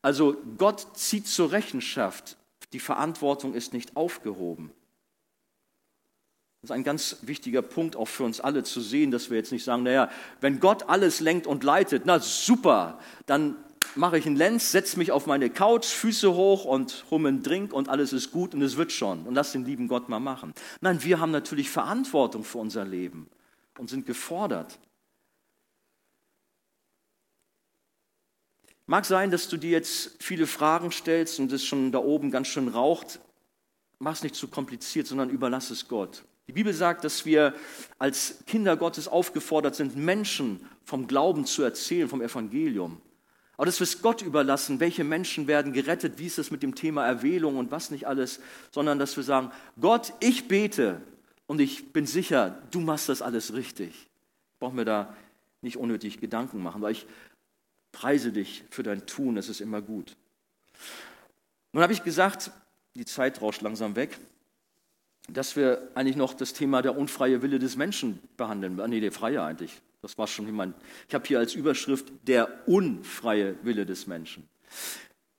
Also 0.00 0.34
Gott 0.56 0.96
zieht 0.96 1.26
zur 1.26 1.52
Rechenschaft. 1.52 2.38
Die 2.72 2.80
Verantwortung 2.80 3.52
ist 3.52 3.74
nicht 3.74 3.98
aufgehoben. 3.98 4.70
Das 6.62 6.70
ist 6.70 6.74
ein 6.74 6.84
ganz 6.84 7.18
wichtiger 7.20 7.60
Punkt 7.60 7.96
auch 7.96 8.08
für 8.08 8.24
uns 8.24 8.40
alle 8.40 8.64
zu 8.64 8.80
sehen, 8.80 9.10
dass 9.10 9.28
wir 9.28 9.36
jetzt 9.36 9.52
nicht 9.52 9.62
sagen, 9.62 9.82
naja, 9.82 10.08
wenn 10.40 10.58
Gott 10.58 10.88
alles 10.88 11.20
lenkt 11.20 11.46
und 11.46 11.64
leitet, 11.64 12.04
na 12.06 12.18
super, 12.18 12.98
dann 13.26 13.54
mache 13.94 14.16
ich 14.16 14.24
einen 14.24 14.36
Lenz, 14.36 14.72
setze 14.72 14.98
mich 14.98 15.12
auf 15.12 15.26
meine 15.26 15.50
Couch, 15.50 15.84
Füße 15.84 16.32
hoch 16.32 16.64
und 16.64 17.04
hole 17.10 17.28
einen 17.28 17.42
Drink 17.42 17.74
und 17.74 17.90
alles 17.90 18.14
ist 18.14 18.32
gut 18.32 18.54
und 18.54 18.62
es 18.62 18.78
wird 18.78 18.90
schon. 18.90 19.26
Und 19.26 19.34
lass 19.34 19.52
den 19.52 19.66
lieben 19.66 19.86
Gott 19.86 20.08
mal 20.08 20.18
machen. 20.18 20.54
Nein, 20.80 21.04
wir 21.04 21.20
haben 21.20 21.30
natürlich 21.30 21.68
Verantwortung 21.68 22.42
für 22.42 22.56
unser 22.56 22.86
Leben 22.86 23.28
und 23.76 23.90
sind 23.90 24.06
gefordert. 24.06 24.78
Mag 28.86 29.04
sein, 29.04 29.30
dass 29.30 29.48
du 29.48 29.56
dir 29.56 29.70
jetzt 29.70 30.22
viele 30.22 30.46
Fragen 30.46 30.90
stellst 30.90 31.38
und 31.38 31.52
es 31.52 31.64
schon 31.64 31.92
da 31.92 31.98
oben 31.98 32.30
ganz 32.30 32.48
schön 32.48 32.68
raucht. 32.68 33.20
Mach 33.98 34.14
es 34.14 34.22
nicht 34.22 34.34
zu 34.34 34.48
kompliziert, 34.48 35.06
sondern 35.06 35.30
überlass 35.30 35.70
es 35.70 35.86
Gott. 35.86 36.24
Die 36.48 36.52
Bibel 36.52 36.74
sagt, 36.74 37.04
dass 37.04 37.24
wir 37.24 37.54
als 37.98 38.42
Kinder 38.46 38.76
Gottes 38.76 39.06
aufgefordert 39.06 39.76
sind, 39.76 39.96
Menschen 39.96 40.60
vom 40.84 41.06
Glauben 41.06 41.46
zu 41.46 41.62
erzählen, 41.62 42.08
vom 42.08 42.20
Evangelium. 42.20 43.00
Aber 43.56 43.66
wir 43.66 43.84
es 43.84 44.02
Gott 44.02 44.22
überlassen, 44.22 44.80
welche 44.80 45.04
Menschen 45.04 45.46
werden 45.46 45.72
gerettet, 45.72 46.18
wie 46.18 46.26
ist 46.26 46.38
es 46.38 46.50
mit 46.50 46.64
dem 46.64 46.74
Thema 46.74 47.06
Erwählung 47.06 47.58
und 47.58 47.70
was 47.70 47.92
nicht 47.92 48.08
alles, 48.08 48.40
sondern 48.72 48.98
dass 48.98 49.16
wir 49.16 49.22
sagen, 49.22 49.52
Gott, 49.80 50.12
ich 50.18 50.48
bete 50.48 51.00
und 51.46 51.60
ich 51.60 51.92
bin 51.92 52.06
sicher, 52.06 52.58
du 52.72 52.80
machst 52.80 53.08
das 53.08 53.22
alles 53.22 53.54
richtig. 53.54 53.90
Ich 53.90 54.58
brauche 54.58 54.74
mir 54.74 54.84
da 54.84 55.14
nicht 55.60 55.76
unnötig 55.76 56.18
Gedanken 56.18 56.60
machen, 56.60 56.82
weil 56.82 56.92
ich 56.92 57.06
preise 57.92 58.32
dich 58.32 58.64
für 58.70 58.82
dein 58.82 59.06
Tun, 59.06 59.36
es 59.36 59.48
ist 59.48 59.60
immer 59.60 59.80
gut. 59.80 60.16
Nun 61.72 61.82
habe 61.82 61.92
ich 61.92 62.02
gesagt, 62.02 62.50
die 62.94 63.04
Zeit 63.04 63.40
rauscht 63.40 63.62
langsam 63.62 63.96
weg, 63.96 64.18
dass 65.28 65.56
wir 65.56 65.88
eigentlich 65.94 66.16
noch 66.16 66.34
das 66.34 66.52
Thema 66.52 66.82
der 66.82 66.96
unfreie 66.96 67.42
Wille 67.42 67.58
des 67.58 67.76
Menschen 67.76 68.18
behandeln. 68.36 68.80
Ah, 68.80 68.88
nee, 68.88 69.00
der 69.00 69.12
freie 69.12 69.42
eigentlich. 69.42 69.80
Das 70.02 70.18
war 70.18 70.26
schon 70.26 70.46
jemand. 70.46 70.74
Ich 71.08 71.14
habe 71.14 71.24
hier 71.26 71.38
als 71.38 71.54
Überschrift 71.54 72.10
der 72.24 72.66
unfreie 72.66 73.54
Wille 73.62 73.86
des 73.86 74.08
Menschen. 74.08 74.48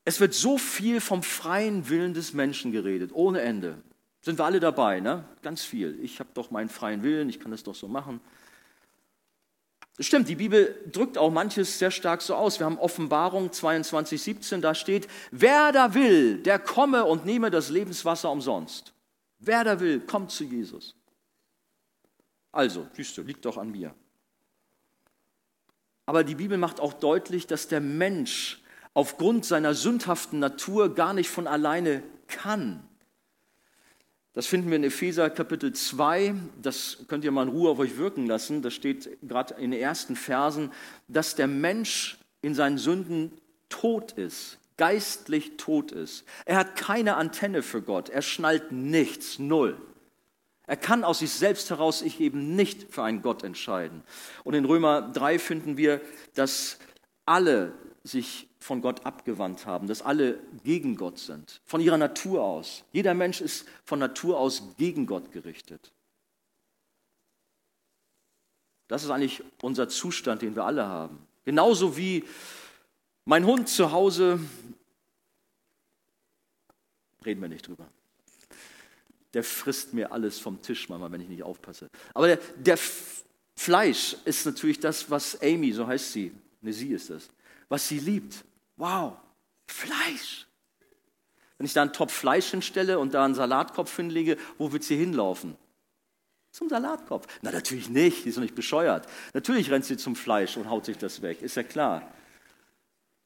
Es 0.05 0.19
wird 0.19 0.33
so 0.33 0.57
viel 0.57 1.01
vom 1.01 1.21
freien 1.21 1.89
Willen 1.89 2.13
des 2.13 2.33
Menschen 2.33 2.71
geredet, 2.71 3.11
ohne 3.13 3.41
Ende. 3.41 3.77
Sind 4.21 4.39
wir 4.39 4.45
alle 4.45 4.61
dabei, 4.61 5.01
ne? 5.01 5.25
Ganz 5.41 5.63
viel. 5.63 5.99
Ich 6.01 6.19
habe 6.19 6.29
doch 6.33 6.49
meinen 6.49 6.69
freien 6.69 7.03
Willen, 7.03 7.27
ich 7.29 7.41
kann 7.41 7.51
das 7.51 7.63
doch 7.63 7.75
so 7.75 7.89
machen. 7.89 8.21
Stimmt, 9.99 10.27
die 10.27 10.35
Bibel 10.35 10.75
drückt 10.91 11.19
auch 11.19 11.31
manches 11.31 11.77
sehr 11.77 11.91
stark 11.91 12.23
so 12.23 12.33
aus. 12.33 12.59
Wir 12.59 12.65
haben 12.65 12.79
Offenbarung 12.79 13.51
22, 13.51 14.21
17, 14.21 14.61
da 14.61 14.73
steht, 14.73 15.07
wer 15.29 15.71
da 15.71 15.93
will, 15.93 16.37
der 16.37 16.57
komme 16.57 17.05
und 17.05 17.25
nehme 17.25 17.51
das 17.51 17.69
Lebenswasser 17.69 18.31
umsonst. 18.31 18.93
Wer 19.37 19.63
da 19.63 19.79
will, 19.79 19.99
kommt 19.99 20.31
zu 20.31 20.45
Jesus. 20.45 20.95
Also, 22.51 22.87
siehst 22.93 23.17
liegt 23.17 23.45
doch 23.45 23.57
an 23.57 23.71
mir. 23.71 23.93
Aber 26.05 26.23
die 26.23 26.35
Bibel 26.35 26.57
macht 26.57 26.79
auch 26.79 26.93
deutlich, 26.93 27.45
dass 27.45 27.67
der 27.67 27.81
Mensch 27.81 28.61
aufgrund 28.93 29.45
seiner 29.45 29.73
sündhaften 29.73 30.39
Natur 30.39 30.93
gar 30.93 31.13
nicht 31.13 31.29
von 31.29 31.47
alleine 31.47 32.03
kann. 32.27 32.87
Das 34.33 34.47
finden 34.47 34.69
wir 34.69 34.77
in 34.77 34.83
Epheser 34.83 35.29
Kapitel 35.29 35.73
2, 35.73 36.33
das 36.59 37.05
könnt 37.07 37.23
ihr 37.23 37.31
mal 37.31 37.43
in 37.43 37.49
Ruhe 37.49 37.69
auf 37.69 37.77
euch 37.77 37.97
wirken 37.97 38.25
lassen, 38.25 38.63
das 38.63 38.73
steht 38.73 39.07
gerade 39.21 39.53
in 39.55 39.69
den 39.69 39.79
ersten 39.79 40.15
Versen, 40.15 40.71
dass 41.07 41.35
der 41.35 41.47
Mensch 41.47 42.17
in 42.41 42.55
seinen 42.55 42.79
Sünden 42.79 43.31
tot 43.69 44.13
ist, 44.13 44.57
geistlich 44.77 45.57
tot 45.57 45.91
ist. 45.91 46.25
Er 46.45 46.57
hat 46.57 46.75
keine 46.75 47.15
Antenne 47.15 47.61
für 47.61 47.83
Gott, 47.83 48.09
er 48.09 48.23
schnallt 48.23 48.71
nichts, 48.71 49.37
null. 49.37 49.77
Er 50.65 50.77
kann 50.77 51.03
aus 51.03 51.19
sich 51.19 51.31
selbst 51.31 51.69
heraus 51.69 51.99
sich 51.99 52.19
eben 52.19 52.55
nicht 52.55 52.91
für 52.91 53.03
einen 53.03 53.21
Gott 53.21 53.43
entscheiden. 53.43 54.01
Und 54.43 54.55
in 54.55 54.65
Römer 54.65 55.11
3 55.13 55.37
finden 55.37 55.77
wir, 55.77 56.01
dass 56.33 56.79
alle 57.25 57.73
sich 58.03 58.49
von 58.59 58.81
Gott 58.81 59.05
abgewandt 59.05 59.65
haben, 59.65 59.87
dass 59.87 60.01
alle 60.01 60.39
gegen 60.63 60.95
Gott 60.95 61.19
sind, 61.19 61.61
von 61.65 61.79
ihrer 61.79 61.97
Natur 61.97 62.43
aus. 62.43 62.83
Jeder 62.91 63.13
Mensch 63.13 63.39
ist 63.39 63.65
von 63.85 63.99
Natur 63.99 64.39
aus 64.39 64.75
gegen 64.77 65.05
Gott 65.05 65.31
gerichtet. 65.31 65.91
Das 68.89 69.03
ist 69.03 69.09
eigentlich 69.09 69.43
unser 69.61 69.87
Zustand, 69.87 70.41
den 70.41 70.55
wir 70.55 70.65
alle 70.65 70.85
haben. 70.85 71.25
Genauso 71.45 71.95
wie 71.97 72.25
mein 73.25 73.45
Hund 73.45 73.69
zu 73.69 73.91
Hause, 73.91 74.39
reden 77.25 77.41
wir 77.41 77.47
nicht 77.47 77.67
drüber. 77.67 77.87
Der 79.33 79.43
frisst 79.43 79.93
mir 79.93 80.11
alles 80.11 80.39
vom 80.39 80.61
Tisch 80.61 80.89
manchmal, 80.89 81.11
wenn 81.11 81.21
ich 81.21 81.29
nicht 81.29 81.43
aufpasse. 81.43 81.89
Aber 82.13 82.27
der, 82.27 82.37
der 82.57 82.77
Fleisch 83.55 84.17
ist 84.25 84.45
natürlich 84.45 84.79
das, 84.79 85.09
was 85.09 85.41
Amy, 85.41 85.71
so 85.71 85.87
heißt 85.87 86.11
sie, 86.11 86.33
ne, 86.61 86.73
sie 86.73 86.89
ist 86.89 87.09
das, 87.09 87.29
was 87.73 87.87
sie 87.87 87.97
liebt. 87.97 88.45
Wow, 88.77 89.13
Fleisch. 89.65 90.45
Wenn 91.57 91.65
ich 91.65 91.73
da 91.73 91.81
einen 91.81 91.91
Topf 91.91 92.13
Fleisch 92.13 92.51
hinstelle 92.51 92.99
und 92.99 93.15
da 93.15 93.25
einen 93.25 93.33
Salatkopf 93.33 93.95
hinlege, 93.95 94.37
wo 94.59 94.71
wird 94.71 94.83
sie 94.83 94.95
hinlaufen? 94.95 95.55
Zum 96.51 96.69
Salatkopf. 96.69 97.25
Na, 97.41 97.51
natürlich 97.51 97.89
nicht, 97.89 98.25
die 98.25 98.29
ist 98.29 98.37
doch 98.37 98.43
nicht 98.43 98.53
bescheuert. 98.53 99.07
Natürlich 99.33 99.71
rennt 99.71 99.85
sie 99.85 99.97
zum 99.97 100.15
Fleisch 100.15 100.55
und 100.55 100.69
haut 100.69 100.85
sich 100.85 100.99
das 100.99 101.23
weg, 101.23 101.41
ist 101.41 101.55
ja 101.55 101.63
klar. 101.63 102.03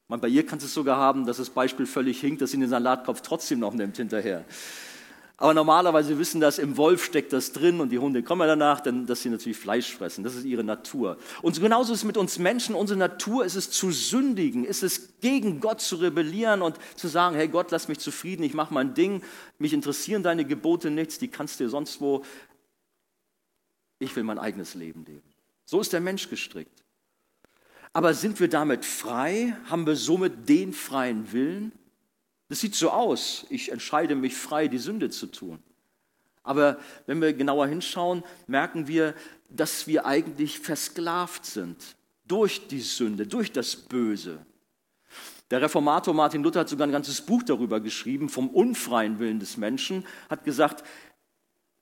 Man, 0.06 0.18
bei 0.18 0.28
ihr 0.28 0.46
kannst 0.46 0.64
es 0.64 0.72
sogar 0.72 0.96
haben, 0.96 1.26
dass 1.26 1.36
das 1.36 1.50
Beispiel 1.50 1.84
völlig 1.84 2.18
hinkt, 2.18 2.40
dass 2.40 2.52
sie 2.52 2.58
den 2.58 2.70
Salatkopf 2.70 3.20
trotzdem 3.20 3.58
noch 3.58 3.74
nimmt 3.74 3.98
hinterher. 3.98 4.46
Aber 5.40 5.54
normalerweise 5.54 6.18
wissen 6.18 6.40
das, 6.40 6.58
im 6.58 6.76
Wolf 6.76 7.04
steckt 7.04 7.32
das 7.32 7.52
drin 7.52 7.80
und 7.80 7.90
die 7.90 8.00
Hunde 8.00 8.24
kommen 8.24 8.40
ja 8.40 8.48
danach, 8.48 8.80
denn, 8.80 9.06
dass 9.06 9.22
sie 9.22 9.30
natürlich 9.30 9.56
Fleisch 9.56 9.94
fressen. 9.94 10.24
Das 10.24 10.34
ist 10.34 10.44
ihre 10.44 10.64
Natur. 10.64 11.16
Und 11.42 11.60
genauso 11.60 11.92
ist 11.92 12.00
es 12.00 12.04
mit 12.04 12.16
uns 12.16 12.40
Menschen. 12.40 12.74
Unsere 12.74 12.98
Natur 12.98 13.44
ist 13.44 13.54
es 13.54 13.70
zu 13.70 13.92
sündigen, 13.92 14.64
ist 14.64 14.82
es 14.82 15.20
gegen 15.20 15.60
Gott 15.60 15.80
zu 15.80 15.94
rebellieren 15.94 16.60
und 16.60 16.76
zu 16.96 17.06
sagen, 17.06 17.36
hey 17.36 17.46
Gott, 17.46 17.70
lass 17.70 17.86
mich 17.86 18.00
zufrieden, 18.00 18.42
ich 18.42 18.52
mache 18.52 18.74
mein 18.74 18.94
Ding, 18.94 19.22
mich 19.60 19.72
interessieren 19.72 20.24
deine 20.24 20.44
Gebote 20.44 20.90
nichts, 20.90 21.20
die 21.20 21.28
kannst 21.28 21.60
du 21.60 21.68
sonst 21.68 22.00
wo. 22.00 22.24
Ich 24.00 24.14
will 24.16 24.24
mein 24.24 24.40
eigenes 24.40 24.74
Leben 24.74 25.04
leben. 25.04 25.22
So 25.64 25.80
ist 25.80 25.92
der 25.92 26.00
Mensch 26.00 26.28
gestrickt. 26.28 26.82
Aber 27.92 28.12
sind 28.12 28.40
wir 28.40 28.48
damit 28.48 28.84
frei? 28.84 29.56
Haben 29.66 29.86
wir 29.86 29.94
somit 29.94 30.48
den 30.48 30.72
freien 30.72 31.32
Willen? 31.32 31.70
Das 32.48 32.60
sieht 32.60 32.74
so 32.74 32.90
aus, 32.90 33.46
ich 33.50 33.70
entscheide 33.70 34.14
mich 34.14 34.36
frei, 34.36 34.68
die 34.68 34.78
Sünde 34.78 35.10
zu 35.10 35.26
tun. 35.26 35.58
Aber 36.42 36.78
wenn 37.06 37.20
wir 37.20 37.34
genauer 37.34 37.66
hinschauen, 37.66 38.24
merken 38.46 38.88
wir, 38.88 39.14
dass 39.50 39.86
wir 39.86 40.06
eigentlich 40.06 40.58
versklavt 40.58 41.44
sind 41.44 41.76
durch 42.26 42.68
die 42.68 42.80
Sünde, 42.80 43.26
durch 43.26 43.52
das 43.52 43.76
Böse. 43.76 44.44
Der 45.50 45.62
Reformator 45.62 46.14
Martin 46.14 46.42
Luther 46.42 46.60
hat 46.60 46.68
sogar 46.68 46.86
ein 46.86 46.92
ganzes 46.92 47.20
Buch 47.22 47.42
darüber 47.42 47.80
geschrieben, 47.80 48.28
vom 48.28 48.48
unfreien 48.48 49.18
Willen 49.18 49.40
des 49.40 49.56
Menschen, 49.56 50.06
hat 50.28 50.44
gesagt, 50.44 50.84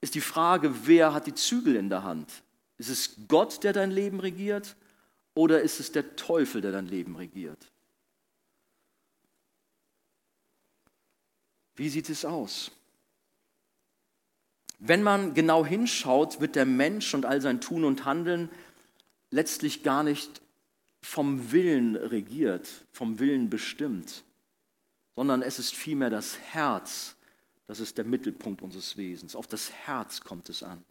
ist 0.00 0.14
die 0.14 0.20
Frage, 0.20 0.72
wer 0.86 1.14
hat 1.14 1.26
die 1.26 1.34
Zügel 1.34 1.74
in 1.76 1.88
der 1.88 2.04
Hand? 2.04 2.30
Ist 2.78 2.90
es 2.90 3.16
Gott, 3.28 3.64
der 3.64 3.72
dein 3.72 3.90
Leben 3.90 4.20
regiert, 4.20 4.76
oder 5.34 5.60
ist 5.62 5.80
es 5.80 5.92
der 5.92 6.16
Teufel, 6.16 6.60
der 6.60 6.72
dein 6.72 6.86
Leben 6.86 7.16
regiert? 7.16 7.70
Wie 11.76 11.88
sieht 11.88 12.08
es 12.08 12.24
aus? 12.24 12.70
Wenn 14.78 15.02
man 15.02 15.34
genau 15.34 15.64
hinschaut, 15.64 16.40
wird 16.40 16.54
der 16.54 16.66
Mensch 16.66 17.14
und 17.14 17.24
all 17.24 17.40
sein 17.40 17.60
Tun 17.60 17.84
und 17.84 18.04
Handeln 18.04 18.50
letztlich 19.30 19.82
gar 19.82 20.02
nicht 20.02 20.42
vom 21.00 21.52
Willen 21.52 21.96
regiert, 21.96 22.68
vom 22.92 23.18
Willen 23.18 23.48
bestimmt, 23.48 24.24
sondern 25.14 25.42
es 25.42 25.58
ist 25.58 25.74
vielmehr 25.74 26.10
das 26.10 26.38
Herz, 26.38 27.14
das 27.66 27.80
ist 27.80 27.96
der 27.96 28.04
Mittelpunkt 28.04 28.60
unseres 28.62 28.96
Wesens. 28.96 29.36
Auf 29.36 29.46
das 29.46 29.70
Herz 29.70 30.20
kommt 30.20 30.48
es 30.48 30.62
an. 30.62 30.82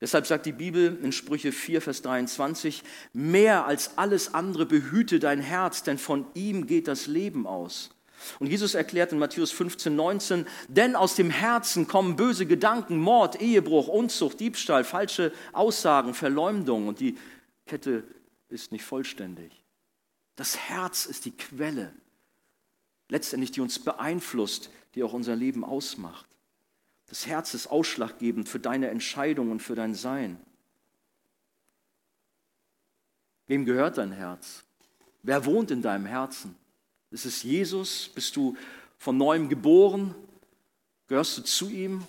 Deshalb 0.00 0.26
sagt 0.26 0.46
die 0.46 0.52
Bibel 0.52 0.98
in 1.02 1.12
Sprüche 1.12 1.52
4, 1.52 1.82
Vers 1.82 2.02
23, 2.02 2.82
mehr 3.12 3.66
als 3.66 3.98
alles 3.98 4.32
andere 4.32 4.64
behüte 4.64 5.18
dein 5.18 5.40
Herz, 5.40 5.82
denn 5.82 5.98
von 5.98 6.26
ihm 6.34 6.66
geht 6.66 6.88
das 6.88 7.06
Leben 7.06 7.46
aus. 7.46 7.90
Und 8.38 8.48
Jesus 8.48 8.74
erklärt 8.74 9.12
in 9.12 9.18
Matthäus 9.18 9.50
15, 9.50 9.94
19, 9.94 10.46
denn 10.68 10.96
aus 10.96 11.14
dem 11.14 11.30
Herzen 11.30 11.86
kommen 11.86 12.16
böse 12.16 12.46
Gedanken, 12.46 12.98
Mord, 12.98 13.40
Ehebruch, 13.40 13.88
Unzucht, 13.88 14.40
Diebstahl, 14.40 14.84
falsche 14.84 15.32
Aussagen, 15.52 16.14
Verleumdung 16.14 16.88
und 16.88 17.00
die 17.00 17.16
Kette 17.66 18.04
ist 18.48 18.72
nicht 18.72 18.84
vollständig. 18.84 19.52
Das 20.36 20.56
Herz 20.56 21.06
ist 21.06 21.24
die 21.24 21.36
Quelle, 21.36 21.92
letztendlich 23.08 23.52
die 23.52 23.60
uns 23.60 23.78
beeinflusst, 23.78 24.70
die 24.94 25.02
auch 25.02 25.12
unser 25.12 25.36
Leben 25.36 25.64
ausmacht. 25.64 26.26
Das 27.06 27.26
Herz 27.26 27.54
ist 27.54 27.66
ausschlaggebend 27.66 28.48
für 28.48 28.60
deine 28.60 28.88
Entscheidung 28.88 29.50
und 29.50 29.60
für 29.60 29.74
dein 29.74 29.94
Sein. 29.94 30.38
Wem 33.46 33.64
gehört 33.64 33.98
dein 33.98 34.12
Herz? 34.12 34.64
Wer 35.22 35.44
wohnt 35.44 35.70
in 35.72 35.82
deinem 35.82 36.06
Herzen? 36.06 36.54
Ist 37.10 37.24
es 37.24 37.42
Jesus? 37.42 38.10
Bist 38.14 38.36
du 38.36 38.56
von 38.98 39.16
neuem 39.16 39.48
geboren? 39.48 40.14
Gehörst 41.08 41.38
du 41.38 41.42
zu 41.42 41.68
ihm? 41.68 42.04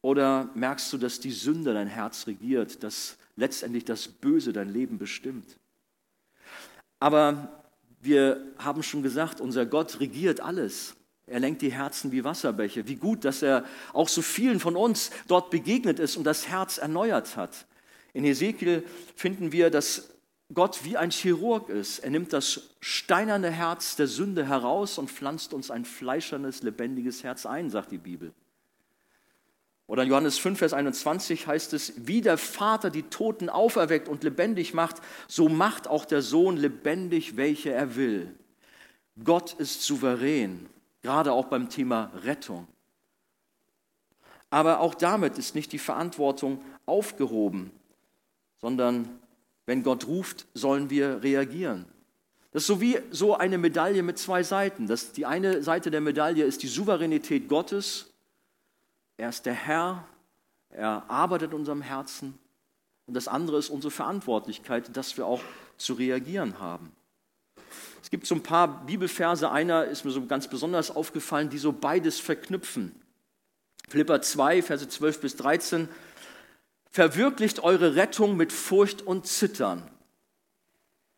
Oder 0.00 0.50
merkst 0.54 0.92
du, 0.92 0.98
dass 0.98 1.20
die 1.20 1.30
Sünde 1.30 1.74
dein 1.74 1.88
Herz 1.88 2.26
regiert, 2.26 2.82
dass 2.82 3.16
letztendlich 3.36 3.84
das 3.84 4.08
Böse 4.08 4.52
dein 4.52 4.72
Leben 4.72 4.98
bestimmt? 4.98 5.58
Aber 7.00 7.62
wir 8.00 8.44
haben 8.58 8.82
schon 8.82 9.02
gesagt, 9.02 9.40
unser 9.40 9.66
Gott 9.66 9.98
regiert 10.00 10.40
alles. 10.40 10.94
Er 11.26 11.40
lenkt 11.40 11.62
die 11.62 11.72
Herzen 11.72 12.12
wie 12.12 12.24
Wasserbäche. 12.24 12.86
Wie 12.86 12.96
gut, 12.96 13.24
dass 13.24 13.42
er 13.42 13.64
auch 13.92 14.08
so 14.08 14.22
vielen 14.22 14.60
von 14.60 14.76
uns 14.76 15.10
dort 15.28 15.50
begegnet 15.50 15.98
ist 15.98 16.16
und 16.16 16.24
das 16.24 16.48
Herz 16.48 16.78
erneuert 16.78 17.36
hat. 17.36 17.66
In 18.12 18.24
Ezekiel 18.24 18.84
finden 19.16 19.52
wir, 19.52 19.70
dass 19.70 20.10
Gott 20.54 20.84
wie 20.84 20.96
ein 20.96 21.10
Chirurg 21.10 21.68
ist. 21.68 22.00
Er 22.00 22.10
nimmt 22.10 22.32
das 22.32 22.70
steinerne 22.80 23.50
Herz 23.50 23.96
der 23.96 24.06
Sünde 24.06 24.46
heraus 24.46 24.98
und 24.98 25.10
pflanzt 25.10 25.54
uns 25.54 25.70
ein 25.70 25.84
fleischernes, 25.84 26.62
lebendiges 26.62 27.22
Herz 27.22 27.46
ein, 27.46 27.70
sagt 27.70 27.92
die 27.92 27.98
Bibel. 27.98 28.32
Oder 29.86 30.04
in 30.04 30.08
Johannes 30.08 30.38
5, 30.38 30.58
Vers 30.58 30.72
21 30.72 31.46
heißt 31.46 31.72
es, 31.74 32.06
wie 32.06 32.20
der 32.20 32.38
Vater 32.38 32.90
die 32.90 33.02
Toten 33.04 33.48
auferweckt 33.48 34.08
und 34.08 34.24
lebendig 34.24 34.74
macht, 34.74 34.96
so 35.28 35.48
macht 35.48 35.86
auch 35.88 36.04
der 36.04 36.22
Sohn 36.22 36.56
lebendig, 36.56 37.36
welche 37.36 37.72
er 37.72 37.96
will. 37.96 38.34
Gott 39.22 39.52
ist 39.54 39.82
souverän, 39.82 40.68
gerade 41.02 41.32
auch 41.32 41.46
beim 41.46 41.68
Thema 41.68 42.10
Rettung. 42.24 42.66
Aber 44.48 44.80
auch 44.80 44.94
damit 44.94 45.38
ist 45.38 45.54
nicht 45.54 45.72
die 45.72 45.78
Verantwortung 45.78 46.62
aufgehoben, 46.86 47.70
sondern 48.60 49.21
Wenn 49.66 49.82
Gott 49.82 50.06
ruft, 50.06 50.46
sollen 50.54 50.90
wir 50.90 51.22
reagieren. 51.22 51.86
Das 52.52 52.64
ist 52.64 52.66
so 52.66 52.80
wie 52.80 52.98
so 53.10 53.36
eine 53.36 53.56
Medaille 53.56 54.02
mit 54.02 54.18
zwei 54.18 54.42
Seiten. 54.42 54.86
Das, 54.86 55.12
die 55.12 55.24
eine 55.24 55.62
Seite 55.62 55.90
der 55.90 56.00
Medaille 56.00 56.44
ist 56.44 56.62
die 56.62 56.68
Souveränität 56.68 57.48
Gottes. 57.48 58.12
Er 59.16 59.30
ist 59.30 59.46
der 59.46 59.54
Herr, 59.54 60.04
er 60.68 61.08
arbeitet 61.08 61.52
in 61.52 61.58
unserem 61.58 61.82
Herzen. 61.82 62.38
Und 63.06 63.14
das 63.14 63.28
andere 63.28 63.58
ist 63.58 63.70
unsere 63.70 63.90
Verantwortlichkeit, 63.90 64.96
dass 64.96 65.16
wir 65.16 65.26
auch 65.26 65.42
zu 65.76 65.94
reagieren 65.94 66.58
haben. 66.58 66.92
Es 68.02 68.10
gibt 68.10 68.26
so 68.26 68.34
ein 68.34 68.42
paar 68.42 68.84
Bibelverse, 68.84 69.50
einer 69.50 69.84
ist 69.84 70.04
mir 70.04 70.10
so 70.10 70.26
ganz 70.26 70.48
besonders 70.48 70.90
aufgefallen, 70.90 71.48
die 71.48 71.58
so 71.58 71.72
beides 71.72 72.20
verknüpfen. 72.20 72.94
Philippa 73.88 74.20
2, 74.20 74.62
Verse 74.62 74.88
12 74.88 75.20
bis 75.20 75.36
13. 75.36 75.88
Verwirklicht 76.92 77.60
eure 77.60 77.96
Rettung 77.96 78.36
mit 78.36 78.52
Furcht 78.52 79.02
und 79.02 79.26
Zittern. 79.26 79.90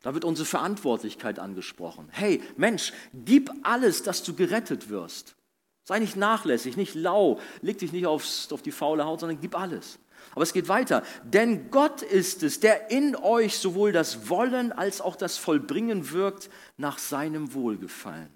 Da 0.02 0.14
wird 0.14 0.24
unsere 0.24 0.46
Verantwortlichkeit 0.46 1.38
angesprochen. 1.38 2.08
Hey, 2.12 2.42
Mensch, 2.56 2.92
gib 3.12 3.50
alles, 3.62 4.02
dass 4.02 4.22
du 4.22 4.34
gerettet 4.34 4.88
wirst. 4.88 5.34
Sei 5.82 5.98
nicht 5.98 6.16
nachlässig, 6.16 6.76
nicht 6.76 6.94
lau, 6.94 7.40
leg 7.60 7.78
dich 7.78 7.92
nicht 7.92 8.06
aufs, 8.06 8.52
auf 8.52 8.62
die 8.62 8.70
faule 8.70 9.04
Haut, 9.04 9.20
sondern 9.20 9.40
gib 9.40 9.58
alles. 9.58 9.98
Aber 10.32 10.42
es 10.42 10.52
geht 10.52 10.68
weiter. 10.68 11.02
Denn 11.24 11.70
Gott 11.70 12.02
ist 12.02 12.42
es, 12.42 12.60
der 12.60 12.90
in 12.90 13.16
euch 13.16 13.58
sowohl 13.58 13.92
das 13.92 14.28
Wollen 14.28 14.72
als 14.72 15.00
auch 15.00 15.16
das 15.16 15.38
Vollbringen 15.38 16.10
wirkt 16.12 16.50
nach 16.76 16.98
seinem 16.98 17.52
Wohlgefallen. 17.52 18.32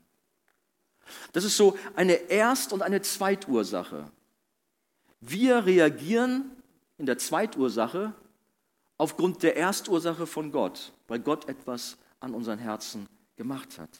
Das 1.32 1.44
ist 1.44 1.56
so 1.56 1.78
eine 1.94 2.14
Erst- 2.30 2.72
und 2.72 2.82
eine 2.82 3.00
Zweitursache. 3.00 4.10
Wir 5.20 5.64
reagieren 5.66 6.50
in 6.98 7.06
der 7.06 7.18
Zweitursache 7.18 8.12
aufgrund 8.96 9.42
der 9.42 9.56
Erstursache 9.56 10.26
von 10.26 10.52
Gott, 10.52 10.92
weil 11.06 11.20
Gott 11.20 11.48
etwas 11.48 11.96
an 12.20 12.34
unseren 12.34 12.58
Herzen 12.58 13.08
gemacht 13.36 13.78
hat. 13.78 13.90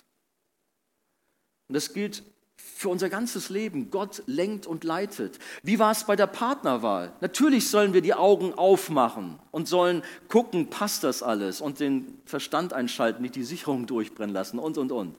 Und 1.69 1.75
das 1.75 1.93
gilt 1.93 2.23
für 2.57 2.89
unser 2.89 3.09
ganzes 3.09 3.51
Leben. 3.51 3.91
Gott 3.91 4.23
lenkt 4.27 4.67
und 4.67 4.85
leitet. 4.85 5.39
Wie 5.63 5.79
war 5.79 5.93
es 5.93 6.05
bei 6.05 6.17
der 6.17 6.27
Partnerwahl? 6.27 7.13
Natürlich 7.21 7.69
sollen 7.69 7.93
wir 7.93 8.03
die 8.03 8.15
Augen 8.15 8.53
aufmachen 8.55 9.39
und 9.53 9.69
sollen 9.69 10.03
gucken, 10.29 10.69
passt 10.69 11.05
das 11.05 11.23
alles 11.23 11.61
und 11.61 11.81
den 11.81 12.21
Verstand 12.25 12.73
einschalten, 12.73 13.23
nicht 13.23 13.37
die 13.37 13.45
Sicherung 13.45 13.87
durchbrennen 13.87 14.35
lassen 14.35 14.59
und, 14.59 14.77
und, 14.77 14.91
und. 14.91 15.17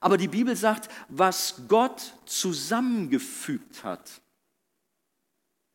Aber 0.00 0.16
die 0.16 0.28
Bibel 0.28 0.54
sagt, 0.54 0.88
was 1.08 1.62
Gott 1.68 2.14
zusammengefügt 2.26 3.82
hat. 3.82 4.22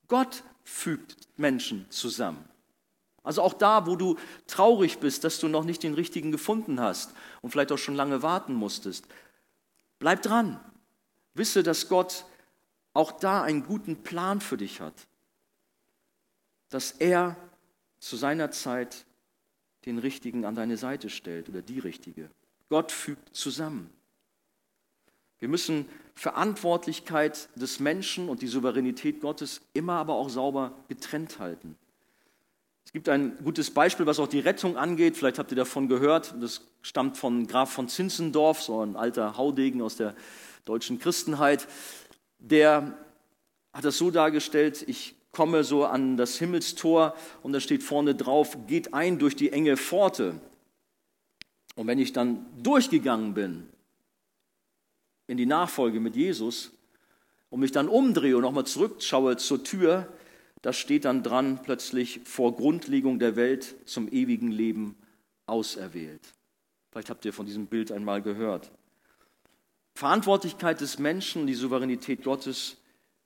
Gott 0.07 0.43
fügt 0.63 1.17
Menschen 1.37 1.89
zusammen. 1.89 2.43
Also 3.23 3.41
auch 3.41 3.53
da, 3.53 3.87
wo 3.87 3.97
du 3.97 4.17
traurig 4.47 4.99
bist, 4.99 5.23
dass 5.23 5.39
du 5.39 5.49
noch 5.49 5.65
nicht 5.65 5.83
den 5.83 5.93
richtigen 5.93 6.31
gefunden 6.31 6.79
hast 6.79 7.13
und 7.41 7.51
vielleicht 7.51 7.71
auch 7.71 7.77
schon 7.77 7.95
lange 7.95 8.23
warten 8.23 8.53
musstest, 8.53 9.05
bleib 9.99 10.21
dran. 10.21 10.59
Wisse, 11.33 11.61
dass 11.61 11.89
Gott 11.89 12.25
auch 12.93 13.11
da 13.11 13.43
einen 13.43 13.65
guten 13.65 14.01
Plan 14.01 14.39
für 14.39 14.57
dich 14.57 14.79
hat. 14.81 14.93
Dass 16.69 16.91
er 16.91 17.35
zu 17.99 18.15
seiner 18.15 18.51
Zeit 18.51 19.05
den 19.85 19.99
Richtigen 19.99 20.45
an 20.45 20.55
deine 20.55 20.77
Seite 20.77 21.09
stellt 21.09 21.49
oder 21.49 21.61
die 21.61 21.79
Richtige. 21.79 22.29
Gott 22.69 22.91
fügt 22.91 23.35
zusammen. 23.35 23.89
Wir 25.39 25.49
müssen 25.49 25.85
Verantwortlichkeit 26.15 27.49
des 27.55 27.79
Menschen 27.79 28.27
und 28.27 28.41
die 28.41 28.47
Souveränität 28.47 29.21
Gottes 29.21 29.61
immer 29.73 29.93
aber 29.93 30.15
auch 30.15 30.29
sauber 30.29 30.73
getrennt 30.87 31.39
halten. 31.39 31.75
Es 32.85 32.93
gibt 32.93 33.09
ein 33.09 33.37
gutes 33.43 33.71
Beispiel, 33.71 34.05
was 34.05 34.17
auch 34.17 34.27
die 34.27 34.39
Rettung 34.39 34.77
angeht. 34.77 35.17
Vielleicht 35.17 35.39
habt 35.39 35.51
ihr 35.51 35.57
davon 35.57 35.89
gehört. 35.89 36.33
Das 36.39 36.61
stammt 36.81 37.17
von 37.17 37.45
Graf 37.45 37.71
von 37.71 37.89
Zinzendorf, 37.89 38.61
so 38.61 38.81
ein 38.81 38.95
alter 38.95 39.37
Haudegen 39.37 39.81
aus 39.81 39.97
der 39.97 40.15
deutschen 40.65 40.97
Christenheit. 40.97 41.67
Der 42.39 42.97
hat 43.73 43.85
das 43.85 43.97
so 43.97 44.09
dargestellt, 44.09 44.85
ich 44.87 45.15
komme 45.31 45.63
so 45.63 45.85
an 45.85 46.17
das 46.17 46.39
Himmelstor 46.39 47.13
und 47.43 47.53
da 47.53 47.59
steht 47.59 47.83
vorne 47.83 48.15
drauf, 48.15 48.57
geht 48.67 48.93
ein 48.93 49.19
durch 49.19 49.35
die 49.35 49.51
enge 49.51 49.77
Pforte. 49.77 50.39
Und 51.75 51.85
wenn 51.85 51.99
ich 51.99 52.13
dann 52.13 52.45
durchgegangen 52.63 53.35
bin, 53.35 53.69
in 55.27 55.37
die 55.37 55.45
Nachfolge 55.45 55.99
mit 55.99 56.15
Jesus 56.15 56.71
und 57.49 57.59
mich 57.59 57.71
dann 57.71 57.87
umdrehe 57.89 58.35
und 58.35 58.43
nochmal 58.43 58.65
zurückschaue 58.65 59.37
zur 59.37 59.63
Tür, 59.63 60.07
da 60.61 60.73
steht 60.73 61.05
dann 61.05 61.23
dran 61.23 61.61
plötzlich 61.61 62.21
vor 62.23 62.55
Grundlegung 62.55 63.19
der 63.19 63.35
Welt 63.35 63.75
zum 63.85 64.11
ewigen 64.11 64.51
Leben 64.51 64.95
auserwählt. 65.45 66.33
Vielleicht 66.91 67.09
habt 67.09 67.25
ihr 67.25 67.33
von 67.33 67.45
diesem 67.45 67.67
Bild 67.67 67.91
einmal 67.91 68.21
gehört. 68.21 68.71
Verantwortlichkeit 69.95 70.81
des 70.81 70.99
Menschen, 70.99 71.47
die 71.47 71.53
Souveränität 71.53 72.23
Gottes 72.23 72.77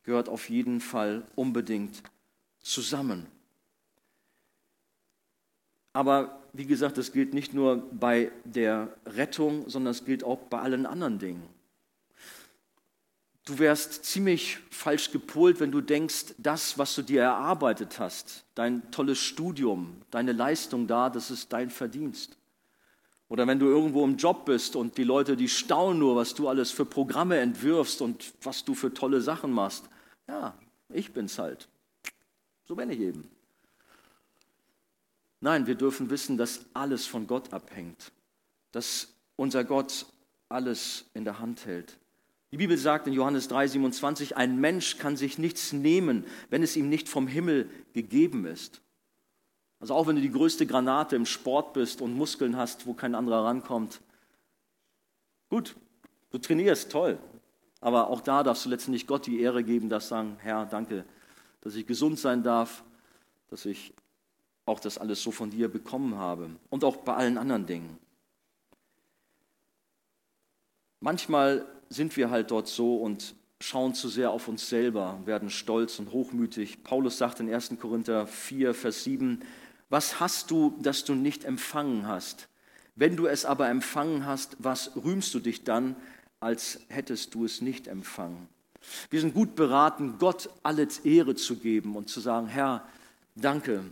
gehört 0.04 0.30
auf 0.30 0.49
jeden 0.49 0.82
Fall 0.82 1.24
unbedingt 1.36 2.02
zusammen. 2.60 3.28
Aber 5.93 6.41
wie 6.54 6.66
gesagt, 6.66 6.97
das 6.97 7.12
gilt 7.12 7.34
nicht 7.34 7.54
nur 7.54 7.78
bei 7.91 8.32
der 8.45 8.95
Rettung, 9.06 9.70
sondern 9.70 9.91
es 9.91 10.06
gilt 10.06 10.24
auch 10.24 10.38
bei 10.38 10.60
allen 10.60 10.86
anderen 10.86 11.20
Dingen. 11.20 11.43
Du 13.52 13.60
wärst 13.60 14.06
ziemlich 14.06 14.60
falsch 14.70 15.12
gepolt, 15.12 15.60
wenn 15.60 15.74
du 15.74 15.82
denkst, 15.82 16.36
das, 16.38 16.78
was 16.78 16.95
du 16.95 17.02
dir 17.02 17.24
erarbeitet 17.24 17.99
hast, 17.99 18.45
dein 18.56 18.89
tolles 18.91 19.20
Studium, 19.20 20.02
deine 20.10 20.32
Leistung 20.32 20.88
da, 20.88 21.10
das 21.10 21.30
ist 21.32 21.52
dein 21.52 21.70
Verdienst. 21.70 22.38
Oder 23.28 23.47
wenn 23.47 23.60
du 23.60 23.66
irgendwo 23.66 24.06
im 24.06 24.16
Job 24.16 24.45
bist 24.45 24.78
und 24.78 24.97
die 24.97 25.04
Leute, 25.04 25.36
die 25.36 25.49
staunen 25.49 25.99
nur, 25.99 26.16
was 26.16 26.34
du 26.34 26.47
alles 26.47 26.72
für 26.72 26.86
Programme 26.86 27.39
entwirfst 27.39 28.02
und 28.02 28.32
was 28.41 28.64
du 28.64 28.74
für 28.74 28.93
tolle 28.93 29.20
Sachen 29.20 29.52
machst. 29.52 29.89
Ja, 30.30 30.58
ich 30.88 31.12
bin's 31.12 31.38
halt. 31.38 31.68
So 32.64 32.78
bin 32.78 32.89
ich 32.89 33.02
eben. 33.02 33.30
Nein, 35.41 35.68
wir 35.68 35.76
dürfen 35.76 36.10
wissen, 36.10 36.38
dass 36.38 36.62
alles 36.74 37.06
von 37.06 37.28
Gott 37.28 37.52
abhängt, 37.52 38.14
dass 38.72 39.10
unser 39.36 39.66
Gott 39.66 40.06
alles 40.47 41.04
in 41.14 41.26
der 41.26 41.39
Hand 41.39 41.66
hält. 41.66 41.97
Die 42.52 42.58
Bibel 42.58 42.78
sagt 42.78 43.08
in 43.08 43.14
Johannes 43.14 43.49
3:27, 43.49 44.36
ein 44.36 44.60
Mensch 44.60 44.97
kann 44.97 45.16
sich 45.16 45.38
nichts 45.38 45.72
nehmen, 45.72 46.26
wenn 46.49 46.64
es 46.64 46.76
ihm 46.76 46.89
nicht 46.89 47.08
vom 47.08 47.28
Himmel 47.28 47.70
gegeben 47.93 48.45
ist. 48.45 48.82
Also 49.80 49.95
auch 49.95 50.06
wenn 50.06 50.18
du 50.18 50.22
die 50.22 50.32
größte 50.32 50.68
Granate 50.68 51.16
im 51.16 51.26
Sport 51.26 51.74
bist 51.74 52.02
und 52.02 52.14
Muskeln 52.16 52.58
hast, 52.58 52.86
wo 52.86 52.93
kein 52.93 53.16
anderer 53.16 53.45
rankommt. 53.45 54.02
Gut, 55.49 55.76
du 56.30 56.38
trainierst, 56.38 56.91
toll. 56.91 57.18
Aber 57.80 58.10
auch 58.10 58.22
da 58.22 58.43
darfst 58.43 58.66
du 58.66 58.70
letztendlich 58.70 59.08
Gott 59.08 59.26
die 59.26 59.41
Ehre 59.41 59.64
geben, 59.64 59.89
das 59.89 60.08
sagen, 60.08 60.38
Herr, 60.39 60.66
danke, 60.66 61.04
dass 61.62 61.76
ich 61.76 61.88
gesund 61.88 62.20
sein 62.20 62.43
darf, 62.43 62.84
dass 63.47 63.66
ich 63.66 63.93
auch 64.66 64.80
das 64.80 64.97
alles 64.97 65.24
so 65.24 65.32
von 65.32 65.49
dir 65.49 65.68
bekommen 65.68 66.16
habe. 66.16 66.52
Und 66.70 66.84
auch 66.84 66.97
bei 66.97 67.16
allen 67.16 67.38
anderen 67.38 67.66
Dingen. 67.66 67.97
Manchmal 70.99 71.66
sind 71.92 72.16
wir 72.18 72.30
halt 72.30 72.52
dort 72.52 72.68
so 72.68 72.98
und 72.98 73.36
schauen 73.60 73.94
zu 73.94 74.10
sehr 74.10 74.32
auf 74.32 74.48
uns 74.48 74.70
selber, 74.70 75.20
werden 75.26 75.50
stolz 75.50 76.00
und 76.00 76.12
hochmütig. 76.12 76.84
Paulus 76.84 77.18
sagt 77.18 77.39
in 77.39 77.54
1. 77.54 77.76
Korinther 77.80 78.26
4, 78.26 78.74
Vers 78.74 79.04
7, 79.04 79.42
was 79.89 80.20
hast 80.20 80.52
du, 80.52 80.78
das 80.82 81.04
du 81.04 81.14
nicht 81.14 81.44
empfangen 81.44 82.08
hast? 82.08 82.48
Wenn 82.96 83.16
du 83.16 83.28
es 83.28 83.46
aber 83.46 83.70
empfangen 83.70 84.26
hast, 84.26 84.58
was 84.60 84.96
rühmst 84.96 85.34
du 85.34 85.39
dich 85.39 85.64
dann, 85.64 85.96
als 86.39 86.80
hättest 86.88 87.36
du 87.36 87.46
es 87.46 87.62
nicht 87.62 87.88
empfangen? 87.88 88.48
Wir 89.10 89.22
sind 89.22 89.34
gut 89.34 89.56
beraten, 89.56 90.16
Gott 90.18 90.50
alle 90.64 90.88
Ehre 91.04 91.36
zu 91.36 91.58
geben 91.58 91.96
und 91.96 92.10
zu 92.10 92.20
sagen, 92.20 92.48
Herr, 92.48 92.88
danke, 93.36 93.84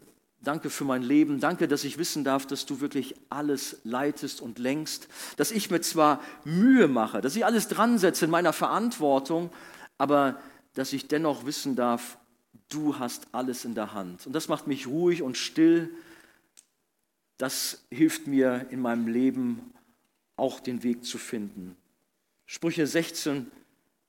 Danke 0.41 0.69
für 0.69 0.85
mein 0.85 1.03
Leben. 1.03 1.39
Danke, 1.41 1.67
dass 1.67 1.83
ich 1.83 1.97
wissen 1.97 2.23
darf, 2.23 2.45
dass 2.45 2.65
du 2.65 2.79
wirklich 2.79 3.15
alles 3.29 3.81
leitest 3.83 4.39
und 4.39 4.57
lenkst. 4.57 5.09
Dass 5.35 5.51
ich 5.51 5.69
mir 5.69 5.81
zwar 5.81 6.21
Mühe 6.45 6.87
mache, 6.87 7.19
dass 7.19 7.35
ich 7.35 7.45
alles 7.45 7.67
dran 7.67 7.97
setze 7.97 8.25
in 8.25 8.31
meiner 8.31 8.53
Verantwortung, 8.53 9.51
aber 9.97 10.39
dass 10.75 10.93
ich 10.93 11.07
dennoch 11.07 11.45
wissen 11.45 11.75
darf, 11.75 12.17
du 12.69 12.99
hast 12.99 13.27
alles 13.33 13.65
in 13.65 13.75
der 13.75 13.93
Hand. 13.93 14.27
Und 14.27 14.33
das 14.33 14.47
macht 14.47 14.67
mich 14.67 14.87
ruhig 14.87 15.21
und 15.21 15.37
still. 15.37 15.89
Das 17.37 17.83
hilft 17.89 18.27
mir 18.27 18.67
in 18.69 18.79
meinem 18.79 19.07
Leben 19.07 19.73
auch 20.37 20.61
den 20.61 20.83
Weg 20.83 21.03
zu 21.03 21.17
finden. 21.17 21.75
Sprüche 22.45 22.87
16 22.87 23.51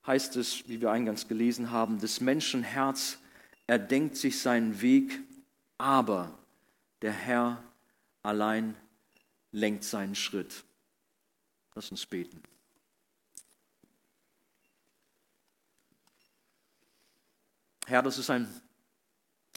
heißt 0.07 0.37
es, 0.37 0.69
wie 0.69 0.81
wir 0.81 0.93
eingangs 0.93 1.27
gelesen 1.27 1.73
haben, 1.73 1.99
des 1.99 2.21
Menschen 2.21 2.63
Herz 2.63 3.19
erdenkt 3.67 4.17
sich 4.17 4.41
seinen 4.41 4.81
Weg 4.81 5.21
aber 5.81 6.39
der 7.01 7.13
Herr 7.13 7.63
allein 8.23 8.77
lenkt 9.51 9.83
seinen 9.83 10.15
Schritt. 10.15 10.65
Lass 11.75 11.91
uns 11.91 12.05
beten. 12.05 12.43
Herr, 17.87 18.03
das 18.03 18.19
ist 18.19 18.31
ein 18.31 18.47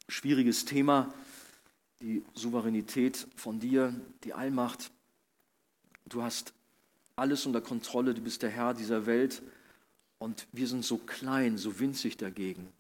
schwieriges 0.07 0.65
Thema, 0.65 1.13
die 2.01 2.24
Souveränität 2.34 3.28
von 3.36 3.59
dir, 3.59 3.93
die 4.24 4.34
Allmacht. 4.34 4.91
Du 6.05 6.24
hast 6.24 6.53
alles 7.15 7.45
unter 7.45 7.61
Kontrolle, 7.61 8.13
du 8.13 8.21
bist 8.21 8.41
der 8.41 8.49
Herr 8.49 8.74
dieser 8.74 9.05
Welt 9.05 9.43
und 10.19 10.47
wir 10.51 10.67
sind 10.67 10.84
so 10.86 10.97
klein, 10.97 11.57
so 11.57 11.80
winzig 11.80 12.17
dagegen. 12.17 12.71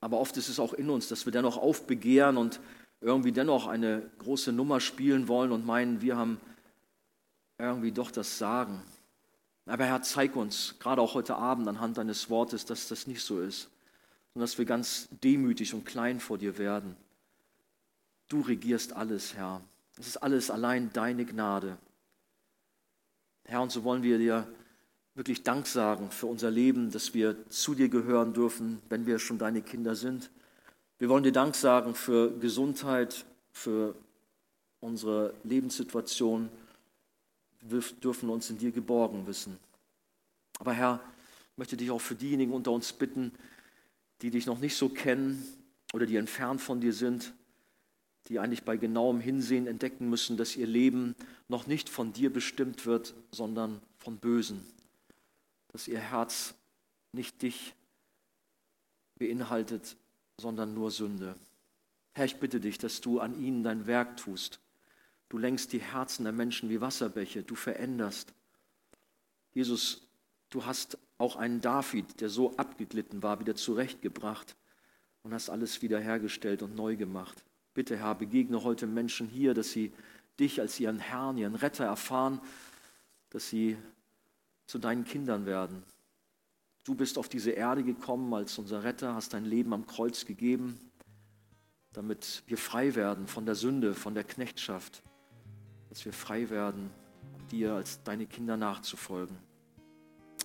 Aber 0.00 0.18
oft 0.18 0.36
ist 0.36 0.48
es 0.48 0.60
auch 0.60 0.72
in 0.72 0.90
uns, 0.90 1.08
dass 1.08 1.26
wir 1.26 1.32
dennoch 1.32 1.56
aufbegehren 1.56 2.36
und 2.36 2.60
irgendwie 3.00 3.32
dennoch 3.32 3.66
eine 3.66 4.08
große 4.18 4.52
Nummer 4.52 4.80
spielen 4.80 5.28
wollen 5.28 5.52
und 5.52 5.66
meinen, 5.66 6.00
wir 6.00 6.16
haben 6.16 6.40
irgendwie 7.58 7.92
doch 7.92 8.10
das 8.10 8.38
Sagen. 8.38 8.82
Aber 9.66 9.84
Herr, 9.84 10.02
zeig 10.02 10.34
uns, 10.36 10.76
gerade 10.78 11.02
auch 11.02 11.14
heute 11.14 11.36
Abend 11.36 11.68
anhand 11.68 11.98
deines 11.98 12.30
Wortes, 12.30 12.64
dass 12.64 12.88
das 12.88 13.06
nicht 13.06 13.22
so 13.22 13.40
ist, 13.40 13.68
sondern 14.32 14.44
dass 14.44 14.58
wir 14.58 14.64
ganz 14.64 15.08
demütig 15.22 15.74
und 15.74 15.84
klein 15.84 16.20
vor 16.20 16.38
dir 16.38 16.58
werden. 16.58 16.96
Du 18.28 18.40
regierst 18.40 18.94
alles, 18.94 19.34
Herr. 19.34 19.60
Es 19.98 20.06
ist 20.06 20.16
alles 20.18 20.50
allein 20.50 20.92
deine 20.92 21.24
Gnade. 21.24 21.76
Herr, 23.44 23.62
und 23.62 23.72
so 23.72 23.84
wollen 23.84 24.02
wir 24.02 24.18
dir 24.18 24.46
wirklich 25.18 25.42
Dank 25.42 25.66
sagen 25.66 26.12
für 26.12 26.26
unser 26.26 26.48
Leben, 26.48 26.92
dass 26.92 27.12
wir 27.12 27.36
zu 27.48 27.74
dir 27.74 27.88
gehören 27.88 28.32
dürfen, 28.32 28.80
wenn 28.88 29.04
wir 29.04 29.18
schon 29.18 29.36
deine 29.36 29.62
Kinder 29.62 29.96
sind. 29.96 30.30
Wir 30.98 31.08
wollen 31.08 31.24
dir 31.24 31.32
Dank 31.32 31.56
sagen 31.56 31.96
für 31.96 32.30
Gesundheit, 32.38 33.26
für 33.50 33.96
unsere 34.78 35.34
Lebenssituation. 35.42 36.48
Wir 37.62 37.82
dürfen 38.00 38.30
uns 38.30 38.48
in 38.48 38.58
dir 38.58 38.70
geborgen 38.70 39.26
wissen. 39.26 39.58
Aber 40.60 40.72
Herr, 40.72 41.00
ich 41.52 41.58
möchte 41.58 41.76
dich 41.76 41.90
auch 41.90 42.00
für 42.00 42.14
diejenigen 42.14 42.52
unter 42.52 42.70
uns 42.70 42.92
bitten, 42.92 43.32
die 44.22 44.30
dich 44.30 44.46
noch 44.46 44.60
nicht 44.60 44.76
so 44.76 44.88
kennen 44.88 45.42
oder 45.92 46.06
die 46.06 46.16
entfernt 46.16 46.60
von 46.60 46.80
dir 46.80 46.92
sind, 46.92 47.32
die 48.28 48.38
eigentlich 48.38 48.62
bei 48.62 48.76
genauem 48.76 49.18
Hinsehen 49.18 49.66
entdecken 49.66 50.08
müssen, 50.08 50.36
dass 50.36 50.54
ihr 50.54 50.66
Leben 50.68 51.16
noch 51.48 51.66
nicht 51.66 51.88
von 51.88 52.12
dir 52.12 52.32
bestimmt 52.32 52.86
wird, 52.86 53.14
sondern 53.32 53.80
von 53.98 54.18
Bösen. 54.18 54.77
Dass 55.68 55.88
ihr 55.88 56.00
Herz 56.00 56.54
nicht 57.12 57.42
dich 57.42 57.74
beinhaltet, 59.16 59.96
sondern 60.38 60.74
nur 60.74 60.90
Sünde. 60.90 61.36
Herr, 62.14 62.24
ich 62.24 62.36
bitte 62.36 62.60
dich, 62.60 62.78
dass 62.78 63.00
du 63.00 63.20
an 63.20 63.40
ihnen 63.40 63.62
dein 63.62 63.86
Werk 63.86 64.16
tust. 64.16 64.60
Du 65.28 65.38
lenkst 65.38 65.72
die 65.72 65.80
Herzen 65.80 66.24
der 66.24 66.32
Menschen 66.32 66.70
wie 66.70 66.80
Wasserbäche, 66.80 67.42
du 67.42 67.54
veränderst. 67.54 68.32
Jesus, 69.52 70.08
du 70.50 70.64
hast 70.64 70.98
auch 71.18 71.36
einen 71.36 71.60
David, 71.60 72.20
der 72.20 72.30
so 72.30 72.56
abgeglitten 72.56 73.22
war, 73.22 73.40
wieder 73.40 73.54
zurechtgebracht 73.54 74.56
und 75.22 75.34
hast 75.34 75.50
alles 75.50 75.82
wiederhergestellt 75.82 76.62
und 76.62 76.74
neu 76.74 76.96
gemacht. 76.96 77.44
Bitte, 77.74 77.96
Herr, 77.96 78.14
begegne 78.14 78.62
heute 78.62 78.86
Menschen 78.86 79.28
hier, 79.28 79.54
dass 79.54 79.70
sie 79.70 79.92
dich 80.40 80.60
als 80.60 80.78
ihren 80.80 80.98
Herrn, 80.98 81.36
ihren 81.36 81.54
Retter 81.54 81.84
erfahren, 81.84 82.40
dass 83.30 83.48
sie 83.48 83.76
zu 84.68 84.78
deinen 84.78 85.04
Kindern 85.04 85.46
werden. 85.46 85.82
Du 86.84 86.94
bist 86.94 87.18
auf 87.18 87.28
diese 87.28 87.50
Erde 87.50 87.82
gekommen 87.82 88.32
als 88.34 88.58
unser 88.58 88.84
Retter, 88.84 89.14
hast 89.14 89.32
dein 89.32 89.46
Leben 89.46 89.72
am 89.72 89.86
Kreuz 89.86 90.26
gegeben, 90.26 90.78
damit 91.94 92.42
wir 92.46 92.58
frei 92.58 92.94
werden 92.94 93.26
von 93.26 93.46
der 93.46 93.54
Sünde, 93.54 93.94
von 93.94 94.14
der 94.14 94.24
Knechtschaft, 94.24 95.02
dass 95.88 96.04
wir 96.04 96.12
frei 96.12 96.50
werden, 96.50 96.90
dir 97.50 97.72
als 97.72 98.02
deine 98.04 98.26
Kinder 98.26 98.58
nachzufolgen. 98.58 99.38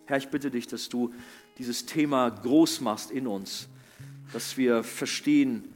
Herr, 0.06 0.18
ich 0.18 0.30
bitte 0.30 0.50
dich, 0.50 0.68
dass 0.68 0.88
du 0.88 1.14
dieses 1.58 1.86
Thema 1.86 2.30
groß 2.30 2.80
machst 2.80 3.12
in 3.12 3.28
uns, 3.28 3.68
dass 4.32 4.56
wir 4.56 4.86
verstehen, 4.86 5.76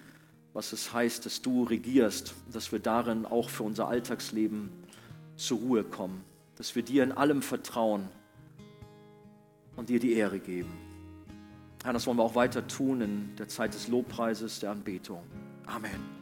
was 0.53 0.71
es 0.71 0.93
heißt, 0.93 1.25
dass 1.25 1.41
du 1.41 1.63
regierst, 1.63 2.33
dass 2.53 2.71
wir 2.71 2.79
darin 2.79 3.25
auch 3.25 3.49
für 3.49 3.63
unser 3.63 3.89
Alltagsleben 3.89 4.69
zur 5.35 5.59
Ruhe 5.59 5.83
kommen, 5.83 6.23
dass 6.55 6.75
wir 6.75 6.83
dir 6.83 7.03
in 7.03 7.11
allem 7.11 7.41
vertrauen 7.41 8.07
und 9.77 9.87
dir 9.87 9.99
die 9.99 10.13
Ehre 10.13 10.39
geben. 10.39 10.73
Herr, 11.83 11.93
das 11.93 12.05
wollen 12.05 12.17
wir 12.17 12.23
auch 12.23 12.35
weiter 12.35 12.67
tun 12.67 12.99
in 12.99 13.35
der 13.37 13.47
Zeit 13.47 13.73
des 13.73 13.87
Lobpreises, 13.87 14.59
der 14.59 14.71
Anbetung. 14.71 15.23
Amen. 15.65 16.16